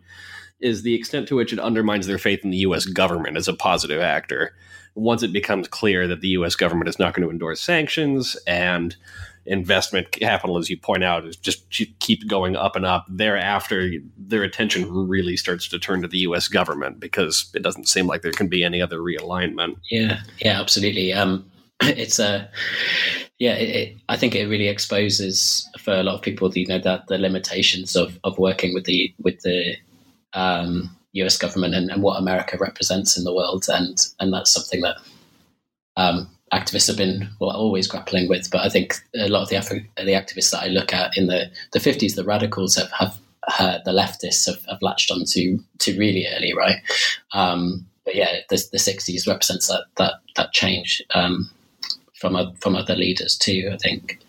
is 0.60 0.82
the 0.82 0.96
extent 0.96 1.28
to 1.28 1.36
which 1.36 1.54
it 1.54 1.60
undermines 1.60 2.08
their 2.08 2.18
faith 2.18 2.44
in 2.44 2.50
the 2.50 2.58
U.S. 2.58 2.86
government 2.86 3.38
as 3.38 3.48
a 3.48 3.54
positive 3.54 4.02
actor. 4.02 4.56
Once 4.96 5.22
it 5.22 5.32
becomes 5.32 5.68
clear 5.68 6.08
that 6.08 6.22
the 6.22 6.30
U.S. 6.30 6.56
government 6.56 6.90
is 6.90 6.98
not 6.98 7.14
going 7.14 7.28
to 7.28 7.32
endorse 7.32 7.62
sanctions 7.62 8.36
and 8.48 8.96
investment 9.46 10.12
capital, 10.12 10.58
as 10.58 10.70
you 10.70 10.78
point 10.78 11.04
out, 11.04 11.26
is 11.26 11.36
just 11.36 11.70
keeps 12.00 12.24
going 12.24 12.56
up 12.56 12.76
and 12.76 12.86
up. 12.86 13.06
Thereafter, 13.10 13.92
their 14.18 14.44
attention 14.44 14.92
really 14.92 15.38
starts 15.38 15.68
to 15.70 15.80
turn 15.80 16.02
to 16.02 16.08
the 16.08 16.20
U.S. 16.20 16.48
government 16.48 17.00
because 17.00 17.50
it 17.54 17.62
doesn't 17.62 17.88
seem 17.88 18.08
like 18.08 18.22
there 18.22 18.32
can 18.32 18.48
be 18.48 18.64
any 18.64 18.82
other 18.82 19.00
realignment. 19.00 19.78
Yeah, 19.90 20.22
yeah, 20.40 20.60
absolutely. 20.60 21.14
Um, 21.14 21.50
it's 21.82 22.20
a 22.20 22.50
yeah, 23.38 23.54
it, 23.56 23.70
it, 23.70 23.98
I 24.08 24.16
think 24.18 24.34
it 24.34 24.48
really 24.48 24.70
exposes 24.70 25.70
for 25.80 25.94
a 25.94 26.04
lot 26.04 26.16
of 26.16 26.22
people, 26.22 26.52
you 26.54 26.66
know, 26.68 26.80
that 26.80 27.08
the 27.08 27.18
limitations 27.18 27.96
of, 27.96 28.18
of 28.24 28.38
working 28.38 28.74
with 28.74 28.86
the 28.86 29.14
with 29.22 29.42
the 29.42 29.76
um, 30.34 30.96
U.S. 31.14 31.38
government 31.38 31.76
and, 31.76 31.92
and, 31.92 32.02
what 32.02 32.20
America 32.20 32.58
represents 32.60 33.18
in 33.18 33.24
the 33.26 33.34
world, 33.34 33.66
and 33.68 33.98
and 34.20 34.34
that's 34.34 34.54
something 34.54 34.82
that 34.82 34.98
um, 35.98 36.30
activists 36.56 36.88
have 36.88 36.98
been 36.98 37.30
well, 37.40 37.52
always 37.52 37.88
grappling 37.88 38.30
with. 38.30 38.50
But 38.50 38.62
I 38.62 38.70
think 38.70 38.96
a 39.16 39.28
lot 39.28 39.44
of 39.44 39.50
the 39.50 39.58
Afri- 39.58 39.88
the 39.98 40.14
activists 40.14 40.52
that 40.52 40.64
I 40.64 40.68
look 40.68 40.94
at 40.94 41.18
in 41.18 41.28
the 41.28 41.52
the 41.74 41.80
fifties, 41.80 42.16
the 42.16 42.24
radicals 42.24 42.76
have 42.76 42.92
have 42.92 43.18
uh, 43.60 43.80
the 43.86 43.92
leftists 43.92 44.48
have, 44.48 44.64
have, 44.66 44.82
latched 44.82 45.12
onto 45.12 45.60
to 45.78 45.98
really 46.00 46.26
early, 46.36 46.54
right? 46.56 46.78
Um, 47.34 47.86
but 48.04 48.16
yeah, 48.16 48.40
the, 48.50 48.56
the 48.72 48.80
60s 48.80 49.28
represents 49.28 49.68
that 49.68 49.86
that 49.98 50.14
that 50.36 50.52
change 50.52 51.04
um, 51.14 51.52
from 52.14 52.36
a, 52.36 52.54
from 52.60 52.76
other 52.76 52.96
leaders 52.96 53.38
too. 53.38 53.70
I 53.74 53.78
think. 53.78 54.20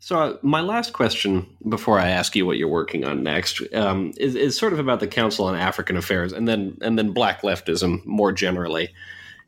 So 0.00 0.18
uh, 0.18 0.36
my 0.42 0.60
last 0.60 0.92
question 0.92 1.46
before 1.66 1.98
I 1.98 2.10
ask 2.10 2.36
you 2.36 2.44
what 2.44 2.58
you're 2.58 2.68
working 2.68 3.06
on 3.06 3.22
next 3.22 3.62
um, 3.72 4.12
is, 4.18 4.34
is 4.34 4.54
sort 4.54 4.74
of 4.74 4.78
about 4.78 5.00
the 5.00 5.06
Council 5.06 5.46
on 5.46 5.54
African 5.54 5.96
Affairs 5.96 6.32
and 6.32 6.46
then 6.46 6.76
and 6.82 6.98
then 6.98 7.12
Black 7.12 7.42
leftism 7.42 8.04
more 8.04 8.32
generally 8.32 8.90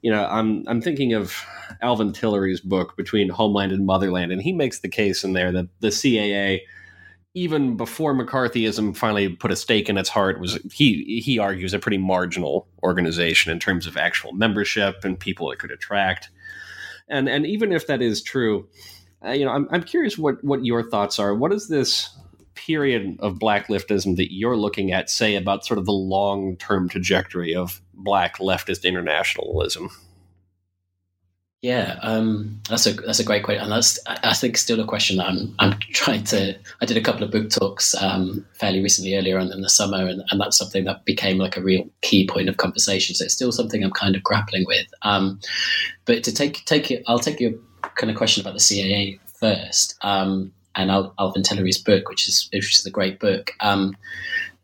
you 0.07 0.13
know, 0.13 0.25
I'm 0.25 0.63
I'm 0.69 0.81
thinking 0.81 1.15
of 1.15 1.35
Alvin 1.83 2.13
Tillery's 2.13 2.61
book 2.61 2.97
Between 2.97 3.29
Homeland 3.29 3.73
and 3.73 3.85
Motherland, 3.85 4.31
and 4.31 4.41
he 4.41 4.53
makes 4.53 4.79
the 4.79 4.89
case 4.89 5.25
in 5.25 5.33
there 5.33 5.51
that 5.51 5.67
the 5.81 5.89
CAA, 5.89 6.61
even 7.35 7.77
before 7.77 8.15
McCarthyism 8.15 8.97
finally 8.97 9.31
put 9.31 9.51
a 9.51 9.57
stake 9.57 9.89
in 9.89 9.99
its 9.99 10.09
heart, 10.09 10.39
was 10.39 10.61
he 10.73 11.21
he 11.21 11.41
argues 11.41 11.75
a 11.75 11.81
pretty 11.81 11.99
marginal 11.99 12.69
organization 12.85 13.51
in 13.51 13.59
terms 13.59 13.85
of 13.85 13.97
actual 13.97 14.33
membership 14.33 15.05
and 15.05 15.19
people 15.19 15.51
it 15.51 15.59
could 15.59 15.73
attract, 15.73 16.31
and 17.09 17.29
and 17.29 17.45
even 17.45 17.73
if 17.73 17.89
that 17.89 18.01
is 18.01 18.23
true, 18.23 18.69
uh, 19.27 19.33
you 19.33 19.45
know, 19.45 19.51
I'm 19.51 19.67
I'm 19.73 19.83
curious 19.83 20.17
what 20.17 20.37
what 20.45 20.65
your 20.65 20.89
thoughts 20.89 21.19
are. 21.19 21.35
What 21.35 21.53
is 21.53 21.67
this? 21.67 22.17
Period 22.57 23.17
of 23.21 23.39
black 23.39 23.69
leftism 23.69 24.17
that 24.17 24.35
you're 24.35 24.57
looking 24.57 24.93
at 24.93 25.11
say 25.11 25.37
about 25.37 25.65
sort 25.65 25.79
of 25.79 25.87
the 25.87 25.93
long 25.93 26.57
term 26.57 26.89
trajectory 26.89 27.55
of 27.55 27.81
black 27.95 28.39
leftist 28.39 28.85
internationalism? 28.85 29.91
Yeah, 31.63 31.99
um, 32.03 32.61
that's 32.69 32.87
a 32.87 32.93
that's 32.93 33.19
a 33.19 33.25
great 33.25 33.43
question, 33.43 33.65
and 33.65 33.73
that's 33.73 33.99
I 34.07 34.35
think 34.35 34.57
still 34.57 34.79
a 34.79 34.85
question 34.85 35.17
that 35.17 35.27
I'm 35.27 35.55
I'm 35.59 35.79
trying 35.79 36.23
to. 36.25 36.55
I 36.81 36.87
did 36.87 36.97
a 36.97 37.01
couple 37.01 37.25
of 37.25 37.31
book 37.31 37.51
talks 37.51 37.95
um, 37.95 38.47
fairly 38.53 38.83
recently, 38.83 39.17
earlier 39.17 39.39
on 39.39 39.51
in 39.51 39.63
the 39.63 39.69
summer, 39.69 40.07
and, 40.07 40.23
and 40.31 40.41
that's 40.41 40.57
something 40.57 40.85
that 40.85 41.05
became 41.05 41.39
like 41.39 41.57
a 41.57 41.63
real 41.63 41.89
key 42.03 42.27
point 42.29 42.49
of 42.49 42.59
conversation. 42.59 43.15
So 43.15 43.25
it's 43.25 43.35
still 43.35 43.53
something 43.53 43.83
I'm 43.83 43.91
kind 43.91 44.15
of 44.15 44.23
grappling 44.23 44.65
with. 44.67 44.87
Um, 45.03 45.41
but 46.05 46.23
to 46.25 46.33
take 46.33 46.65
take 46.67 46.91
it, 46.91 47.03
I'll 47.09 47.19
take 47.19 47.41
your 47.41 47.55
kind 47.97 48.11
of 48.11 48.17
question 48.17 48.43
about 48.43 48.53
the 48.53 48.61
CAA 48.61 49.19
first. 49.41 49.97
Um, 50.03 50.53
and 50.77 50.91
Al- 50.91 51.15
Alvin 51.19 51.43
Tillery's 51.43 51.83
book, 51.83 52.09
which 52.09 52.29
is 52.29 52.49
which 52.53 52.79
is 52.79 52.87
a 52.87 52.91
great 52.91 53.19
book. 53.19 53.53
Um, 53.61 53.97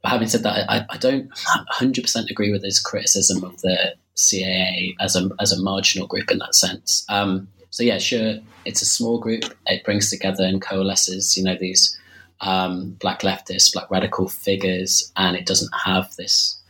but 0.02 0.10
having 0.10 0.28
said 0.28 0.42
that, 0.42 0.68
I, 0.68 0.84
I 0.90 0.96
don't 0.98 1.30
100% 1.30 2.30
agree 2.30 2.50
with 2.50 2.64
his 2.64 2.80
criticism 2.80 3.44
of 3.44 3.60
the 3.60 3.94
CAA 4.16 4.94
as 5.00 5.16
a 5.16 5.30
as 5.40 5.52
a 5.52 5.62
marginal 5.62 6.06
group 6.06 6.30
in 6.30 6.38
that 6.38 6.54
sense. 6.54 7.04
Um, 7.08 7.48
so 7.70 7.82
yeah, 7.82 7.98
sure, 7.98 8.36
it's 8.64 8.82
a 8.82 8.86
small 8.86 9.18
group. 9.18 9.44
It 9.66 9.84
brings 9.84 10.10
together 10.10 10.44
and 10.44 10.60
coalesces, 10.60 11.36
you 11.36 11.44
know, 11.44 11.56
these 11.58 11.98
um, 12.40 12.90
black 13.00 13.20
leftists, 13.20 13.72
black 13.72 13.90
radical 13.90 14.28
figures, 14.28 15.10
and 15.16 15.36
it 15.36 15.46
doesn't 15.46 15.72
have 15.84 16.14
this 16.16 16.60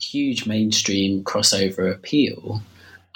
huge 0.00 0.46
mainstream 0.46 1.24
crossover 1.24 1.92
appeal. 1.92 2.60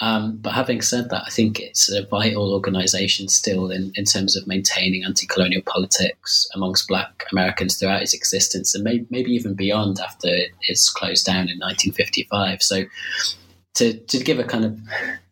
Um, 0.01 0.39
but 0.39 0.53
having 0.53 0.81
said 0.81 1.11
that, 1.11 1.23
I 1.25 1.31
think 1.31 1.61
it's 1.61 1.91
a 1.91 2.05
vital 2.07 2.53
organisation 2.53 3.29
still 3.29 3.71
in, 3.71 3.93
in 3.95 4.05
terms 4.05 4.37
of 4.37 4.47
maintaining 4.47 5.05
anti 5.05 5.27
colonial 5.27 5.63
politics 5.63 6.49
amongst 6.55 6.89
black 6.89 7.25
Americans 7.31 7.79
throughout 7.79 8.03
its 8.03 8.15
existence 8.15 8.75
and 8.75 8.83
may, 8.83 9.07
maybe 9.11 9.31
even 9.33 9.55
beyond 9.55 10.01
after 10.01 10.29
it's 10.63 10.91
closed 10.91 11.25
down 11.25 11.49
in 11.49 11.59
1955. 11.59 12.63
So 12.63 12.85
to, 13.75 13.99
to 13.99 14.23
give 14.23 14.39
a 14.39 14.45
kind 14.45 14.65
of, 14.65 14.79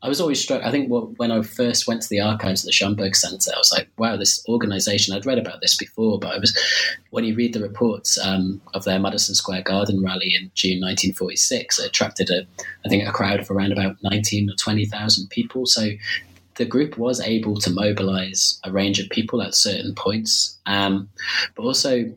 I 0.03 0.09
was 0.09 0.21
always 0.21 0.41
struck. 0.41 0.63
I 0.65 0.73
think 0.73 0.91
when 0.91 1.31
I 1.31 1.43
first 1.43 1.87
went 1.87 2.03
to 2.03 2.09
the 2.09 2.21
archives 2.21 2.65
at 2.65 2.67
the 2.67 2.73
Schomburg 2.73 3.15
Center, 3.15 3.53
I 3.55 3.59
was 3.59 3.73
like, 3.73 3.89
wow, 3.99 4.17
this 4.17 4.45
organization, 4.49 5.15
I'd 5.15 5.27
read 5.27 5.39
about 5.39 5.61
this 5.61 5.77
before, 5.77 6.19
but 6.19 6.35
I 6.35 6.39
was, 6.39 6.59
when 7.11 7.25
you 7.25 7.37
read 7.37 7.53
the 7.53 7.63
reports 7.63 8.19
um, 8.19 8.61
of 8.75 8.85
their 8.85 8.99
Madison 8.99 9.37
Square 9.37 9.63
Garden 9.63 10.03
rally 10.03 10.35
in 10.35 10.51
June 10.55 10.81
1946, 10.81 11.79
it 11.79 11.87
attracted 11.87 12.31
a, 12.31 12.45
I 12.85 12.89
think, 12.89 13.07
a 13.07 13.13
crowd 13.13 13.39
of 13.39 13.51
around 13.51 13.73
about 13.73 13.97
19 14.03 14.51
or 14.51 14.55
20,000 14.55 15.29
people. 15.31 15.65
So 15.67 15.91
the 16.57 16.65
group 16.65 16.99
was 16.99 17.21
able 17.21 17.57
to 17.59 17.71
mobilize 17.71 18.61
a 18.65 18.73
range 18.73 18.99
of 18.99 19.09
people 19.09 19.41
at 19.41 19.55
certain 19.55 19.95
points, 19.95 20.59
um, 20.67 21.09
but 21.55 21.63
also 21.63 22.13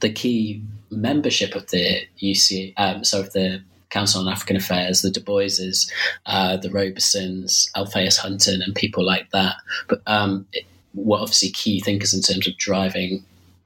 the 0.00 0.10
key 0.10 0.62
membership 0.90 1.54
of 1.54 1.68
the 1.70 2.06
UC, 2.22 2.72
um, 2.78 3.04
so 3.04 3.20
of 3.20 3.32
the 3.32 3.62
Council 3.90 4.20
on 4.20 4.28
African 4.28 4.56
Affairs, 4.56 5.02
the 5.02 5.10
Du 5.10 5.20
Boises, 5.20 5.90
uh, 6.26 6.56
the 6.56 6.68
Robesons, 6.68 7.70
Alphaeus 7.76 8.16
Hunton, 8.16 8.62
and 8.62 8.74
people 8.74 9.04
like 9.04 9.30
that. 9.30 9.56
But 9.88 10.02
um, 10.06 10.46
it, 10.52 10.64
were 10.94 11.18
obviously 11.18 11.50
key 11.50 11.80
thinkers 11.80 12.14
in 12.14 12.22
terms 12.22 12.46
of 12.46 12.56
driving 12.56 13.24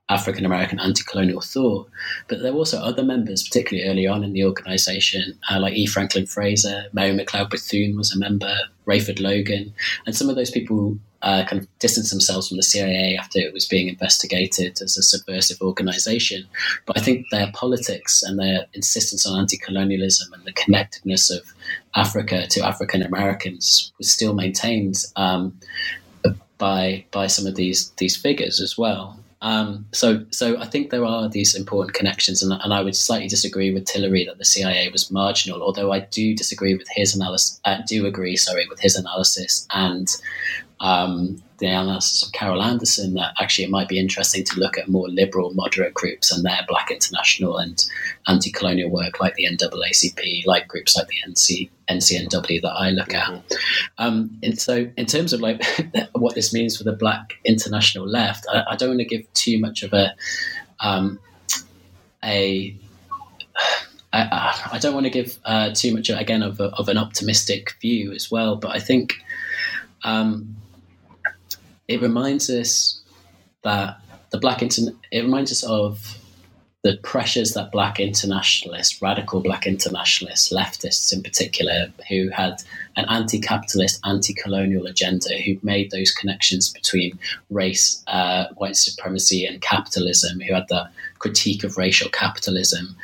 African 0.08 0.44
American 0.44 0.80
anti 0.80 1.02
colonial 1.04 1.40
thought. 1.40 1.88
But 2.28 2.42
there 2.42 2.52
were 2.52 2.58
also 2.58 2.80
other 2.80 3.02
members, 3.02 3.42
particularly 3.42 3.88
early 3.88 4.06
on 4.06 4.24
in 4.24 4.32
the 4.32 4.44
organization, 4.44 5.38
uh, 5.50 5.60
like 5.60 5.74
E. 5.74 5.86
Franklin 5.86 6.26
Frazier, 6.26 6.86
Mary 6.92 7.16
McLeod 7.16 7.50
Bethune 7.50 7.96
was 7.96 8.12
a 8.12 8.18
member, 8.18 8.54
Rayford 8.86 9.20
Logan. 9.20 9.72
And 10.06 10.16
some 10.16 10.30
of 10.30 10.36
those 10.36 10.50
people 10.50 10.98
uh, 11.20 11.44
kind 11.46 11.60
of 11.60 11.68
distanced 11.78 12.10
themselves 12.10 12.48
from 12.48 12.56
the 12.56 12.62
CAA 12.62 13.18
after 13.18 13.38
it 13.38 13.52
was 13.52 13.66
being 13.66 13.88
investigated 13.88 14.80
as 14.80 14.96
a 14.96 15.02
subversive 15.02 15.60
organization. 15.60 16.46
But 16.86 16.96
I 16.96 17.02
think 17.02 17.26
their 17.30 17.50
politics 17.52 18.22
and 18.22 18.38
their 18.38 18.66
insistence 18.72 19.26
on 19.26 19.38
anti 19.38 19.58
colonialism 19.58 20.32
and 20.32 20.44
the 20.44 20.52
connectedness 20.52 21.30
of 21.30 21.42
Africa 21.94 22.46
to 22.48 22.60
African 22.64 23.02
Americans 23.02 23.92
was 23.98 24.10
still 24.10 24.34
maintained. 24.34 25.04
Um, 25.16 25.58
by 26.58 27.04
by 27.12 27.28
some 27.28 27.46
of 27.46 27.54
these 27.54 27.90
these 27.98 28.16
figures 28.16 28.60
as 28.60 28.76
well. 28.76 29.16
Um, 29.40 29.86
so, 29.92 30.24
so 30.30 30.58
I 30.58 30.66
think 30.66 30.90
there 30.90 31.04
are 31.04 31.28
these 31.28 31.54
important 31.54 31.94
connections, 31.94 32.42
and, 32.42 32.52
and, 32.52 32.74
I 32.74 32.82
would 32.82 32.96
slightly 32.96 33.28
disagree 33.28 33.72
with 33.72 33.84
Tillery 33.84 34.24
that 34.24 34.38
the 34.38 34.44
CAA 34.44 34.90
was 34.90 35.12
marginal. 35.12 35.62
Although 35.62 35.92
I 35.92 36.00
do 36.00 36.34
disagree 36.34 36.74
with 36.74 36.88
his 36.90 37.14
analysis, 37.14 37.60
uh, 37.64 37.78
do 37.86 38.06
agree, 38.06 38.36
sorry, 38.36 38.66
with 38.68 38.80
his 38.80 38.96
analysis 38.96 39.66
and 39.72 40.08
um, 40.80 41.40
the 41.58 41.66
analysis 41.66 42.22
of 42.22 42.32
Carol 42.32 42.62
Anderson 42.62 43.14
that 43.14 43.34
actually 43.40 43.64
it 43.64 43.70
might 43.70 43.88
be 43.88 43.98
interesting 43.98 44.44
to 44.44 44.60
look 44.60 44.78
at 44.78 44.88
more 44.88 45.08
liberal, 45.08 45.52
moderate 45.54 45.92
groups 45.92 46.32
and 46.32 46.44
their 46.44 46.60
Black 46.68 46.90
international 46.90 47.58
and 47.58 47.84
anti-colonial 48.28 48.90
work, 48.90 49.20
like 49.20 49.34
the 49.34 49.46
NAACP, 49.46 50.46
like 50.46 50.68
groups 50.68 50.96
like 50.96 51.08
the 51.08 51.16
NC, 51.26 51.68
NCNW 51.90 52.62
that 52.62 52.72
I 52.72 52.90
look 52.90 53.12
at. 53.12 53.28
Mm-hmm. 53.28 53.54
Um, 53.98 54.38
and 54.42 54.58
so, 54.58 54.88
in 54.96 55.06
terms 55.06 55.32
of 55.32 55.40
like 55.40 55.62
what 56.12 56.34
this 56.34 56.52
means 56.52 56.76
for 56.76 56.84
the 56.84 56.92
Black 56.92 57.34
international 57.44 58.06
left, 58.06 58.46
I, 58.52 58.64
I 58.70 58.76
don't 58.76 58.90
want 58.90 59.00
to 59.00 59.06
give 59.06 59.32
too 59.34 59.58
much 59.58 59.82
of 59.82 59.92
a 59.92 60.14
um, 60.80 61.18
a 62.22 62.76
I, 64.12 64.68
I, 64.72 64.78
don't 64.78 64.94
want 64.94 65.04
to 65.04 65.10
give 65.10 65.38
uh, 65.44 65.70
too 65.74 65.92
much 65.92 66.08
again 66.08 66.42
of, 66.42 66.60
a, 66.60 66.68
of 66.76 66.88
an 66.88 66.96
optimistic 66.96 67.74
view 67.80 68.12
as 68.12 68.30
well, 68.30 68.56
but 68.56 68.74
I 68.74 68.78
think 68.78 69.14
um, 70.04 70.56
it 71.88 72.02
reminds 72.02 72.50
us 72.50 73.00
that 73.64 73.98
the 74.30 74.38
black 74.38 74.62
internet. 74.62 74.94
it 75.10 75.22
reminds 75.22 75.50
us 75.50 75.64
of 75.64 76.18
the 76.84 76.96
pressures 76.98 77.54
that 77.54 77.72
black 77.72 77.98
internationalists, 77.98 79.02
radical 79.02 79.40
black 79.40 79.66
internationalists, 79.66 80.52
leftists 80.52 81.12
in 81.12 81.22
particular, 81.22 81.92
who 82.08 82.28
had 82.28 82.62
an 82.96 83.04
anti 83.08 83.40
capitalist, 83.40 84.00
anti 84.04 84.32
colonial 84.32 84.86
agenda, 84.86 85.36
who 85.44 85.58
made 85.62 85.90
those 85.90 86.12
connections 86.12 86.72
between 86.72 87.18
race, 87.50 88.02
uh, 88.06 88.46
white 88.56 88.76
supremacy, 88.76 89.44
and 89.44 89.60
capitalism, 89.60 90.40
who 90.40 90.54
had 90.54 90.68
that 90.68 90.92
critique 91.18 91.64
of 91.64 91.76
racial 91.76 92.10
capitalism, 92.10 92.94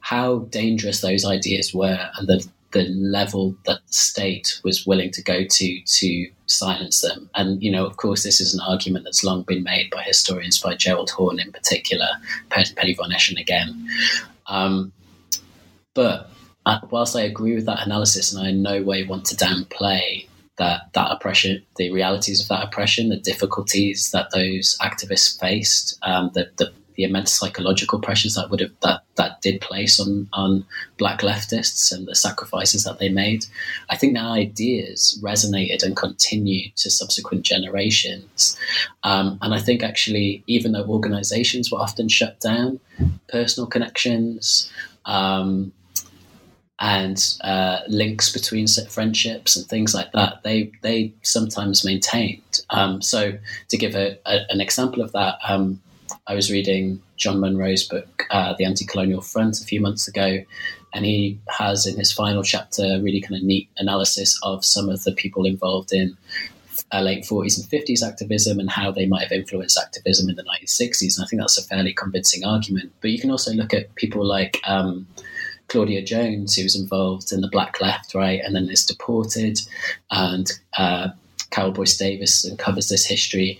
how 0.00 0.40
dangerous 0.50 1.00
those 1.00 1.24
ideas 1.24 1.72
were, 1.72 2.10
and 2.18 2.26
the 2.26 2.44
the 2.72 2.84
level 2.88 3.54
that 3.66 3.80
the 3.86 3.92
state 3.92 4.60
was 4.64 4.86
willing 4.86 5.10
to 5.12 5.22
go 5.22 5.44
to 5.48 5.80
to 5.84 6.26
silence 6.46 7.00
them. 7.00 7.30
And, 7.34 7.62
you 7.62 7.70
know, 7.70 7.86
of 7.86 7.96
course, 7.96 8.22
this 8.22 8.40
is 8.40 8.54
an 8.54 8.60
argument 8.60 9.04
that's 9.04 9.24
long 9.24 9.42
been 9.42 9.62
made 9.62 9.90
by 9.90 10.02
historians, 10.02 10.60
by 10.60 10.74
Gerald 10.74 11.10
Horne 11.10 11.40
in 11.40 11.52
particular, 11.52 12.08
Penny 12.50 12.94
von 12.94 13.10
Eschen 13.10 13.40
again. 13.40 13.88
Um, 14.46 14.92
but 15.94 16.30
uh, 16.66 16.80
whilst 16.90 17.16
I 17.16 17.22
agree 17.22 17.54
with 17.54 17.66
that 17.66 17.86
analysis, 17.86 18.32
and 18.32 18.44
I 18.44 18.50
in 18.50 18.62
no 18.62 18.82
way 18.82 19.04
want 19.04 19.24
to 19.26 19.36
downplay 19.36 20.26
that 20.56 20.92
that 20.92 21.10
oppression, 21.10 21.62
the 21.76 21.90
realities 21.92 22.40
of 22.40 22.48
that 22.48 22.64
oppression, 22.64 23.08
the 23.08 23.16
difficulties 23.16 24.10
that 24.12 24.30
those 24.32 24.76
activists 24.80 25.38
faced, 25.40 25.98
um, 26.02 26.30
the, 26.34 26.50
the 26.56 26.72
the 27.02 27.08
immense 27.08 27.32
psychological 27.32 27.98
pressures 27.98 28.34
that 28.34 28.48
would 28.48 28.60
have 28.60 28.70
that 28.82 29.02
that 29.16 29.40
did 29.42 29.60
place 29.60 29.98
on 29.98 30.28
on 30.32 30.64
black 30.98 31.20
leftists 31.20 31.92
and 31.92 32.06
the 32.06 32.14
sacrifices 32.14 32.84
that 32.84 32.98
they 32.98 33.08
made. 33.08 33.44
I 33.90 33.96
think 33.96 34.14
their 34.14 34.22
ideas 34.22 35.18
resonated 35.22 35.82
and 35.82 35.96
continued 35.96 36.76
to 36.76 36.90
subsequent 36.90 37.44
generations. 37.44 38.56
Um, 39.02 39.38
and 39.42 39.52
I 39.52 39.58
think 39.58 39.82
actually, 39.82 40.44
even 40.46 40.72
though 40.72 40.84
organizations 40.84 41.72
were 41.72 41.80
often 41.80 42.08
shut 42.08 42.38
down, 42.40 42.78
personal 43.28 43.66
connections. 43.66 44.72
Um, 45.04 45.72
and 46.78 47.36
uh, 47.42 47.78
links 47.86 48.32
between 48.32 48.66
friendships 48.88 49.56
and 49.56 49.66
things 49.66 49.94
like 49.94 50.10
that, 50.12 50.42
they 50.42 50.72
they 50.82 51.12
sometimes 51.22 51.84
maintained. 51.84 52.60
Um, 52.70 53.00
so, 53.00 53.38
to 53.68 53.76
give 53.76 53.94
a, 53.94 54.18
a, 54.26 54.40
an 54.50 54.60
example 54.60 55.00
of 55.00 55.12
that, 55.12 55.38
um, 55.48 55.80
I 56.26 56.34
was 56.34 56.52
reading 56.52 57.02
John 57.16 57.40
Munro's 57.40 57.82
book, 57.82 58.26
uh, 58.30 58.54
The 58.56 58.64
Anti 58.64 58.86
Colonial 58.86 59.20
Front, 59.20 59.60
a 59.60 59.64
few 59.64 59.80
months 59.80 60.06
ago, 60.06 60.44
and 60.94 61.04
he 61.04 61.38
has 61.48 61.86
in 61.86 61.96
his 61.96 62.12
final 62.12 62.42
chapter 62.42 62.82
a 62.84 63.00
really 63.00 63.20
kind 63.20 63.36
of 63.36 63.42
neat 63.42 63.68
analysis 63.78 64.38
of 64.42 64.64
some 64.64 64.88
of 64.88 65.02
the 65.04 65.12
people 65.12 65.46
involved 65.46 65.92
in 65.92 66.16
uh, 66.92 67.00
late 67.00 67.24
40s 67.24 67.58
and 67.58 67.68
50s 67.68 68.06
activism 68.06 68.60
and 68.60 68.70
how 68.70 68.90
they 68.90 69.06
might 69.06 69.22
have 69.22 69.32
influenced 69.32 69.78
activism 69.78 70.28
in 70.28 70.36
the 70.36 70.44
1960s. 70.44 71.16
And 71.16 71.24
I 71.24 71.28
think 71.28 71.42
that's 71.42 71.58
a 71.58 71.64
fairly 71.64 71.92
convincing 71.92 72.44
argument. 72.44 72.92
But 73.00 73.10
you 73.10 73.18
can 73.18 73.30
also 73.30 73.52
look 73.52 73.74
at 73.74 73.94
people 73.96 74.24
like 74.24 74.60
um, 74.64 75.06
Claudia 75.68 76.02
Jones, 76.02 76.54
who 76.54 76.62
was 76.62 76.76
involved 76.76 77.32
in 77.32 77.40
the 77.40 77.48
Black 77.48 77.80
Left, 77.80 78.14
right, 78.14 78.40
and 78.44 78.54
then 78.54 78.68
is 78.68 78.84
deported, 78.84 79.58
and 80.10 80.52
uh, 80.76 81.08
Carole 81.50 81.72
Boyce 81.72 81.96
Davies 81.96 82.44
and 82.44 82.58
covers 82.58 82.88
this 82.88 83.06
history. 83.06 83.58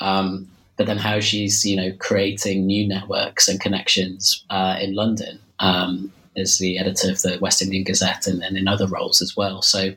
Um, 0.00 0.48
but 0.76 0.86
then 0.86 0.98
how 0.98 1.20
she's 1.20 1.64
you 1.64 1.76
know 1.76 1.92
creating 1.98 2.66
new 2.66 2.86
networks 2.86 3.48
and 3.48 3.60
connections 3.60 4.44
uh, 4.50 4.76
in 4.80 4.94
London 4.94 5.38
um, 5.58 6.12
as 6.36 6.58
the 6.58 6.78
editor 6.78 7.10
of 7.10 7.22
the 7.22 7.38
West 7.40 7.62
Indian 7.62 7.84
Gazette 7.84 8.26
and, 8.26 8.42
and 8.42 8.56
in 8.56 8.68
other 8.68 8.86
roles 8.86 9.22
as 9.22 9.36
well. 9.36 9.62
So 9.62 9.94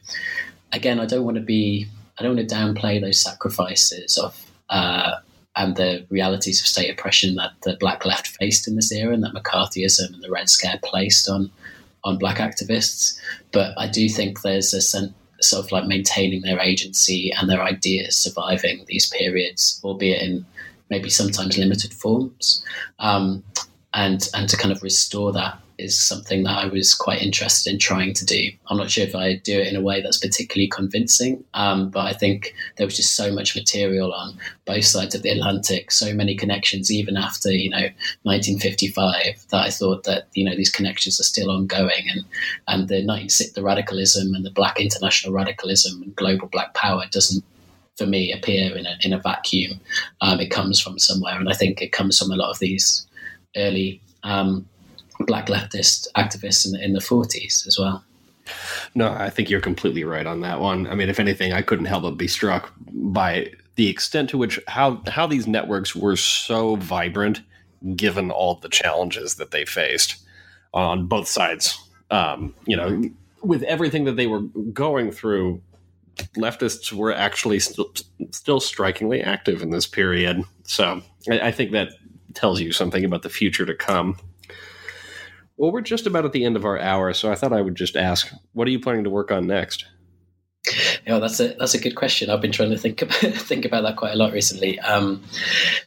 again, 0.71 0.99
I 0.99 1.05
don't 1.05 1.25
want 1.25 1.37
to 1.37 1.43
be 1.43 1.87
I 2.19 2.23
don't 2.23 2.35
want 2.35 2.47
to 2.47 2.55
downplay 2.55 3.01
those 3.01 3.21
sacrifices 3.21 4.17
of. 4.17 4.41
Uh, 4.69 5.19
and 5.57 5.77
the 5.77 6.05
realities 6.09 6.59
of 6.59 6.67
state 6.67 6.89
oppression 6.89 7.35
that 7.35 7.51
the 7.63 7.77
black 7.79 8.05
left 8.05 8.27
faced 8.27 8.67
in 8.67 8.75
this 8.75 8.91
era, 8.91 9.13
and 9.13 9.23
that 9.23 9.33
McCarthyism 9.33 10.13
and 10.13 10.21
the 10.21 10.29
Red 10.29 10.49
Scare 10.49 10.79
placed 10.83 11.29
on 11.29 11.49
on 12.03 12.17
black 12.17 12.39
activists. 12.39 13.17
But 13.53 13.73
I 13.77 13.87
do 13.87 14.09
think 14.09 14.41
there's 14.41 14.73
a 14.73 14.81
sense 14.81 15.13
sort 15.41 15.65
of 15.65 15.71
like 15.71 15.85
maintaining 15.85 16.41
their 16.41 16.59
agency 16.59 17.31
and 17.31 17.49
their 17.49 17.61
ideas 17.61 18.15
surviving 18.15 18.83
these 18.87 19.09
periods, 19.09 19.79
albeit 19.83 20.21
in 20.21 20.45
maybe 20.89 21.09
sometimes 21.09 21.57
limited 21.57 21.93
forms, 21.93 22.63
um, 22.99 23.43
and 23.93 24.27
and 24.33 24.49
to 24.49 24.57
kind 24.57 24.71
of 24.71 24.83
restore 24.83 25.31
that 25.33 25.59
is 25.77 25.99
something 25.99 26.43
that 26.43 26.57
I 26.57 26.67
was 26.67 26.93
quite 26.93 27.21
interested 27.21 27.71
in 27.71 27.79
trying 27.79 28.13
to 28.13 28.25
do. 28.25 28.49
I'm 28.67 28.77
not 28.77 28.89
sure 28.89 29.03
if 29.03 29.15
I 29.15 29.35
do 29.35 29.59
it 29.59 29.67
in 29.67 29.75
a 29.75 29.81
way 29.81 30.01
that's 30.01 30.17
particularly 30.17 30.69
convincing, 30.69 31.43
um, 31.53 31.89
but 31.89 32.05
I 32.05 32.13
think 32.13 32.53
there 32.77 32.87
was 32.87 32.95
just 32.95 33.15
so 33.15 33.31
much 33.31 33.55
material 33.55 34.13
on 34.13 34.37
both 34.65 34.85
sides 34.85 35.15
of 35.15 35.21
the 35.21 35.29
Atlantic, 35.29 35.91
so 35.91 36.13
many 36.13 36.35
connections, 36.35 36.91
even 36.91 37.17
after 37.17 37.51
you 37.51 37.69
know 37.69 37.89
1955, 38.23 39.45
that 39.49 39.61
I 39.61 39.69
thought 39.69 40.03
that 40.03 40.27
you 40.33 40.45
know 40.45 40.55
these 40.55 40.71
connections 40.71 41.19
are 41.19 41.23
still 41.23 41.51
ongoing, 41.51 42.05
and 42.09 42.23
and 42.67 42.87
the 42.87 43.03
19, 43.03 43.49
the 43.55 43.63
radicalism 43.63 44.33
and 44.33 44.45
the 44.45 44.51
Black 44.51 44.79
international 44.79 45.33
radicalism 45.33 46.01
and 46.01 46.15
global 46.15 46.47
Black 46.47 46.73
power 46.73 47.03
doesn't 47.11 47.43
for 47.97 48.05
me 48.05 48.31
appear 48.31 48.75
in 48.75 48.85
a, 48.85 48.97
in 49.01 49.13
a 49.13 49.19
vacuum. 49.19 49.79
Um, 50.21 50.39
it 50.39 50.51
comes 50.51 50.79
from 50.79 50.99
somewhere, 50.99 51.37
and 51.37 51.49
I 51.49 51.53
think 51.53 51.81
it 51.81 51.91
comes 51.91 52.19
from 52.19 52.31
a 52.31 52.35
lot 52.35 52.51
of 52.51 52.59
these 52.59 53.07
early 53.55 54.01
um, 54.23 54.67
black 55.21 55.47
leftist 55.47 56.07
activists 56.15 56.65
in 56.65 56.73
the, 56.73 56.83
in 56.83 56.93
the 56.93 56.99
40s 56.99 57.65
as 57.67 57.77
well. 57.79 58.03
No, 58.93 59.11
I 59.11 59.29
think 59.29 59.49
you're 59.49 59.61
completely 59.61 60.03
right 60.03 60.27
on 60.27 60.41
that 60.41 60.59
one. 60.59 60.87
I 60.87 60.95
mean, 60.95 61.09
if 61.09 61.19
anything, 61.19 61.53
I 61.53 61.61
couldn't 61.61 61.85
help 61.85 62.03
but 62.03 62.17
be 62.17 62.27
struck 62.27 62.71
by 62.91 63.51
the 63.75 63.89
extent 63.89 64.29
to 64.29 64.37
which 64.37 64.59
how 64.67 65.01
how 65.07 65.25
these 65.27 65.47
networks 65.47 65.95
were 65.95 66.15
so 66.15 66.75
vibrant, 66.75 67.41
given 67.95 68.29
all 68.29 68.55
the 68.55 68.69
challenges 68.69 69.35
that 69.35 69.51
they 69.51 69.65
faced 69.65 70.17
on 70.73 71.07
both 71.07 71.27
sides. 71.27 71.79
Um, 72.11 72.53
you 72.67 72.77
know, 72.77 73.09
with 73.41 73.63
everything 73.63 74.03
that 74.05 74.15
they 74.15 74.27
were 74.27 74.41
going 74.41 75.11
through, 75.11 75.61
leftists 76.35 76.91
were 76.91 77.13
actually 77.13 77.59
st- 77.59 78.03
still 78.31 78.59
strikingly 78.59 79.21
active 79.21 79.61
in 79.61 79.69
this 79.69 79.87
period. 79.87 80.43
So 80.63 81.01
I, 81.29 81.39
I 81.47 81.51
think 81.51 81.71
that 81.71 81.89
tells 82.33 82.61
you 82.61 82.71
something 82.71 83.03
about 83.03 83.23
the 83.23 83.29
future 83.29 83.65
to 83.65 83.75
come. 83.75 84.17
Well, 85.57 85.71
we're 85.71 85.81
just 85.81 86.05
about 86.05 86.25
at 86.25 86.33
the 86.33 86.43
end 86.43 86.57
of 86.57 86.65
our 86.65 86.77
hour, 86.77 87.13
so 87.13 87.31
I 87.31 87.35
thought 87.35 87.53
I 87.53 87.61
would 87.61 87.75
just 87.75 87.95
ask, 87.95 88.29
what 88.53 88.67
are 88.67 88.71
you 88.71 88.79
planning 88.79 89.05
to 89.05 89.09
work 89.09 89.31
on 89.31 89.47
next? 89.47 89.85
Yeah, 91.05 91.19
that's 91.19 91.39
a 91.39 91.49
that's 91.59 91.75
a 91.75 91.79
good 91.79 91.95
question. 91.95 92.29
I've 92.29 92.41
been 92.41 92.51
trying 92.51 92.71
to 92.71 92.77
think 92.77 93.01
about 93.01 93.15
think 93.21 93.65
about 93.65 93.83
that 93.83 93.95
quite 93.95 94.13
a 94.13 94.17
lot 94.17 94.33
recently. 94.33 94.79
Um, 94.79 95.23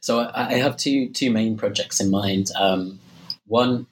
so 0.01 0.21
I, 0.21 0.51
I, 0.51 0.55
have 0.55 0.77
two 0.77 1.09
two 1.11 1.31
main 1.31 1.57
projects 1.57 2.01
in 2.01 2.11
mind. 2.11 2.51
Um, 2.57 3.01
one, 3.47 3.87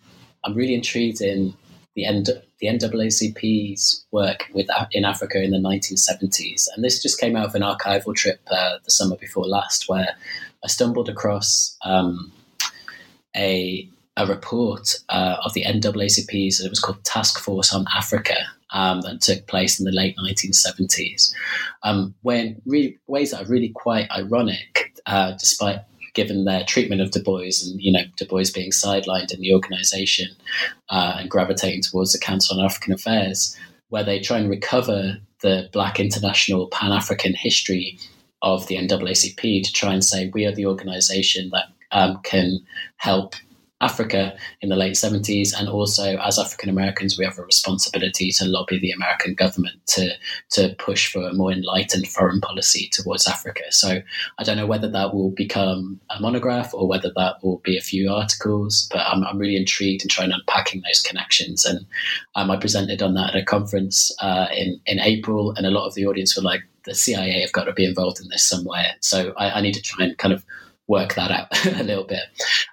I'm 0.45 0.55
really 0.55 0.75
intrigued 0.75 1.21
in 1.21 1.55
the 1.97 2.05
end 2.05 2.29
the 2.61 2.69
NAACP's 2.69 4.05
work 4.13 4.45
with 4.55 4.69
in 4.93 5.05
Africa 5.05 5.43
in 5.43 5.51
the 5.51 5.59
1970s, 5.59 6.69
and 6.75 6.85
this 6.85 7.03
just 7.03 7.19
came 7.19 7.35
out 7.35 7.47
of 7.47 7.55
an 7.55 7.63
archival 7.63 8.15
trip 8.15 8.41
uh, 8.51 8.77
the 8.85 8.91
summer 8.91 9.17
before 9.17 9.47
last, 9.47 9.89
where 9.89 10.11
I 10.63 10.69
stumbled 10.69 11.09
across 11.09 11.77
um, 11.85 12.31
a 13.35 13.89
a 14.17 14.27
report 14.27 14.97
uh, 15.09 15.37
of 15.45 15.53
the 15.55 15.65
NAACP's. 15.65 16.61
It 16.61 16.71
was 16.71 16.81
called 16.81 17.03
Task 17.05 17.39
Force 17.39 17.75
on 17.75 17.87
Africa 17.95 18.37
um, 18.71 19.03
that 19.03 19.21
took 19.21 19.47
place 19.47 19.79
in 19.79 19.85
the 19.85 19.93
late 19.93 20.17
1970s. 20.17 21.33
Um, 21.83 22.15
when 22.23 22.61
really, 22.65 22.99
ways 23.07 23.31
that 23.31 23.43
are 23.43 23.49
really 23.49 23.71
quite 23.71 24.11
ironic, 24.11 24.95
uh, 25.07 25.33
despite 25.33 25.81
given 26.17 26.45
their 26.45 26.65
treatment 26.65 27.03
of 27.03 27.13
Du 27.13 27.23
Bois 27.23 27.63
and 27.63 27.81
you 27.81 27.93
know 27.93 28.03
Du 28.17 28.25
Bois 28.25 28.51
being 28.53 28.73
sidelined 28.73 29.33
in 29.33 29.41
the 29.41 29.53
organisation 29.53 30.29
uh, 30.89 31.19
and 31.19 31.31
gravitating 31.31 31.83
towards 31.83 32.13
the 32.13 32.19
Council 32.19 32.59
on 32.59 32.65
African 32.65 32.95
Affairs, 32.95 33.57
where 33.91 34.03
they 34.03 34.19
try 34.19 34.39
and 34.39 34.51
recover 34.51 35.19
the 35.43 35.69
Black 35.73 36.01
international 36.01 36.67
Pan 36.69 36.91
African 36.91 37.35
history 37.35 37.99
of 38.43 38.67
the 38.67 38.77
NAACP 38.77 39.63
to 39.63 39.73
try 39.73 39.93
and 39.93 40.05
say 40.05 40.31
we 40.33 40.47
are 40.47 40.55
the 40.55 40.67
organisation 40.67 41.51
that 41.51 41.67
um, 41.93 42.19
can 42.25 42.59
help 42.97 43.37
Africa 43.83 44.35
in 44.63 44.71
the 44.71 44.77
late 44.77 44.95
70s, 44.95 45.53
and 45.59 45.69
also 45.69 46.17
as 46.17 46.39
African 46.39 46.71
Americans, 46.71 47.19
we 47.19 47.27
have 47.27 47.39
a 47.39 47.45
responsibility 47.45 48.31
to 48.33 48.47
lobby 48.47 48.79
the 48.79 48.91
American 48.91 49.35
government 49.35 49.87
to 49.89 50.13
to 50.51 50.75
push 50.79 51.13
for 51.13 51.23
a 51.23 51.35
more 51.35 51.53
enlightened 51.53 52.09
foreign 52.09 52.41
policy 52.41 52.89
towards 52.91 53.29
Africa. 53.29 53.65
So 53.71 54.01
I 54.39 54.45
don't 54.45 54.57
know 54.57 54.67
whether 54.67 54.89
that 54.89 55.13
will 55.13 55.31
become 55.31 56.01
a 56.09 56.19
monograph 56.21 56.73
or 56.73 56.89
whether 56.89 57.13
that 57.17 57.43
will 57.43 57.59
be 57.59 57.77
a 57.77 57.83
few 57.83 58.11
articles, 58.11 58.89
but 58.91 59.01
I'm, 59.01 59.23
I'm 59.25 59.39
really 59.39 59.57
intrigued 59.57 60.03
in 60.03 60.09
trying 60.09 60.33
unpacking 60.33 60.83
those 60.83 61.03
connections. 61.03 61.67
And 61.67 61.85
um, 62.35 62.51
I 62.51 62.57
presented 62.57 63.03
on 63.03 63.13
that 63.15 63.35
at 63.35 63.43
a 63.43 63.45
conference 63.45 64.11
uh, 64.23 64.47
in 64.55 64.81
in 64.87 65.01
April, 65.01 65.53
and 65.53 65.67
a 65.67 65.71
lot 65.71 65.87
of 65.87 65.95
the 65.95 66.07
audience 66.07 66.35
were 66.35 66.43
like, 66.43 66.63
"The 66.85 66.95
CIA 66.95 67.43
have 67.43 67.53
got 67.53 67.65
to 67.65 67.75
be 67.75 67.85
involved 67.85 68.21
in 68.23 68.29
this 68.31 68.49
somewhere." 68.49 68.95
So 69.01 69.35
I, 69.37 69.51
I 69.51 69.61
need 69.61 69.75
to 69.75 69.83
try 69.83 70.07
and 70.07 70.17
kind 70.17 70.33
of 70.33 70.47
work 70.89 71.15
that 71.15 71.31
out 71.31 71.49
a 71.81 71.83
little 71.83 72.05
bit. 72.05 72.23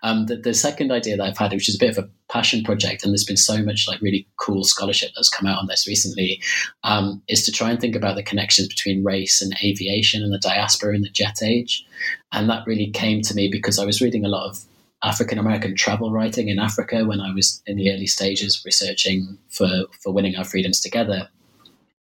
Um, 0.03 0.27
the, 0.27 0.35
the, 0.35 0.53
second 0.53 0.91
idea 0.91 1.17
that 1.17 1.23
I've 1.23 1.37
had, 1.37 1.51
which 1.51 1.67
is 1.67 1.75
a 1.75 1.79
bit 1.79 1.97
of 1.97 2.03
a 2.03 2.09
passion 2.31 2.63
project, 2.63 3.03
and 3.03 3.11
there's 3.11 3.25
been 3.25 3.37
so 3.37 3.63
much 3.63 3.87
like 3.87 4.01
really 4.01 4.27
cool 4.37 4.63
scholarship 4.63 5.11
that's 5.15 5.29
come 5.29 5.47
out 5.47 5.59
on 5.59 5.67
this 5.67 5.87
recently, 5.87 6.41
um, 6.83 7.21
is 7.27 7.43
to 7.45 7.51
try 7.51 7.71
and 7.71 7.79
think 7.79 7.95
about 7.95 8.15
the 8.15 8.23
connections 8.23 8.67
between 8.67 9.03
race 9.03 9.41
and 9.41 9.55
aviation 9.63 10.21
and 10.21 10.31
the 10.31 10.39
diaspora 10.39 10.95
in 10.95 11.01
the 11.01 11.09
jet 11.09 11.41
age. 11.41 11.85
And 12.31 12.49
that 12.49 12.67
really 12.67 12.91
came 12.91 13.21
to 13.23 13.33
me 13.33 13.49
because 13.49 13.79
I 13.79 13.85
was 13.85 14.01
reading 14.01 14.25
a 14.25 14.29
lot 14.29 14.47
of 14.49 14.63
African 15.03 15.37
American 15.37 15.75
travel 15.75 16.11
writing 16.11 16.49
in 16.49 16.59
Africa 16.59 17.05
when 17.05 17.19
I 17.19 17.33
was 17.33 17.61
in 17.65 17.77
the 17.77 17.91
early 17.91 18.07
stages 18.07 18.61
researching 18.63 19.37
for, 19.49 19.85
for 20.01 20.13
winning 20.13 20.35
our 20.35 20.45
freedoms 20.45 20.79
together. 20.79 21.27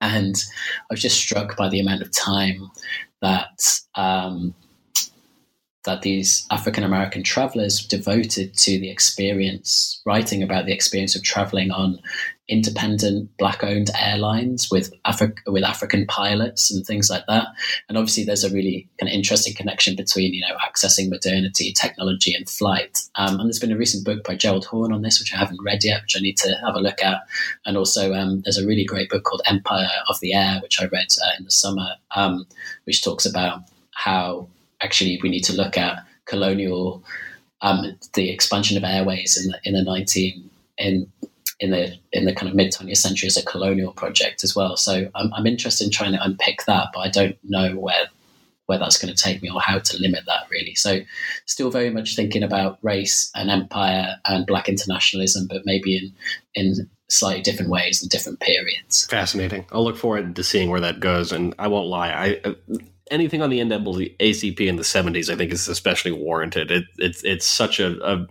And 0.02 0.36
I 0.76 0.94
was 0.94 1.02
just 1.02 1.18
struck 1.18 1.56
by 1.56 1.70
the 1.70 1.80
amount 1.80 2.02
of 2.02 2.12
time 2.12 2.72
that 3.22 3.80
um, 3.96 4.54
that 5.86 6.02
these 6.02 6.46
African 6.52 6.84
American 6.84 7.24
travelers 7.24 7.86
devoted 7.86 8.54
to 8.58 8.80
the 8.80 8.90
experience, 8.90 10.02
writing 10.06 10.44
about 10.44 10.66
the 10.66 10.74
experience 10.74 11.16
of 11.16 11.24
traveling 11.24 11.72
on 11.72 12.00
independent 12.50 13.30
black 13.38 13.64
owned 13.64 13.90
airlines 13.98 14.70
with 14.72 14.92
Afri- 15.06 15.38
with 15.46 15.64
African 15.64 16.06
pilots 16.08 16.72
and 16.72 16.86
things 16.86 17.10
like 17.10 17.24
that. 17.28 17.48
And 17.88 17.98
obviously, 17.98 18.26
there's 18.26 18.44
a 18.44 18.54
really 18.54 18.90
kind 19.00 19.10
of 19.10 19.14
interesting 19.14 19.54
connection 19.54 19.96
between 19.96 20.34
you 20.34 20.42
know 20.42 20.58
accessing 20.58 21.10
modernity, 21.10 21.72
technology, 21.72 22.34
and 22.34 22.50
flight. 22.50 23.00
Um, 23.16 23.40
and 23.40 23.48
there's 23.48 23.60
been 23.60 23.72
a 23.72 23.78
recent 23.78 24.04
book 24.04 24.26
by 24.26 24.36
Gerald 24.36 24.66
Horne 24.66 24.92
on 24.92 25.02
this, 25.02 25.20
which 25.20 25.34
I 25.34 25.38
haven't 25.38 25.64
read 25.64 25.84
yet, 25.84 26.02
which 26.02 26.18
I 26.18 26.22
need 26.22 26.38
to 26.38 26.56
have 26.66 26.76
a 26.76 26.82
look 26.82 27.02
at. 27.02 27.22
And 27.66 27.78
also, 27.78 28.14
um, 28.14 28.42
there's 28.42 28.58
a 28.58 28.68
really 28.68 28.86
great 28.86 29.10
book 29.10 29.24
called 29.24 29.44
Empire 29.46 29.88
of 30.10 30.20
the 30.20 30.34
Air, 30.34 30.60
which 30.62 30.82
I 30.82 30.86
read 30.86 31.08
uh, 31.24 31.38
in 31.38 31.46
the 31.46 31.52
summer, 31.52 31.88
um, 32.16 32.46
which 32.84 33.02
talks 33.02 33.26
about 33.26 33.62
how 33.94 34.50
actually 34.82 35.20
we 35.22 35.30
need 35.30 35.44
to 35.44 35.54
look 35.54 35.78
at 35.78 36.04
colonial 36.26 37.04
um, 37.62 37.98
the 38.14 38.30
expansion 38.30 38.78
of 38.78 38.84
airways 38.84 39.38
in 39.44 39.52
the 39.52 39.60
in 39.64 39.74
the 39.74 39.84
nineteen 39.84 40.50
in 40.78 41.12
in 41.60 41.72
the 41.72 41.94
in 42.14 42.26
the 42.26 42.34
kind 42.34 42.50
of 42.50 42.56
mid 42.56 42.72
20th 42.72 42.98
century 42.98 43.28
as 43.28 43.38
a 43.38 43.44
colonial 43.44 43.92
project 43.92 44.44
as 44.44 44.56
well. 44.56 44.78
So 44.78 45.10
I'm, 45.14 45.34
I'm 45.34 45.46
interested 45.46 45.86
in 45.86 45.92
trying 45.92 46.14
to 46.14 46.24
unpick 46.24 46.64
that, 46.66 46.88
but 46.94 47.02
I 47.02 47.10
don't 47.10 47.38
know 47.44 47.76
where 47.76 48.08
where 48.66 48.78
that's 48.78 49.04
going 49.04 49.14
to 49.14 49.24
take 49.24 49.42
me 49.42 49.50
or 49.50 49.60
how 49.60 49.80
to 49.80 49.98
limit 49.98 50.24
that 50.28 50.44
really. 50.52 50.76
So 50.76 51.00
still 51.48 51.72
very 51.72 51.90
much 51.90 52.16
thinking 52.16 52.44
about 52.44 52.78
race 52.84 53.32
and 53.34 53.50
empire 53.50 54.18
and 54.26 54.46
black 54.46 54.70
internationalism, 54.70 55.48
but 55.48 55.64
maybe 55.66 55.98
in 55.98 56.14
in 56.54 56.90
slightly 57.10 57.42
different 57.42 57.72
ways 57.72 58.02
and 58.02 58.10
different 58.10 58.40
periods. 58.40 59.08
Fascinating. 59.08 59.66
I'll 59.72 59.84
look 59.84 59.98
forward 59.98 60.36
to 60.36 60.44
seeing 60.44 60.70
where 60.70 60.82
that 60.82 61.00
goes. 61.00 61.32
And 61.32 61.56
I 61.58 61.68
won't 61.68 61.88
lie, 61.88 62.12
I 62.12 62.56
anything 63.10 63.42
on 63.42 63.50
the 63.50 63.60
NAACP 63.60 64.60
in 64.62 64.76
the 64.76 64.84
70s, 64.84 65.32
I 65.32 65.36
think, 65.36 65.52
is 65.52 65.68
especially 65.68 66.12
warranted. 66.12 66.72
It, 66.72 66.86
it's 66.98 67.24
it's 67.24 67.46
such 67.46 67.80
a, 67.80 67.98
a, 68.04 68.28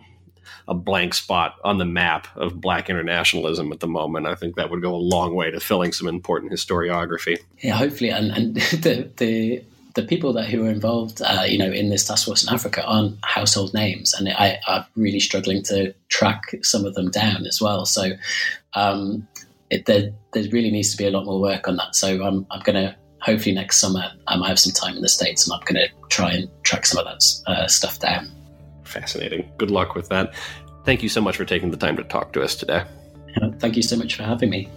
a 0.68 0.74
blank 0.74 1.14
spot 1.14 1.56
on 1.64 1.78
the 1.78 1.84
map 1.84 2.28
of 2.36 2.60
Black 2.60 2.88
internationalism 2.90 3.72
at 3.72 3.80
the 3.80 3.86
moment. 3.86 4.26
I 4.26 4.34
think 4.34 4.56
that 4.56 4.70
would 4.70 4.82
go 4.82 4.94
a 4.94 4.96
long 4.96 5.34
way 5.34 5.50
to 5.50 5.60
filling 5.60 5.92
some 5.92 6.08
important 6.08 6.52
historiography. 6.52 7.38
Yeah, 7.60 7.76
hopefully, 7.76 8.10
and 8.10 8.30
and 8.30 8.54
the 8.56 9.10
the 9.16 9.62
the 9.94 10.06
people 10.06 10.32
that 10.34 10.46
who 10.46 10.64
are 10.64 10.70
involved, 10.70 11.20
uh, 11.22 11.44
you 11.46 11.58
know, 11.58 11.70
in 11.70 11.88
this 11.88 12.06
task 12.06 12.26
force 12.26 12.46
in 12.46 12.54
Africa 12.54 12.84
aren't 12.84 13.18
household 13.24 13.74
names, 13.74 14.14
and 14.14 14.28
I, 14.28 14.58
am 14.68 14.84
really 14.94 15.20
struggling 15.20 15.62
to 15.64 15.92
track 16.08 16.54
some 16.62 16.84
of 16.84 16.94
them 16.94 17.10
down 17.10 17.46
as 17.46 17.60
well. 17.60 17.84
So, 17.84 18.12
um, 18.74 19.26
it, 19.70 19.86
there, 19.86 20.12
there 20.32 20.44
really 20.52 20.70
needs 20.70 20.92
to 20.92 20.96
be 20.96 21.06
a 21.06 21.10
lot 21.10 21.24
more 21.24 21.40
work 21.40 21.66
on 21.66 21.76
that. 21.76 21.96
So, 21.96 22.22
I'm 22.22 22.46
I'm 22.50 22.60
going 22.60 22.76
to 22.76 22.94
hopefully 23.20 23.54
next 23.54 23.78
summer 23.78 24.10
um, 24.26 24.42
I 24.42 24.48
have 24.48 24.58
some 24.58 24.72
time 24.72 24.96
in 24.96 25.02
the 25.02 25.08
States 25.08 25.46
and 25.46 25.54
I'm 25.54 25.64
going 25.64 25.88
to 25.88 26.08
try 26.08 26.32
and 26.32 26.48
track 26.62 26.86
some 26.86 27.04
of 27.04 27.06
that 27.06 27.50
uh, 27.50 27.66
stuff 27.66 27.98
down. 27.98 28.30
Fascinating. 28.84 29.50
Good 29.58 29.70
luck 29.70 29.94
with 29.94 30.08
that. 30.08 30.34
Thank 30.84 31.02
you 31.02 31.08
so 31.08 31.20
much 31.20 31.36
for 31.36 31.44
taking 31.44 31.70
the 31.70 31.76
time 31.76 31.96
to 31.96 32.04
talk 32.04 32.32
to 32.32 32.42
us 32.42 32.54
today. 32.54 32.84
Thank 33.58 33.76
you 33.76 33.82
so 33.82 33.96
much 33.96 34.14
for 34.14 34.22
having 34.22 34.50
me. 34.50 34.68